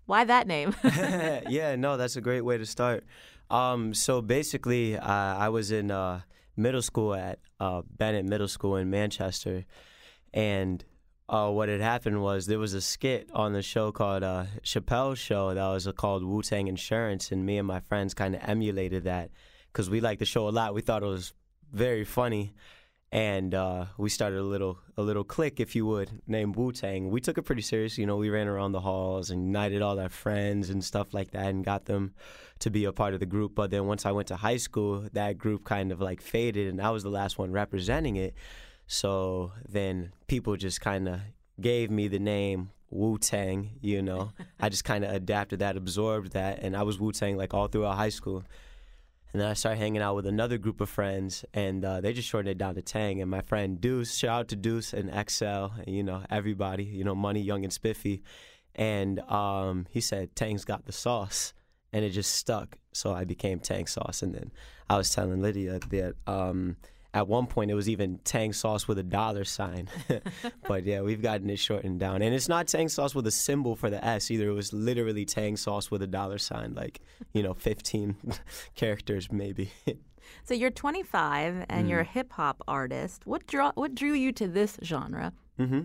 Why 0.05 0.25
that 0.25 0.45
name? 0.45 0.75
yeah, 0.83 1.75
no, 1.75 1.97
that's 1.97 2.17
a 2.17 2.21
great 2.21 2.41
way 2.41 2.59
to 2.59 2.67
start. 2.67 3.03
Um, 3.49 3.95
so 3.95 4.21
basically, 4.21 4.95
uh, 4.95 5.03
I 5.11 5.49
was 5.49 5.71
in 5.71 5.89
uh, 5.89 6.21
middle 6.55 6.81
school 6.81 7.13
at 7.13 7.39
uh, 7.59 7.81
Bennett 7.97 8.25
Middle 8.25 8.47
School 8.47 8.75
in 8.75 8.89
Manchester, 8.89 9.65
and 10.33 10.83
uh, 11.31 11.49
what 11.49 11.69
had 11.69 11.79
happened 11.79 12.21
was 12.21 12.45
there 12.45 12.59
was 12.59 12.73
a 12.73 12.81
skit 12.81 13.29
on 13.33 13.53
the 13.53 13.61
show 13.61 13.91
called 13.91 14.21
uh, 14.21 14.45
Chappelle's 14.63 15.17
Show 15.17 15.53
that 15.53 15.67
was 15.67 15.87
called 15.95 16.23
Wu 16.23 16.41
Tang 16.41 16.67
Insurance, 16.67 17.31
and 17.31 17.45
me 17.45 17.57
and 17.57 17.67
my 17.67 17.79
friends 17.79 18.13
kind 18.13 18.35
of 18.35 18.41
emulated 18.43 19.05
that 19.05 19.31
because 19.71 19.89
we 19.89 20.01
liked 20.01 20.19
the 20.19 20.25
show 20.25 20.47
a 20.47 20.51
lot. 20.51 20.73
We 20.73 20.81
thought 20.81 21.03
it 21.03 21.07
was 21.07 21.33
very 21.71 22.03
funny, 22.03 22.53
and 23.11 23.53
uh, 23.53 23.85
we 23.97 24.09
started 24.09 24.39
a 24.39 24.43
little 24.43 24.79
a 24.95 25.01
little 25.01 25.25
clique, 25.25 25.59
if 25.59 25.75
you 25.75 25.85
would, 25.85 26.21
named 26.27 26.55
Wu 26.55 26.71
Tang. 26.71 27.09
We 27.09 27.19
took 27.19 27.37
it 27.37 27.41
pretty 27.41 27.61
serious. 27.61 27.97
You 27.97 28.05
know, 28.05 28.15
we 28.15 28.29
ran 28.29 28.47
around 28.47 28.71
the 28.71 28.79
halls 28.79 29.29
and 29.29 29.45
united 29.45 29.81
all 29.81 29.99
our 29.99 30.09
friends 30.09 30.69
and 30.69 30.83
stuff 30.83 31.13
like 31.13 31.31
that, 31.31 31.47
and 31.47 31.65
got 31.65 31.85
them 31.85 32.13
to 32.59 32.69
be 32.69 32.85
a 32.85 32.93
part 32.93 33.13
of 33.13 33.19
the 33.19 33.25
group. 33.25 33.53
But 33.53 33.69
then 33.69 33.85
once 33.85 34.05
I 34.05 34.11
went 34.11 34.29
to 34.29 34.37
high 34.37 34.57
school, 34.57 35.07
that 35.11 35.37
group 35.37 35.65
kind 35.65 35.91
of 35.91 35.99
like 35.99 36.21
faded, 36.21 36.67
and 36.67 36.81
I 36.81 36.91
was 36.91 37.03
the 37.03 37.09
last 37.09 37.37
one 37.37 37.51
representing 37.51 38.15
it. 38.15 38.33
So 38.87 39.51
then 39.67 40.13
people 40.27 40.55
just 40.55 40.79
kind 40.79 41.09
of 41.09 41.19
gave 41.59 41.91
me 41.91 42.07
the 42.07 42.19
name 42.19 42.71
Wu 42.89 43.17
Tang. 43.17 43.71
You 43.81 44.01
know, 44.01 44.31
I 44.59 44.69
just 44.69 44.85
kind 44.85 45.03
of 45.03 45.11
adapted 45.11 45.59
that, 45.59 45.75
absorbed 45.75 46.31
that, 46.31 46.59
and 46.59 46.77
I 46.77 46.83
was 46.83 46.97
Wu 46.97 47.11
Tang 47.11 47.35
like 47.35 47.53
all 47.53 47.67
throughout 47.67 47.97
high 47.97 48.09
school. 48.09 48.45
And 49.33 49.41
then 49.41 49.49
I 49.49 49.53
started 49.53 49.77
hanging 49.77 50.01
out 50.01 50.15
with 50.15 50.25
another 50.25 50.57
group 50.57 50.81
of 50.81 50.89
friends, 50.89 51.45
and 51.53 51.85
uh, 51.85 52.01
they 52.01 52.11
just 52.11 52.27
shortened 52.27 52.51
it 52.51 52.57
down 52.57 52.75
to 52.75 52.81
Tang. 52.81 53.21
And 53.21 53.31
my 53.31 53.41
friend 53.41 53.79
Deuce, 53.79 54.15
shout 54.15 54.39
out 54.39 54.47
to 54.49 54.55
Deuce 54.55 54.93
and 54.93 55.09
XL, 55.29 55.45
and, 55.45 55.87
you 55.87 56.03
know, 56.03 56.23
everybody, 56.29 56.83
you 56.83 57.03
know, 57.03 57.15
Money, 57.15 57.41
Young, 57.41 57.63
and 57.63 57.71
Spiffy. 57.71 58.23
And 58.75 59.19
um, 59.21 59.87
he 59.89 60.01
said, 60.01 60.35
Tang's 60.35 60.65
got 60.65 60.85
the 60.85 60.91
sauce. 60.91 61.53
And 61.93 62.05
it 62.05 62.11
just 62.11 62.35
stuck. 62.35 62.77
So 62.93 63.13
I 63.13 63.25
became 63.25 63.59
Tang 63.59 63.85
Sauce. 63.85 64.21
And 64.21 64.33
then 64.33 64.51
I 64.89 64.95
was 64.95 65.09
telling 65.09 65.41
Lydia 65.41 65.79
that 65.89 66.15
um, 66.25 66.77
at 67.13 67.27
one 67.27 67.45
point 67.45 67.69
it 67.69 67.73
was 67.73 67.89
even 67.89 68.19
Tang 68.23 68.53
sauce 68.53 68.87
with 68.87 68.97
a 68.97 69.03
dollar 69.03 69.43
sign. 69.43 69.89
but 70.67 70.85
yeah, 70.85 71.01
we've 71.01 71.21
gotten 71.21 71.49
it 71.49 71.59
shortened 71.59 71.99
down. 71.99 72.21
And 72.21 72.33
it's 72.33 72.47
not 72.47 72.67
Tang 72.67 72.87
sauce 72.87 73.13
with 73.13 73.27
a 73.27 73.31
symbol 73.31 73.75
for 73.75 73.89
the 73.89 74.03
S 74.03 74.31
either. 74.31 74.47
It 74.47 74.53
was 74.53 74.71
literally 74.71 75.25
Tang 75.25 75.57
sauce 75.57 75.91
with 75.91 76.01
a 76.01 76.07
dollar 76.07 76.37
sign, 76.37 76.73
like, 76.73 77.01
you 77.33 77.43
know, 77.43 77.53
15 77.53 78.15
characters 78.75 79.31
maybe. 79.31 79.71
so 80.43 80.53
you're 80.53 80.71
25 80.71 81.65
and 81.69 81.85
mm. 81.85 81.89
you're 81.89 81.99
a 81.99 82.05
mm. 82.05 82.09
hip 82.09 82.31
hop 82.31 82.61
artist. 82.67 83.27
What 83.27 83.45
draw 83.47 83.71
what 83.75 83.93
drew 83.93 84.13
you 84.13 84.31
to 84.33 84.47
this 84.47 84.77
genre? 84.83 85.33
Mm-hmm. 85.59 85.81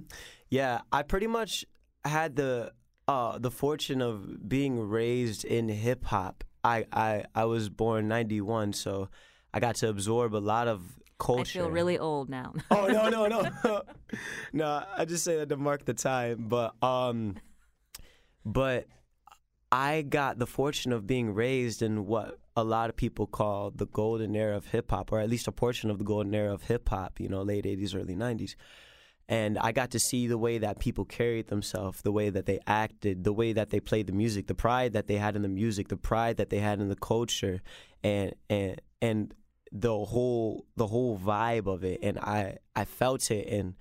Yeah, 0.48 0.82
I 0.92 1.02
pretty 1.02 1.26
much 1.26 1.64
had 2.04 2.36
the 2.36 2.72
uh, 3.08 3.38
the 3.38 3.50
fortune 3.50 4.00
of 4.00 4.48
being 4.48 4.80
raised 4.80 5.44
in 5.44 5.68
hip 5.68 6.04
hop. 6.04 6.44
I, 6.62 6.86
I 6.92 7.24
I 7.34 7.44
was 7.44 7.68
born 7.68 8.08
'91, 8.08 8.72
so 8.72 9.08
I 9.54 9.60
got 9.60 9.76
to 9.76 9.88
absorb 9.88 10.34
a 10.34 10.38
lot 10.38 10.68
of 10.68 10.82
culture. 11.18 11.60
I 11.60 11.62
feel 11.62 11.70
really 11.70 11.98
old 11.98 12.28
now. 12.28 12.54
oh 12.70 12.86
no 12.86 13.08
no 13.08 13.26
no 13.26 13.50
no! 14.52 14.84
I 14.96 15.04
just 15.04 15.24
say 15.24 15.36
that 15.38 15.48
to 15.48 15.56
mark 15.56 15.84
the 15.84 15.94
time, 15.94 16.46
but 16.48 16.74
um, 16.82 17.36
but 18.44 18.86
I 19.70 20.02
got 20.02 20.38
the 20.38 20.46
fortune 20.46 20.92
of 20.92 21.06
being 21.06 21.34
raised 21.34 21.82
in 21.82 22.06
what 22.06 22.38
a 22.56 22.64
lot 22.64 22.88
of 22.88 22.96
people 22.96 23.26
call 23.26 23.70
the 23.70 23.86
golden 23.86 24.34
era 24.34 24.56
of 24.56 24.66
hip 24.66 24.90
hop, 24.90 25.12
or 25.12 25.20
at 25.20 25.28
least 25.28 25.48
a 25.48 25.52
portion 25.52 25.90
of 25.90 25.98
the 25.98 26.04
golden 26.04 26.34
era 26.34 26.52
of 26.52 26.62
hip 26.62 26.88
hop. 26.88 27.20
You 27.20 27.28
know, 27.28 27.42
late 27.42 27.64
'80s, 27.64 27.94
early 27.94 28.14
'90s 28.14 28.54
and 29.28 29.58
I 29.58 29.72
got 29.72 29.90
to 29.90 29.98
see 29.98 30.26
the 30.26 30.38
way 30.38 30.58
that 30.58 30.78
people 30.78 31.04
carried 31.04 31.48
themselves, 31.48 32.02
the 32.02 32.12
way 32.12 32.30
that 32.30 32.46
they 32.46 32.60
acted, 32.66 33.24
the 33.24 33.32
way 33.32 33.52
that 33.52 33.70
they 33.70 33.80
played 33.80 34.06
the 34.06 34.12
music, 34.12 34.46
the 34.46 34.54
pride 34.54 34.92
that 34.92 35.08
they 35.08 35.16
had 35.16 35.34
in 35.34 35.42
the 35.42 35.48
music, 35.48 35.88
the 35.88 35.96
pride 35.96 36.36
that 36.36 36.50
they 36.50 36.60
had 36.60 36.80
in 36.80 36.88
the 36.88 36.96
culture, 36.96 37.60
and 38.04 38.34
and 38.48 38.80
and 39.02 39.34
the 39.72 39.96
whole 39.96 40.66
the 40.76 40.86
whole 40.86 41.18
vibe 41.18 41.66
of 41.66 41.84
it. 41.84 42.00
And 42.02 42.18
I 42.18 42.58
I 42.74 42.84
felt 42.84 43.30
it, 43.30 43.48
and 43.48 43.74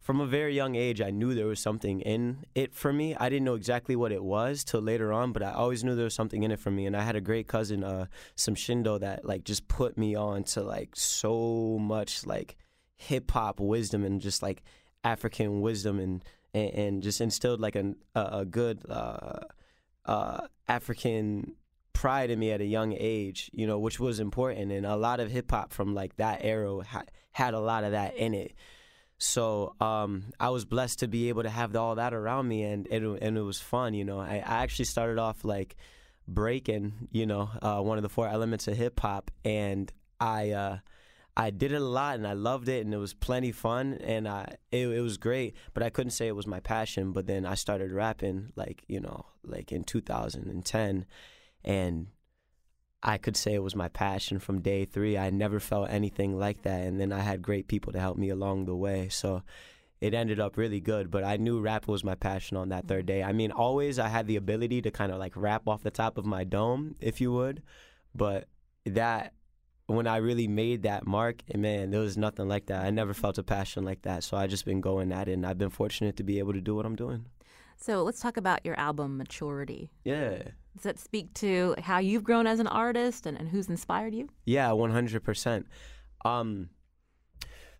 from 0.00 0.20
a 0.20 0.26
very 0.26 0.54
young 0.54 0.76
age, 0.76 1.00
I 1.00 1.10
knew 1.10 1.34
there 1.34 1.46
was 1.46 1.60
something 1.60 2.00
in 2.00 2.44
it 2.54 2.74
for 2.74 2.92
me. 2.92 3.14
I 3.14 3.28
didn't 3.28 3.44
know 3.44 3.54
exactly 3.54 3.94
what 3.94 4.12
it 4.12 4.24
was 4.24 4.64
till 4.64 4.80
later 4.80 5.12
on, 5.12 5.32
but 5.32 5.42
I 5.42 5.52
always 5.52 5.84
knew 5.84 5.94
there 5.94 6.04
was 6.04 6.14
something 6.14 6.42
in 6.42 6.50
it 6.50 6.58
for 6.58 6.70
me. 6.70 6.86
And 6.86 6.96
I 6.96 7.02
had 7.02 7.16
a 7.16 7.20
great 7.20 7.46
cousin, 7.46 7.84
uh, 7.84 8.06
some 8.34 8.54
Shindo, 8.54 8.98
that 8.98 9.24
like 9.24 9.44
just 9.44 9.68
put 9.68 9.98
me 9.98 10.14
on 10.14 10.44
to 10.44 10.62
like 10.62 10.96
so 10.96 11.78
much 11.78 12.26
like 12.26 12.56
hip 12.96 13.30
hop 13.30 13.60
wisdom 13.60 14.04
and 14.04 14.20
just 14.20 14.42
like 14.42 14.62
African 15.04 15.60
wisdom 15.60 15.98
and 15.98 16.24
and, 16.54 16.70
and 16.74 17.02
just 17.02 17.20
instilled 17.20 17.60
like 17.60 17.76
a 17.76 17.94
a, 18.14 18.44
good 18.44 18.82
uh, 18.88 19.40
uh, 20.06 20.46
African 20.66 21.54
pride 22.00 22.30
in 22.30 22.38
me 22.38 22.50
at 22.50 22.62
a 22.62 22.64
young 22.64 22.94
age, 22.98 23.50
you 23.52 23.66
know, 23.66 23.78
which 23.78 24.00
was 24.00 24.20
important. 24.20 24.72
And 24.72 24.86
a 24.86 24.96
lot 24.96 25.20
of 25.20 25.30
hip 25.30 25.50
hop 25.50 25.70
from 25.70 25.94
like 25.94 26.16
that 26.16 26.40
era 26.42 26.82
ha- 26.82 27.02
had 27.32 27.52
a 27.52 27.60
lot 27.60 27.84
of 27.84 27.92
that 27.92 28.16
in 28.16 28.32
it. 28.32 28.54
So 29.18 29.74
um, 29.82 30.32
I 30.40 30.48
was 30.48 30.64
blessed 30.64 31.00
to 31.00 31.08
be 31.08 31.28
able 31.28 31.42
to 31.42 31.50
have 31.50 31.76
all 31.76 31.96
that 31.96 32.14
around 32.14 32.48
me, 32.48 32.62
and 32.62 32.86
it, 32.86 33.02
and 33.02 33.36
it 33.36 33.42
was 33.42 33.60
fun. 33.60 33.92
You 33.92 34.06
know, 34.06 34.18
I, 34.18 34.36
I 34.36 34.62
actually 34.62 34.86
started 34.86 35.18
off 35.18 35.44
like 35.44 35.76
breaking, 36.26 37.08
you 37.12 37.26
know, 37.26 37.50
uh, 37.60 37.82
one 37.82 37.98
of 37.98 38.02
the 38.02 38.08
four 38.08 38.26
elements 38.26 38.66
of 38.66 38.78
hip 38.78 38.98
hop, 38.98 39.30
and 39.44 39.92
I 40.18 40.52
uh, 40.52 40.78
I 41.36 41.50
did 41.50 41.72
it 41.72 41.82
a 41.82 41.84
lot 41.84 42.14
and 42.14 42.26
I 42.26 42.32
loved 42.32 42.68
it 42.70 42.84
and 42.84 42.94
it 42.94 42.98
was 42.98 43.12
plenty 43.12 43.52
fun 43.52 43.98
and 44.02 44.26
I 44.26 44.56
it, 44.72 44.88
it 44.88 45.02
was 45.02 45.18
great, 45.18 45.54
but 45.74 45.82
I 45.82 45.90
couldn't 45.90 46.12
say 46.12 46.28
it 46.28 46.36
was 46.36 46.46
my 46.46 46.60
passion. 46.60 47.12
But 47.12 47.26
then 47.26 47.44
I 47.44 47.56
started 47.56 47.92
rapping 47.92 48.52
like 48.56 48.84
you 48.88 49.00
know 49.00 49.26
like 49.44 49.70
in 49.70 49.84
2010, 49.84 51.04
and 51.64 52.08
I 53.02 53.18
could 53.18 53.36
say 53.36 53.54
it 53.54 53.62
was 53.62 53.74
my 53.74 53.88
passion 53.88 54.38
from 54.38 54.60
day 54.60 54.84
three. 54.84 55.16
I 55.16 55.30
never 55.30 55.58
felt 55.58 55.90
anything 55.90 56.38
like 56.38 56.62
that, 56.62 56.82
and 56.82 57.00
then 57.00 57.12
I 57.12 57.20
had 57.20 57.42
great 57.42 57.68
people 57.68 57.92
to 57.92 58.00
help 58.00 58.18
me 58.18 58.28
along 58.28 58.66
the 58.66 58.76
way. 58.76 59.08
So 59.08 59.42
it 60.00 60.14
ended 60.14 60.40
up 60.40 60.56
really 60.56 60.80
good. 60.80 61.10
But 61.10 61.24
I 61.24 61.36
knew 61.36 61.60
rap 61.60 61.86
was 61.88 62.04
my 62.04 62.14
passion 62.14 62.56
on 62.56 62.70
that 62.70 62.86
third 62.88 63.06
mm-hmm. 63.06 63.18
day. 63.18 63.22
I 63.22 63.32
mean, 63.32 63.52
always 63.52 63.98
I 63.98 64.08
had 64.08 64.26
the 64.26 64.36
ability 64.36 64.82
to 64.82 64.90
kind 64.90 65.12
of 65.12 65.18
like 65.18 65.36
rap 65.36 65.66
off 65.66 65.82
the 65.82 65.90
top 65.90 66.18
of 66.18 66.26
my 66.26 66.44
dome, 66.44 66.94
if 67.00 67.20
you 67.20 67.32
would, 67.32 67.62
but 68.14 68.48
that 68.84 69.32
when 69.86 70.06
I 70.06 70.18
really 70.18 70.46
made 70.46 70.82
that 70.82 71.06
mark, 71.06 71.42
man, 71.54 71.90
there 71.90 72.00
was 72.00 72.16
nothing 72.16 72.48
like 72.48 72.66
that. 72.66 72.84
I 72.84 72.90
never 72.90 73.12
felt 73.12 73.38
a 73.38 73.42
passion 73.42 73.84
like 73.84 74.02
that. 74.02 74.24
So 74.24 74.36
I 74.36 74.46
just 74.46 74.64
been 74.64 74.80
going 74.80 75.10
at 75.10 75.28
it, 75.28 75.32
and 75.32 75.46
I've 75.46 75.58
been 75.58 75.70
fortunate 75.70 76.16
to 76.18 76.22
be 76.22 76.38
able 76.38 76.52
to 76.52 76.60
do 76.60 76.76
what 76.76 76.86
I'm 76.86 76.96
doing. 76.96 77.26
So 77.76 78.02
let's 78.02 78.20
talk 78.20 78.36
about 78.36 78.64
your 78.64 78.78
album 78.78 79.16
Maturity. 79.16 79.90
Yeah. 80.04 80.42
Does 80.80 80.84
that 80.84 80.98
speak 80.98 81.34
to 81.34 81.74
how 81.82 81.98
you've 81.98 82.24
grown 82.24 82.46
as 82.46 82.58
an 82.58 82.66
artist 82.66 83.26
and, 83.26 83.38
and 83.38 83.50
who's 83.50 83.68
inspired 83.68 84.14
you? 84.14 84.30
Yeah, 84.46 84.70
100%. 84.70 85.64
Um, 86.24 86.70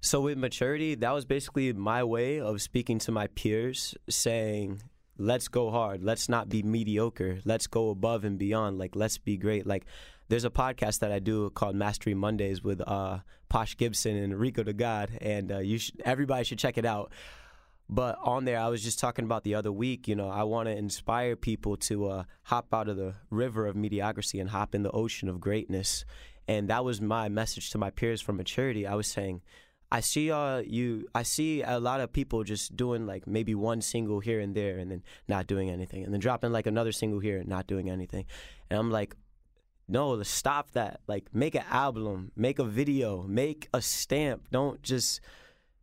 so 0.02 0.20
with 0.20 0.36
Maturity, 0.36 0.96
that 0.96 1.10
was 1.14 1.24
basically 1.24 1.72
my 1.72 2.04
way 2.04 2.40
of 2.40 2.60
speaking 2.60 2.98
to 2.98 3.10
my 3.10 3.28
peers, 3.28 3.94
saying, 4.10 4.82
let's 5.16 5.48
go 5.48 5.70
hard. 5.70 6.04
Let's 6.04 6.28
not 6.28 6.50
be 6.50 6.62
mediocre. 6.62 7.38
Let's 7.46 7.66
go 7.66 7.88
above 7.88 8.24
and 8.24 8.38
beyond. 8.38 8.76
Like, 8.76 8.94
let's 8.94 9.16
be 9.16 9.38
great. 9.38 9.66
Like, 9.66 9.86
there's 10.28 10.44
a 10.44 10.50
podcast 10.50 10.98
that 10.98 11.10
I 11.10 11.20
do 11.20 11.48
called 11.48 11.76
Mastery 11.76 12.12
Mondays 12.12 12.62
with 12.62 12.86
uh, 12.86 13.20
Posh 13.48 13.78
Gibson 13.78 14.14
and 14.14 14.38
Rico 14.38 14.62
the 14.62 14.74
God, 14.74 15.10
and 15.22 15.50
uh, 15.50 15.58
you 15.60 15.78
should, 15.78 16.02
everybody 16.04 16.44
should 16.44 16.58
check 16.58 16.76
it 16.76 16.84
out. 16.84 17.12
But 17.92 18.18
on 18.22 18.44
there, 18.44 18.60
I 18.60 18.68
was 18.68 18.84
just 18.84 19.00
talking 19.00 19.24
about 19.24 19.42
the 19.42 19.56
other 19.56 19.72
week. 19.72 20.06
You 20.06 20.14
know, 20.14 20.28
I 20.28 20.44
want 20.44 20.68
to 20.68 20.76
inspire 20.76 21.34
people 21.34 21.76
to 21.78 22.06
uh, 22.06 22.24
hop 22.44 22.72
out 22.72 22.88
of 22.88 22.96
the 22.96 23.14
river 23.30 23.66
of 23.66 23.74
mediocrity 23.74 24.38
and 24.38 24.50
hop 24.50 24.76
in 24.76 24.84
the 24.84 24.92
ocean 24.92 25.28
of 25.28 25.40
greatness. 25.40 26.04
And 26.46 26.68
that 26.68 26.84
was 26.84 27.00
my 27.00 27.28
message 27.28 27.70
to 27.70 27.78
my 27.78 27.90
peers 27.90 28.20
from 28.20 28.36
maturity. 28.36 28.86
I 28.86 28.94
was 28.94 29.08
saying, 29.08 29.42
I 29.92 29.98
see 29.98 30.30
uh 30.30 30.58
you 30.58 31.08
I 31.16 31.24
see 31.24 31.62
a 31.62 31.80
lot 31.80 32.00
of 32.00 32.12
people 32.12 32.44
just 32.44 32.76
doing 32.76 33.08
like 33.08 33.26
maybe 33.26 33.56
one 33.56 33.80
single 33.80 34.20
here 34.20 34.38
and 34.38 34.54
there 34.54 34.78
and 34.78 34.88
then 34.88 35.02
not 35.26 35.48
doing 35.48 35.68
anything 35.68 36.04
and 36.04 36.12
then 36.12 36.20
dropping 36.20 36.52
like 36.52 36.68
another 36.68 36.92
single 36.92 37.18
here 37.18 37.38
and 37.38 37.48
not 37.48 37.66
doing 37.66 37.90
anything. 37.90 38.26
And 38.70 38.78
I'm 38.78 38.92
like, 38.92 39.16
no, 39.88 40.22
stop 40.22 40.70
that. 40.72 41.00
Like, 41.08 41.34
make 41.34 41.56
an 41.56 41.64
album, 41.68 42.30
make 42.36 42.60
a 42.60 42.64
video, 42.64 43.24
make 43.24 43.68
a 43.74 43.82
stamp. 43.82 44.48
Don't 44.52 44.80
just 44.82 45.20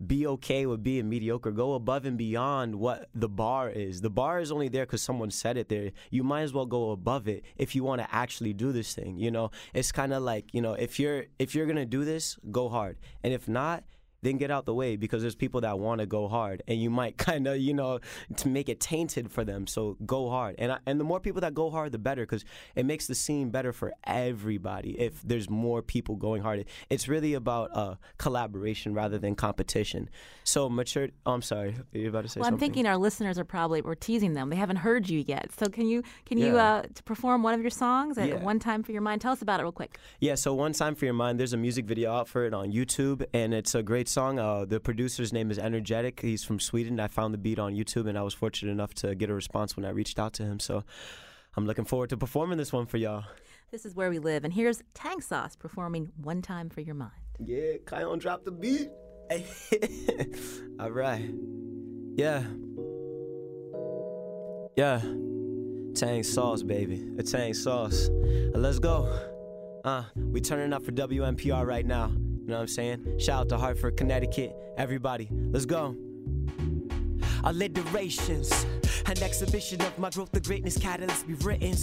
be 0.06 0.28
okay 0.28 0.66
with 0.66 0.84
being 0.84 1.10
mediocre. 1.10 1.52
Go 1.52 1.74
above 1.74 2.06
and 2.06 2.18
beyond 2.18 2.76
what 2.76 3.10
the 3.16 3.30
bar 3.30 3.70
is. 3.70 4.02
The 4.02 4.10
bar 4.10 4.40
is 4.40 4.52
only 4.52 4.68
there 4.68 4.86
because 4.86 5.02
someone 5.02 5.32
said 5.32 5.58
it 5.58 5.70
there. 5.70 5.92
You 6.12 6.24
might 6.24 6.42
as 6.42 6.54
well 6.54 6.66
go 6.66 6.92
above 6.92 7.28
it 7.28 7.44
if 7.58 7.76
you 7.76 7.84
want 7.84 8.02
to 8.02 8.16
actually 8.16 8.54
do 8.54 8.72
this 8.72 8.94
thing. 8.94 9.18
You 9.18 9.32
know, 9.32 9.52
it's 9.74 9.92
kind 9.92 10.14
of 10.14 10.24
like 10.24 10.54
you 10.54 10.62
know, 10.62 10.74
if 10.74 11.00
you're 11.00 11.26
if 11.40 11.56
you're 11.56 11.66
gonna 11.66 11.86
do 11.86 12.06
this, 12.06 12.38
go 12.52 12.70
hard, 12.70 12.98
and 13.24 13.34
if 13.34 13.48
not, 13.48 13.84
then 14.28 14.38
get 14.38 14.52
out 14.52 14.66
the 14.66 14.74
way 14.74 14.96
because 14.96 15.22
there's 15.22 15.36
people 15.36 15.62
that 15.62 15.80
want 15.80 16.00
to 16.00 16.06
go 16.06 16.28
hard 16.28 16.62
and 16.68 16.82
you 16.82 16.90
might 16.90 17.18
kind 17.30 17.48
of 17.48 17.58
you 17.58 17.74
know 17.74 18.00
to 18.36 18.48
make 18.48 18.70
it 18.70 18.80
tainted 18.80 19.32
for 19.32 19.44
them 19.44 19.68
so 19.68 19.98
go 20.06 20.30
hard. 20.30 20.56
And 20.58 20.72
I, 20.74 20.80
and 20.86 21.00
the 21.00 21.04
more 21.04 21.20
people 21.20 21.42
that 21.42 21.54
go 21.54 21.70
hard 21.70 21.92
the 21.92 21.98
better 21.98 22.24
because 22.24 22.44
it 22.76 22.86
makes 22.86 23.08
the 23.08 23.16
scene 23.16 23.50
better 23.50 23.72
for 23.72 23.94
everybody 24.06 25.00
if 25.00 25.22
there's 25.22 25.50
more 25.50 25.82
people 25.82 26.16
going 26.16 26.42
hard. 26.42 26.66
It's 26.90 27.08
really 27.08 27.34
about 27.34 27.76
uh, 27.76 27.96
collaboration 28.18 28.94
rather 28.94 29.18
than 29.18 29.36
competition. 29.36 30.10
So 30.44 30.70
mature 30.70 31.10
oh, 31.26 31.34
i'm 31.34 31.42
sorry 31.42 31.76
you 31.92 32.10
about 32.10 32.24
to 32.24 32.30
say 32.30 32.40
well 32.40 32.48
something? 32.48 32.54
i'm 32.54 32.60
thinking 32.60 32.88
our 32.88 32.98
listeners 32.98 33.38
are 33.38 33.46
probably 33.46 33.82
we're 33.82 33.96
teasing 33.96 34.34
them. 34.34 34.50
They 34.50 34.56
haven't 34.56 34.78
heard 34.78 35.10
you 35.10 35.24
yet. 35.28 35.52
So 35.58 35.68
can 35.68 35.88
you 35.88 36.04
can 36.26 36.38
you 36.38 36.58
uh, 36.58 36.84
perform 37.06 37.44
one 37.44 37.54
of 37.54 37.62
your 37.62 37.70
songs 37.70 38.18
at 38.18 38.30
yeah. 38.30 38.36
one 38.36 38.60
time 38.60 38.84
for 38.84 38.92
your 38.92 39.02
mind? 39.02 39.22
Tell 39.22 39.32
us 39.32 39.42
about 39.42 39.60
it 39.60 39.64
real 39.64 39.72
quick. 39.72 39.98
Yeah 40.20 40.36
so 40.36 40.54
one 40.54 40.74
time 40.74 40.96
for 40.96 41.06
your 41.06 41.14
mind 41.14 41.40
there's 41.40 41.54
a 41.54 41.58
music 41.58 41.86
video 41.86 42.12
out 42.12 42.28
for 42.28 42.46
it 42.46 42.54
on 42.54 42.72
youtube 42.72 43.26
and 43.34 43.54
it's 43.54 43.76
a 43.76 43.84
great 43.84 44.08
song. 44.18 44.40
Uh, 44.40 44.66
the 44.66 44.80
producer's 44.80 45.32
name 45.32 45.52
is 45.52 45.60
Energetic. 45.60 46.22
He's 46.22 46.44
from 46.44 46.60
Sweden. 46.60 47.00
I 47.00 47.08
found 47.08 47.36
the 47.36 47.38
beat 47.38 47.60
on 47.60 47.76
YouTube, 47.76 48.10
and 48.10 48.18
I 48.18 48.24
was 48.24 48.34
fortunate 48.34 48.72
enough 48.72 48.96
to 48.96 49.14
get 49.14 49.30
a 49.30 49.34
response 49.36 49.78
when 49.78 49.86
I 49.86 49.90
reached 49.90 50.18
out 50.18 50.34
to 50.34 50.44
him. 50.44 50.60
So 50.60 50.84
I'm 51.56 51.68
looking 51.68 51.86
forward 51.86 52.10
to 52.10 52.18
performing 52.18 52.58
this 52.58 52.74
one 52.74 52.88
for 52.88 52.98
y'all. 52.98 53.26
This 53.70 53.86
is 53.86 53.94
where 53.94 54.10
we 54.10 54.18
live, 54.18 54.44
and 54.44 54.52
here's 54.52 54.82
Tang 54.96 55.22
Sauce 55.22 55.56
performing 55.56 56.12
"One 56.20 56.42
Time 56.42 56.72
for 56.72 56.82
Your 56.82 56.96
Mind." 56.96 57.12
Yeah, 57.40 57.74
Kion 57.86 58.20
drop 58.20 58.44
the 58.44 58.50
beat. 58.50 58.90
All 60.80 60.90
right. 60.90 61.30
Yeah. 62.16 62.42
Yeah. 64.76 65.00
Tang 65.94 66.24
sauce, 66.24 66.64
baby. 66.64 67.08
A 67.20 67.22
Tang 67.22 67.54
sauce. 67.54 68.10
Uh, 68.10 68.58
let's 68.58 68.80
go. 68.80 69.06
Uh, 69.86 70.06
we 70.16 70.42
turning 70.42 70.74
up 70.74 70.84
for 70.84 70.92
WNPR 70.92 71.68
right 71.68 71.86
now. 71.86 72.12
You 72.48 72.52
know 72.52 72.60
what 72.60 72.62
I'm 72.62 72.68
saying? 72.70 73.20
Shout 73.20 73.42
out 73.42 73.50
to 73.50 73.58
Hartford, 73.58 73.98
Connecticut. 73.98 74.56
Everybody, 74.78 75.28
let's 75.52 75.66
go. 75.66 75.98
Alliterations, 77.44 78.66
an 79.06 79.22
exhibition 79.22 79.82
of 79.82 80.00
my 80.00 80.10
growth, 80.10 80.32
the 80.32 80.40
greatness 80.40 80.78
catalyst 80.78 81.28
be 81.28 81.34
written. 81.34 81.76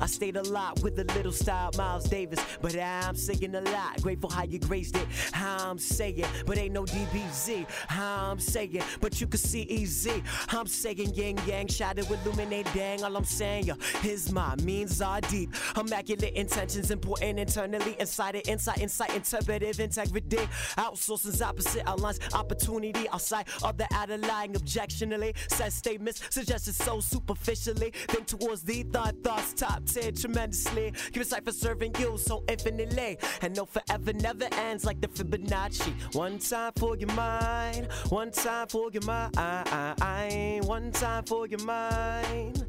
I 0.00 0.06
stayed 0.06 0.36
a 0.36 0.42
lot 0.42 0.82
with 0.82 0.98
a 0.98 1.04
little 1.14 1.32
style, 1.32 1.70
Miles 1.76 2.04
Davis. 2.04 2.40
But 2.62 2.78
I'm 2.78 3.14
saying 3.16 3.54
a 3.54 3.60
lot. 3.60 4.00
Grateful 4.02 4.30
how 4.30 4.44
you 4.44 4.58
graced 4.58 4.96
it. 4.96 5.06
I'm 5.34 5.78
saying, 5.78 6.24
but 6.46 6.56
ain't 6.58 6.72
no 6.72 6.84
DBZ. 6.84 7.66
I'm 7.90 8.40
saying, 8.40 8.82
but 9.00 9.20
you 9.20 9.26
can 9.26 9.38
see 9.38 9.62
easy. 9.62 10.22
I'm 10.48 10.66
saying 10.66 11.14
yin 11.14 11.38
yang, 11.46 11.68
shadow 11.68 12.02
illuminate 12.02 12.66
dang. 12.72 13.04
All 13.04 13.16
I'm 13.16 13.24
saying, 13.24 13.64
yo, 13.64 13.74
his 14.00 14.32
my 14.32 14.56
means 14.56 15.00
are 15.02 15.20
deep. 15.20 15.54
Immaculate 15.76 16.34
intentions, 16.34 16.90
important 16.90 17.38
internally, 17.38 17.96
inside 17.98 18.36
it, 18.36 18.48
insight, 18.48 18.78
insight, 18.78 19.14
interpretive 19.14 19.80
integrity. 19.80 20.48
Outsourcing 20.78 21.40
opposite 21.42 21.82
outlines, 21.86 22.20
opportunity 22.32 23.08
outside 23.10 23.46
of 23.62 23.76
the 23.76 23.86
outer 23.92 24.16
lying 24.18 24.56
objectionally. 24.56 25.34
Says 25.48 25.74
statements 25.74 26.22
suggested 26.30 26.74
so 26.74 27.00
superficially. 27.00 27.92
Think 28.08 28.26
towards 28.26 28.62
the 28.62 28.82
thought, 28.84 29.14
thoughts 29.22 29.52
top 29.52 29.84
10 29.94 30.14
tremendously. 30.14 30.92
Give 31.12 31.22
a 31.22 31.24
sight 31.24 31.44
for 31.44 31.52
serving 31.52 31.94
you 31.98 32.18
so 32.18 32.44
infinitely. 32.48 33.18
And 33.42 33.56
no 33.56 33.64
forever 33.64 34.12
never 34.12 34.48
ends 34.52 34.84
like 34.84 35.00
the 35.00 35.08
Fibonacci. 35.08 36.14
One 36.14 36.38
time 36.38 36.72
for 36.76 36.96
your 36.96 37.12
mind, 37.14 37.88
one 38.08 38.30
time 38.30 38.68
for 38.68 38.90
your 38.92 39.02
mind, 39.02 40.66
one 40.66 40.92
time 40.92 41.24
for 41.24 41.46
your 41.46 41.62
mind. 41.64 42.66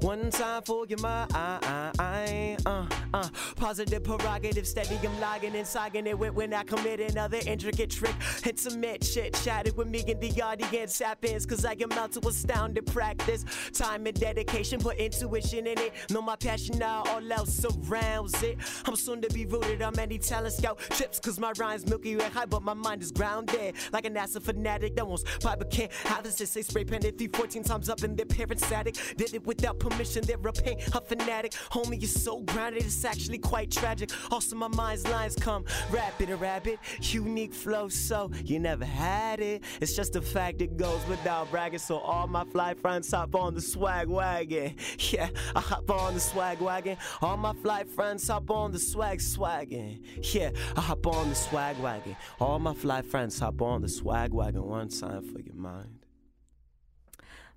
One 0.00 0.30
time 0.30 0.62
for 0.62 0.86
your 0.86 0.98
mind, 0.98 1.32
uh, 1.34 2.86
uh, 3.14 3.28
positive 3.56 4.02
prerogative, 4.04 4.66
steady. 4.66 4.98
I'm 5.02 5.18
logging 5.20 5.54
and 5.54 5.66
sogging 5.66 6.06
it 6.06 6.18
with 6.18 6.34
when 6.34 6.52
I 6.52 6.62
commit 6.62 7.00
another 7.00 7.38
intricate 7.46 7.90
trick. 7.90 8.14
Intimate 8.44 9.04
shit, 9.04 9.34
chatted 9.42 9.76
with 9.76 9.88
me 9.88 10.04
and 10.08 10.20
the 10.20 10.42
audience 10.42 10.98
happens, 10.98 11.46
cause 11.46 11.64
I 11.64 11.76
am 11.80 11.92
out 11.92 12.12
to 12.12 12.28
astounding 12.28 12.84
practice. 12.84 13.44
Time 13.72 14.06
and 14.06 14.18
dedication, 14.18 14.80
put 14.80 14.98
intuition 14.98 15.66
in 15.66 15.78
it. 15.78 15.92
Know 16.10 16.22
my 16.22 16.36
passion 16.36 16.61
now, 16.70 17.02
all 17.08 17.32
else 17.32 17.52
surrounds 17.54 18.42
it. 18.42 18.58
I'm 18.86 18.96
soon 18.96 19.20
to 19.22 19.28
be 19.28 19.46
rooted 19.46 19.82
on 19.82 19.94
many 19.96 20.18
talent 20.18 20.54
scout 20.54 20.78
trips, 20.90 21.18
cause 21.18 21.38
my 21.38 21.52
rhymes 21.58 21.86
milky 21.86 22.16
way 22.16 22.28
high, 22.28 22.46
but 22.46 22.62
my 22.62 22.74
mind 22.74 23.02
is 23.02 23.12
grounded. 23.12 23.74
Like 23.92 24.06
a 24.06 24.10
NASA 24.10 24.42
fanatic 24.42 24.96
that 24.96 25.06
wants 25.06 25.24
but 25.42 25.70
can't 25.70 25.92
have 25.92 26.24
this. 26.24 26.36
Say 26.36 26.62
spray 26.62 26.84
painted 26.84 27.18
314 27.18 27.62
times 27.62 27.88
up 27.88 28.02
in 28.02 28.16
their 28.16 28.26
parents' 28.26 28.66
static. 28.66 28.96
Did 29.16 29.34
it 29.34 29.46
without 29.46 29.78
permission, 29.78 30.24
they're 30.24 30.36
a 30.36 30.52
pain, 30.52 30.78
a 30.94 31.00
fanatic. 31.00 31.52
Homie, 31.70 32.00
you're 32.00 32.08
so 32.08 32.40
grounded, 32.40 32.84
it's 32.84 33.04
actually 33.04 33.38
quite 33.38 33.70
tragic. 33.70 34.10
Also, 34.30 34.56
my 34.56 34.68
mind's 34.68 35.06
lines 35.08 35.36
come 35.36 35.64
rapid, 35.90 36.30
a 36.30 36.36
rabbit, 36.36 36.78
unique 37.00 37.54
flow, 37.54 37.88
so 37.88 38.30
you 38.44 38.58
never 38.58 38.84
had 38.84 39.40
it. 39.40 39.62
It's 39.80 39.94
just 39.94 40.16
a 40.16 40.22
fact 40.22 40.60
it 40.62 40.76
goes 40.76 41.00
without 41.08 41.50
bragging. 41.50 41.78
So 41.78 41.98
all 41.98 42.26
my 42.26 42.44
fly 42.44 42.74
friends 42.74 43.10
hop 43.10 43.34
on 43.34 43.54
the 43.54 43.62
swag 43.62 44.08
wagon. 44.08 44.74
Yeah, 45.12 45.28
I 45.54 45.60
hop 45.60 45.90
on 45.90 46.14
the 46.14 46.20
swag 46.20 46.51
wagon. 46.60 46.96
All 47.20 47.36
my 47.36 47.52
fly 47.54 47.84
friends 47.84 48.26
hop 48.28 48.50
on 48.50 48.72
the 48.72 48.78
swag 48.78 49.18
swaggin'. 49.18 50.02
Yeah, 50.34 50.50
I 50.76 50.80
hop 50.80 51.06
on 51.06 51.28
the 51.28 51.34
swag 51.34 51.78
wagon. 51.78 52.16
All 52.40 52.58
my 52.58 52.74
fly 52.74 53.02
friends 53.02 53.38
hop 53.38 53.60
on 53.62 53.82
the 53.82 53.88
swag 53.88 54.32
wagon. 54.32 54.64
One 54.64 54.88
time 54.88 55.22
for 55.32 55.40
your 55.40 55.54
mind. 55.54 56.02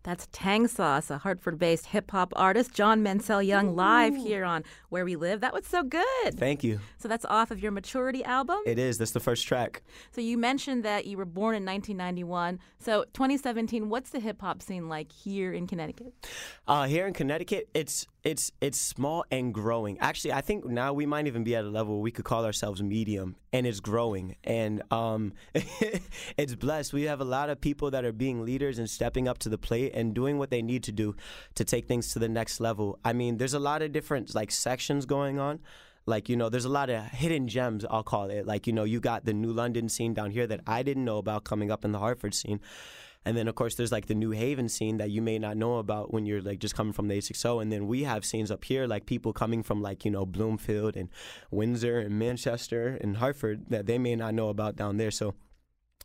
That's 0.06 0.28
Tang 0.32 0.68
Sauce, 0.68 1.10
a 1.10 1.18
Hartford 1.18 1.58
based 1.58 1.88
hip 1.88 2.12
hop 2.12 2.32
artist. 2.36 2.72
John 2.76 3.02
Mansell 3.02 3.42
Young 3.42 3.70
Ooh. 3.70 3.72
live 3.72 4.16
here 4.16 4.46
on 4.46 4.64
Where 4.90 5.04
We 5.04 5.16
Live. 5.16 5.42
That 5.42 5.52
was 5.52 5.66
so 5.66 5.82
good. 5.82 6.38
Thank 6.38 6.64
you. 6.64 6.80
So 7.00 7.08
that's 7.08 7.26
off 7.26 7.50
of 7.50 7.60
your 7.60 7.72
Maturity 7.72 8.24
album? 8.24 8.60
It 8.68 8.78
is. 8.78 9.00
That's 9.00 9.12
the 9.12 9.20
first 9.20 9.48
track. 9.48 9.82
So 10.12 10.22
you 10.22 10.38
mentioned 10.38 10.86
that 10.86 11.08
you 11.08 11.18
were 11.18 11.26
born 11.26 11.56
in 11.56 11.66
1991. 11.66 12.60
So 12.78 13.06
2017, 13.14 13.90
what's 13.90 14.12
the 14.12 14.20
hip 14.20 14.42
hop 14.42 14.62
scene 14.62 14.88
like 14.88 15.12
here 15.12 15.52
in 15.52 15.66
Connecticut? 15.66 16.14
Uh, 16.68 16.84
here 16.84 17.08
in 17.08 17.14
Connecticut, 17.14 17.68
it's 17.74 18.06
it's 18.26 18.52
it's 18.60 18.80
small 18.80 19.24
and 19.30 19.54
growing. 19.54 20.00
Actually, 20.00 20.34
I 20.34 20.42
think 20.42 20.66
now 20.66 20.92
we 20.94 21.06
might 21.06 21.28
even 21.28 21.44
be 21.44 21.56
at 21.56 21.64
a 21.64 21.70
level 21.70 22.02
we 22.02 22.10
could 22.10 22.26
call 22.26 22.44
ourselves 22.44 22.82
medium, 22.82 23.36
and 23.54 23.68
it's 23.68 23.80
growing, 23.80 24.36
and 24.44 24.82
um, 24.92 25.34
it's 26.36 26.56
blessed. 26.56 26.92
We 26.92 27.04
have 27.04 27.22
a 27.22 27.26
lot 27.26 27.52
of 27.52 27.62
people 27.62 27.92
that 27.92 28.04
are 28.04 28.12
being 28.12 28.44
leaders 28.44 28.80
and 28.80 28.90
stepping 28.90 29.28
up 29.28 29.38
to 29.40 29.50
the 29.50 29.60
plate 29.60 29.92
and 29.94 30.16
doing 30.16 30.40
what 30.40 30.50
they 30.50 30.64
need 30.64 30.84
to 30.84 30.92
do 30.92 31.16
to 31.54 31.64
take 31.64 31.88
things 31.88 32.12
to 32.14 32.20
the 32.20 32.28
next 32.28 32.60
level. 32.60 33.00
I 33.06 33.14
mean, 33.14 33.38
there's 33.38 33.54
a 33.54 33.60
lot 33.60 33.84
of 33.84 33.92
different 33.92 34.34
like 34.34 34.52
sections 34.52 35.06
going 35.06 35.38
on 35.38 35.60
like 36.08 36.30
you 36.30 36.36
know 36.36 36.50
there's 36.50 36.66
a 36.66 36.70
lot 36.70 36.90
of 36.90 37.04
hidden 37.06 37.48
gems 37.48 37.84
i'll 37.90 38.04
call 38.04 38.30
it 38.30 38.46
like 38.46 38.68
you 38.68 38.74
know 38.74 38.84
you 38.84 39.00
got 39.00 39.26
the 39.26 39.34
new 39.34 39.52
london 39.52 39.90
scene 39.90 40.14
down 40.14 40.30
here 40.30 40.46
that 40.46 40.62
i 40.68 40.84
didn't 40.84 41.04
know 41.04 41.18
about 41.18 41.44
coming 41.44 41.72
up 41.72 41.84
in 41.84 41.92
the 41.92 41.98
hartford 42.00 42.34
scene 42.34 42.60
and 43.26 43.36
then 43.36 43.48
of 43.48 43.56
course 43.56 43.76
there's 43.76 43.92
like 43.92 44.06
the 44.06 44.16
New 44.16 44.32
Haven 44.32 44.70
scene 44.70 44.98
that 44.98 45.10
you 45.10 45.22
may 45.22 45.40
not 45.40 45.58
know 45.58 45.78
about 45.78 46.14
when 46.14 46.26
you're 46.26 46.42
like 46.42 46.60
just 46.60 46.76
coming 46.76 46.94
from 46.94 47.08
the 47.08 47.16
860. 47.16 47.50
And 47.60 47.72
then 47.72 47.88
we 47.88 48.04
have 48.04 48.24
scenes 48.24 48.52
up 48.52 48.64
here 48.64 48.86
like 48.86 49.06
people 49.06 49.34
coming 49.34 49.64
from 49.64 49.82
like 49.82 50.06
you 50.06 50.12
know 50.12 50.26
Bloomfield 50.26 50.96
and 50.96 51.10
Windsor 51.52 52.00
and 52.00 52.20
Manchester 52.20 52.98
and 53.02 53.18
Hartford 53.18 53.66
that 53.70 53.88
they 53.88 53.98
may 53.98 54.16
not 54.16 54.34
know 54.34 54.50
about 54.50 54.76
down 54.76 54.98
there. 54.98 55.12
So 55.12 55.34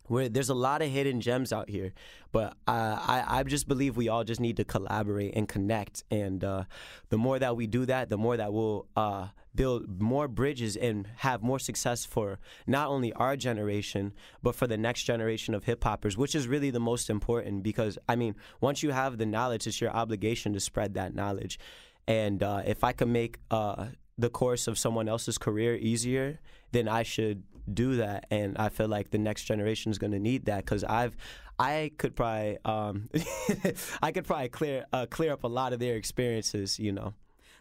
there's 0.08 0.48
a 0.48 0.54
lot 0.54 0.82
of 0.82 0.88
hidden 0.88 1.20
gems 1.20 1.52
out 1.52 1.70
here, 1.70 1.92
but 2.32 2.54
uh, 2.66 2.98
I, 3.00 3.24
I 3.28 3.42
just 3.44 3.68
believe 3.68 3.96
we 3.96 4.08
all 4.08 4.24
just 4.24 4.40
need 4.40 4.56
to 4.56 4.64
collaborate 4.64 5.36
and 5.36 5.48
connect. 5.48 6.02
And 6.10 6.42
uh, 6.42 6.64
the 7.10 7.18
more 7.18 7.38
that 7.38 7.56
we 7.56 7.68
do 7.68 7.86
that, 7.86 8.08
the 8.08 8.18
more 8.18 8.36
that 8.36 8.52
we'll 8.52 8.88
uh, 8.96 9.28
build 9.54 10.00
more 10.00 10.28
bridges 10.28 10.76
and 10.76 11.06
have 11.18 11.42
more 11.42 11.58
success 11.58 12.04
for 12.04 12.38
not 12.66 12.88
only 12.88 13.12
our 13.14 13.36
generation, 13.36 14.12
but 14.42 14.54
for 14.54 14.66
the 14.66 14.76
next 14.76 15.04
generation 15.04 15.54
of 15.54 15.64
hip 15.64 15.82
hoppers, 15.82 16.16
which 16.16 16.34
is 16.34 16.46
really 16.46 16.70
the 16.70 16.80
most 16.80 17.10
important 17.10 17.62
because, 17.62 17.98
I 18.08 18.16
mean, 18.16 18.36
once 18.60 18.82
you 18.82 18.90
have 18.90 19.18
the 19.18 19.26
knowledge, 19.26 19.66
it's 19.66 19.80
your 19.80 19.90
obligation 19.90 20.52
to 20.52 20.60
spread 20.60 20.94
that 20.94 21.14
knowledge. 21.14 21.58
And 22.06 22.42
uh, 22.42 22.62
if 22.64 22.84
I 22.84 22.92
can 22.92 23.12
make 23.12 23.38
uh, 23.50 23.86
the 24.18 24.30
course 24.30 24.66
of 24.68 24.78
someone 24.78 25.08
else's 25.08 25.38
career 25.38 25.76
easier, 25.76 26.40
then 26.72 26.88
I 26.88 27.02
should 27.02 27.42
do 27.72 27.96
that. 27.96 28.26
And 28.30 28.56
I 28.58 28.68
feel 28.68 28.88
like 28.88 29.10
the 29.10 29.18
next 29.18 29.44
generation 29.44 29.90
is 29.90 29.98
going 29.98 30.12
to 30.12 30.18
need 30.18 30.46
that 30.46 30.64
because 30.64 30.84
I've 30.84 31.16
I 31.58 31.92
could 31.98 32.16
probably 32.16 32.58
um, 32.64 33.10
I 34.02 34.12
could 34.12 34.24
probably 34.24 34.48
clear 34.48 34.86
uh, 34.92 35.06
clear 35.06 35.32
up 35.32 35.44
a 35.44 35.48
lot 35.48 35.72
of 35.72 35.78
their 35.78 35.96
experiences, 35.96 36.78
you 36.78 36.92
know. 36.92 37.14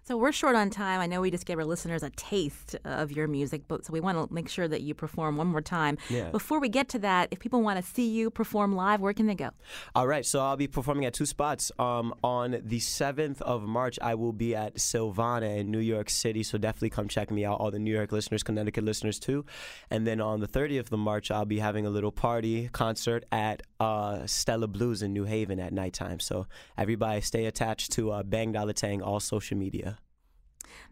So 0.04 0.18
we're 0.18 0.32
short 0.32 0.56
on 0.56 0.70
time. 0.70 1.00
I 1.00 1.06
know 1.06 1.22
we 1.22 1.32
just 1.32 1.46
gave 1.46 1.60
our 1.60 1.66
listeners 1.66 2.04
a 2.04 2.10
taste 2.12 2.76
of 2.84 3.12
your 3.12 3.28
music, 3.28 3.64
but 3.68 3.86
so 3.86 3.94
we 3.94 4.00
want 4.00 4.18
to 4.18 4.34
make 4.34 4.50
sure 4.50 4.68
that 4.68 4.82
you 4.82 4.94
perform 4.94 5.38
one 5.38 5.48
more 5.48 5.62
time. 5.62 5.98
Yeah. 6.10 6.30
Before 6.30 6.60
we 6.60 6.70
get 6.70 6.90
to 6.90 7.00
that, 7.00 7.30
if 7.32 7.40
people 7.40 7.62
want 7.62 7.84
to 7.84 7.92
see 7.92 8.10
you 8.10 8.30
perform 8.30 8.76
live, 8.76 9.02
where 9.02 9.14
can 9.14 9.28
they 9.28 9.36
go? 9.36 9.52
All 9.94 10.08
right. 10.08 10.26
So 10.26 10.40
I'll 10.40 10.58
be 10.58 10.68
performing 10.68 11.06
at 11.06 11.14
two 11.14 11.26
spots. 11.26 11.72
Um, 11.78 12.14
on 12.24 12.62
the 12.64 12.80
7th 12.80 13.42
of 13.42 13.64
March, 13.64 14.00
I 14.02 14.16
will 14.16 14.34
be 14.34 14.56
at 14.56 14.76
Silvana 14.76 15.60
in 15.60 15.70
New 15.72 15.80
York 15.80 16.10
City. 16.10 16.44
So 16.44 16.58
definitely 16.58 16.90
come 16.90 17.08
check 17.08 17.30
me 17.30 17.46
out. 17.46 17.60
All 17.60 17.72
the 17.72 17.80
New 17.80 17.94
York 17.94 18.12
listeners, 18.12 18.42
Connecticut 18.42 18.84
listeners 18.84 19.20
too. 19.20 19.46
And 19.92 20.08
then 20.08 20.20
on 20.22 20.40
the 20.40 20.48
30th 20.48 20.92
of 20.92 21.00
March, 21.00 21.30
I'll 21.30 21.46
be 21.46 21.60
having 21.60 21.86
a 21.86 21.90
little 21.90 22.12
party 22.12 22.70
concert 22.72 23.26
at 23.32 23.62
uh, 23.80 24.26
Stella 24.26 24.68
Blues 24.68 25.02
in 25.02 25.14
New 25.14 25.26
Haven 25.26 25.60
at 25.60 25.72
nighttime. 25.72 26.20
So 26.20 26.48
everybody 26.78 27.22
stay 27.22 27.46
attached 27.46 27.92
to 27.94 28.12
uh, 28.12 28.24
Bang 28.24 28.52
Dollar 28.52 28.74
Tang, 28.74 29.02
all 29.02 29.20
social 29.20 29.58
media. 29.58 29.99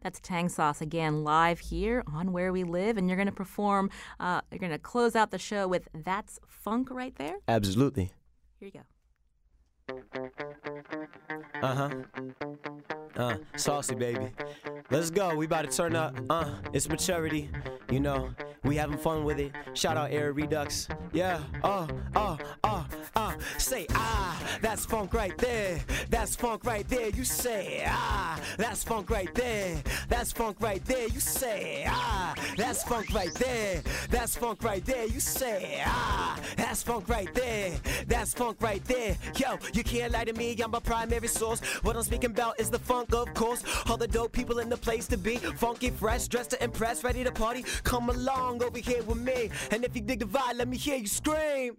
That's 0.02 0.20
Tang 0.20 0.50
Sauce 0.50 0.82
again, 0.82 1.24
live 1.24 1.60
here 1.60 2.04
on 2.12 2.32
Where 2.32 2.52
We 2.52 2.64
Live. 2.64 2.98
And 2.98 3.08
you're 3.08 3.18
going 3.18 3.28
to 3.28 3.32
perform, 3.32 3.90
uh, 4.20 4.42
you're 4.52 4.60
going 4.60 4.72
to 4.72 4.80
close 4.80 5.16
out 5.16 5.32
the 5.32 5.40
show 5.40 5.68
with 5.68 5.88
That's 5.94 6.40
Funk 6.48 6.90
right 6.92 7.16
there? 7.18 7.38
Absolutely. 7.48 8.12
Here 8.60 8.70
you 8.74 8.80
go. 8.80 8.84
Uh 11.62 11.76
huh. 11.76 11.90
Uh, 13.16 13.38
saucy 13.56 13.96
baby. 13.96 14.32
Let's 14.92 15.10
go. 15.10 15.36
We 15.36 15.46
about 15.46 15.70
to 15.70 15.76
turn 15.76 15.96
up. 15.96 16.18
Uh, 16.30 16.52
it's 16.74 16.88
maturity. 16.88 17.50
You 17.90 18.00
know, 18.00 18.30
we 18.64 18.76
having 18.76 18.98
fun 18.98 19.24
with 19.24 19.40
it. 19.40 19.54
Shout 19.74 19.98
out 19.98 20.12
Air 20.12 20.34
Redux. 20.34 20.88
Yeah. 21.14 21.40
Oh, 21.64 21.88
oh, 22.16 22.38
oh, 22.64 22.86
oh. 23.16 23.27
Say 23.58 23.88
ah, 23.92 24.42
that's 24.62 24.86
funk 24.86 25.14
right 25.14 25.38
there. 25.38 25.80
That's 26.10 26.36
funk 26.36 26.66
right 26.66 26.88
there. 26.88 27.10
You 27.10 27.24
say 27.24 27.84
ah, 27.88 28.40
that's 28.58 28.84
funk 28.84 29.10
right 29.10 29.34
there. 29.34 29.82
That's 30.10 30.32
funk 30.32 30.58
right 30.60 30.84
there. 30.86 31.08
You 31.08 31.20
say 31.20 31.86
ah, 31.88 32.34
that's 32.56 32.84
funk 32.84 33.14
right 33.14 33.34
there. 33.36 33.82
That's 34.10 34.36
funk 34.36 34.64
right 34.64 34.86
there. 34.86 35.06
You 35.06 35.20
say 35.20 35.82
ah, 35.86 36.40
that's 36.56 36.84
funk 36.84 37.10
right 37.10 37.34
there. 37.34 37.74
That's 38.08 38.34
funk 38.34 38.58
right 38.62 38.84
there. 38.86 39.18
Yo, 39.36 39.58
you 39.74 39.84
can't 39.84 40.14
lie 40.14 40.26
to 40.26 40.34
me. 40.34 40.56
I'm 40.64 40.74
a 40.74 40.82
primary 40.82 41.28
source. 41.28 41.60
What 41.84 41.96
I'm 41.96 42.04
speaking 42.04 42.32
about 42.32 42.60
is 42.60 42.70
the 42.70 42.80
funk, 42.80 43.14
of 43.14 43.34
course. 43.34 43.64
All 43.88 43.98
the 43.98 44.08
dope 44.08 44.32
people 44.32 44.60
in 44.60 44.70
the 44.70 44.78
place 44.78 45.08
to 45.08 45.18
be. 45.18 45.38
Funky, 45.38 45.90
fresh, 45.90 46.28
dressed 46.28 46.52
to 46.52 46.64
impress, 46.64 47.04
ready 47.04 47.24
to 47.24 47.32
party. 47.32 47.66
Come 47.84 48.10
along 48.10 48.64
over 48.64 48.80
here 48.80 49.04
with 49.04 49.18
me. 49.20 49.50
And 49.72 49.84
if 49.84 49.96
you 49.96 50.02
dig 50.02 50.20
the 50.20 50.26
vibe, 50.26 50.58
let 50.58 50.68
me 50.68 50.78
hear 50.78 50.98
you 50.98 51.08
scream. 51.08 51.78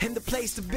In 0.00 0.14
the 0.14 0.20
place 0.20 0.54
to 0.54 0.62
be 0.62 0.69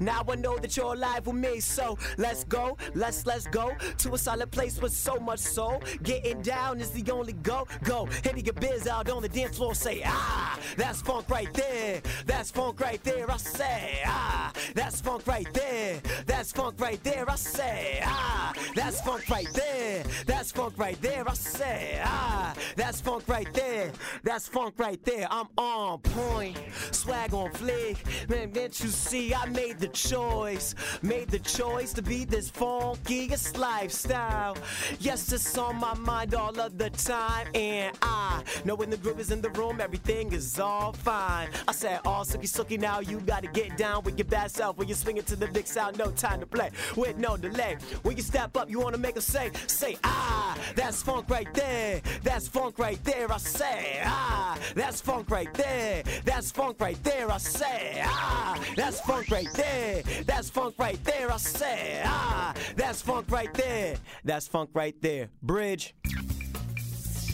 Now 0.00 0.22
I 0.28 0.34
know 0.36 0.58
that 0.58 0.76
you're 0.76 0.94
alive 0.94 1.26
with 1.26 1.36
me. 1.36 1.60
So 1.60 1.98
let's 2.18 2.44
go, 2.44 2.76
let's 2.94 3.26
let's 3.26 3.46
go 3.46 3.72
to 3.98 4.14
a 4.14 4.18
solid 4.18 4.50
place 4.50 4.80
with 4.80 4.92
so 4.92 5.16
much 5.16 5.40
soul. 5.40 5.82
Getting 6.02 6.42
down 6.42 6.80
is 6.80 6.90
the 6.90 7.10
only 7.12 7.32
go. 7.34 7.66
Go, 7.82 8.06
hitting 8.22 8.44
your 8.44 8.54
biz 8.54 8.86
out 8.86 9.08
on 9.08 9.22
the 9.22 9.28
dance 9.28 9.56
floor. 9.56 9.74
Say 9.74 10.02
ah, 10.04 10.58
that's 10.76 11.00
funk 11.02 11.28
right 11.30 11.52
there. 11.54 12.02
That's 12.26 12.50
funk 12.50 12.80
right 12.80 13.02
there. 13.02 13.30
I 13.30 13.36
say 13.36 14.02
ah, 14.04 14.52
that's 14.74 15.00
funk 15.00 15.26
right 15.26 15.52
there. 15.52 16.00
That's 16.26 16.52
funk 16.52 16.74
right 16.78 17.02
there. 17.02 17.30
I 17.30 17.36
say 17.36 18.00
ah, 18.04 18.52
that's 18.74 19.00
funk 19.00 19.28
right 19.28 19.52
there. 19.52 20.02
That's 20.26 20.52
funk 20.52 20.74
right 20.76 21.00
there. 21.00 21.28
I 21.28 21.34
say 21.34 22.00
ah, 22.04 22.54
that's 22.76 23.00
funk 23.00 23.24
right 23.28 23.52
there. 23.54 23.92
That's 24.22 24.48
funk 24.48 24.74
right 24.78 25.02
there. 25.04 25.26
I'm 25.30 25.48
on 25.56 25.98
point, 26.00 26.58
swag 26.90 27.32
on 27.32 27.50
fleek. 27.52 27.96
Man, 28.28 28.52
can't 28.66 28.80
you 28.80 28.88
see? 28.88 29.32
I 29.36 29.46
made 29.46 29.78
the 29.78 29.88
choice, 29.88 30.74
made 31.02 31.28
the 31.28 31.38
choice 31.38 31.92
to 31.92 32.02
be 32.02 32.24
this 32.24 32.50
funkiest 32.50 33.58
lifestyle. 33.58 34.56
Yes, 34.98 35.30
it's 35.32 35.58
on 35.58 35.76
my 35.76 35.94
mind 35.94 36.34
all 36.34 36.58
of 36.58 36.78
the 36.78 36.90
time, 36.90 37.48
and 37.54 37.96
I 38.00 38.42
know 38.64 38.74
when 38.74 38.88
the 38.88 38.96
groove 38.96 39.20
is 39.20 39.30
in 39.30 39.42
the 39.42 39.50
room, 39.50 39.80
everything 39.80 40.32
is 40.32 40.58
all 40.58 40.92
fine. 40.92 41.48
I 41.68 41.72
said, 41.72 42.00
all 42.06 42.24
sookie 42.24 42.48
sookie, 42.48 42.80
now 42.80 43.00
you 43.00 43.20
gotta 43.20 43.48
get 43.48 43.76
down 43.76 44.04
with 44.04 44.18
your 44.18 44.26
bad 44.26 44.50
self 44.50 44.78
when 44.78 44.88
you 44.88 44.94
swing 44.94 45.18
it 45.18 45.26
to 45.26 45.36
the 45.36 45.48
big 45.48 45.66
sound. 45.66 45.98
No 45.98 46.10
time 46.10 46.40
to 46.40 46.46
play 46.46 46.70
with 46.96 47.18
no 47.18 47.36
delay. 47.36 47.76
When 48.02 48.16
you 48.16 48.22
step 48.22 48.56
up, 48.56 48.70
you 48.70 48.80
wanna 48.80 48.98
make 48.98 49.16
a 49.16 49.20
say, 49.20 49.50
say 49.66 49.98
ah, 50.04 50.56
that's 50.74 51.02
funk 51.02 51.28
right 51.28 51.52
there, 51.52 52.00
that's 52.22 52.48
funk 52.48 52.78
right 52.78 53.02
there. 53.04 53.30
I 53.30 53.38
say 53.38 54.00
ah, 54.04 54.58
that's 54.74 55.00
funk 55.00 55.30
right 55.30 55.52
there, 55.54 56.02
that's 56.24 56.50
funk 56.50 56.80
right 56.80 57.02
there. 57.04 57.30
I 57.30 57.38
say 57.38 58.02
ah, 58.04 58.58
that's 58.76 59.00
funk 59.00 59.25
right 59.30 59.52
there, 59.54 60.02
that's 60.24 60.50
funk 60.50 60.74
right 60.78 61.02
there. 61.04 61.30
I 61.30 61.36
say 61.36 62.02
ah, 62.04 62.54
that's 62.76 63.02
funk 63.02 63.30
right 63.30 63.52
there, 63.54 63.96
that's 64.24 64.46
funk 64.46 64.70
right 64.74 64.94
there. 65.00 65.28
Bridge. 65.42 65.94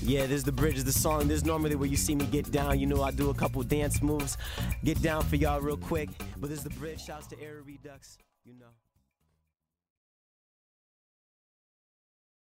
Yeah, 0.05 0.27
this 0.27 0.39
is 0.39 0.45
the 0.45 0.53
bridge 0.53 0.79
of 0.79 0.85
the 0.85 0.93
song. 0.93 1.29
This 1.29 1.39
is 1.39 1.45
normally 1.45 1.77
where 1.77 1.89
you 1.89 1.97
see 1.97 2.17
me 2.17 2.27
get 2.27 2.51
down. 2.51 2.81
You 2.81 2.87
know, 2.87 3.03
I 3.05 3.13
do 3.13 3.31
a 3.31 3.35
couple 3.35 3.63
dance 3.63 4.03
moves. 4.03 4.37
Get 4.83 5.01
down 5.01 5.23
for 5.23 5.37
y'all 5.37 5.61
real 5.61 5.77
quick. 5.77 6.09
But 6.39 6.51
this 6.51 6.59
is 6.59 6.65
the 6.65 6.71
bridge. 6.71 7.05
Shouts 7.05 7.29
to 7.29 7.41
Air 7.41 7.63
Redux. 7.65 8.19
You 8.45 8.55
know. 8.59 8.67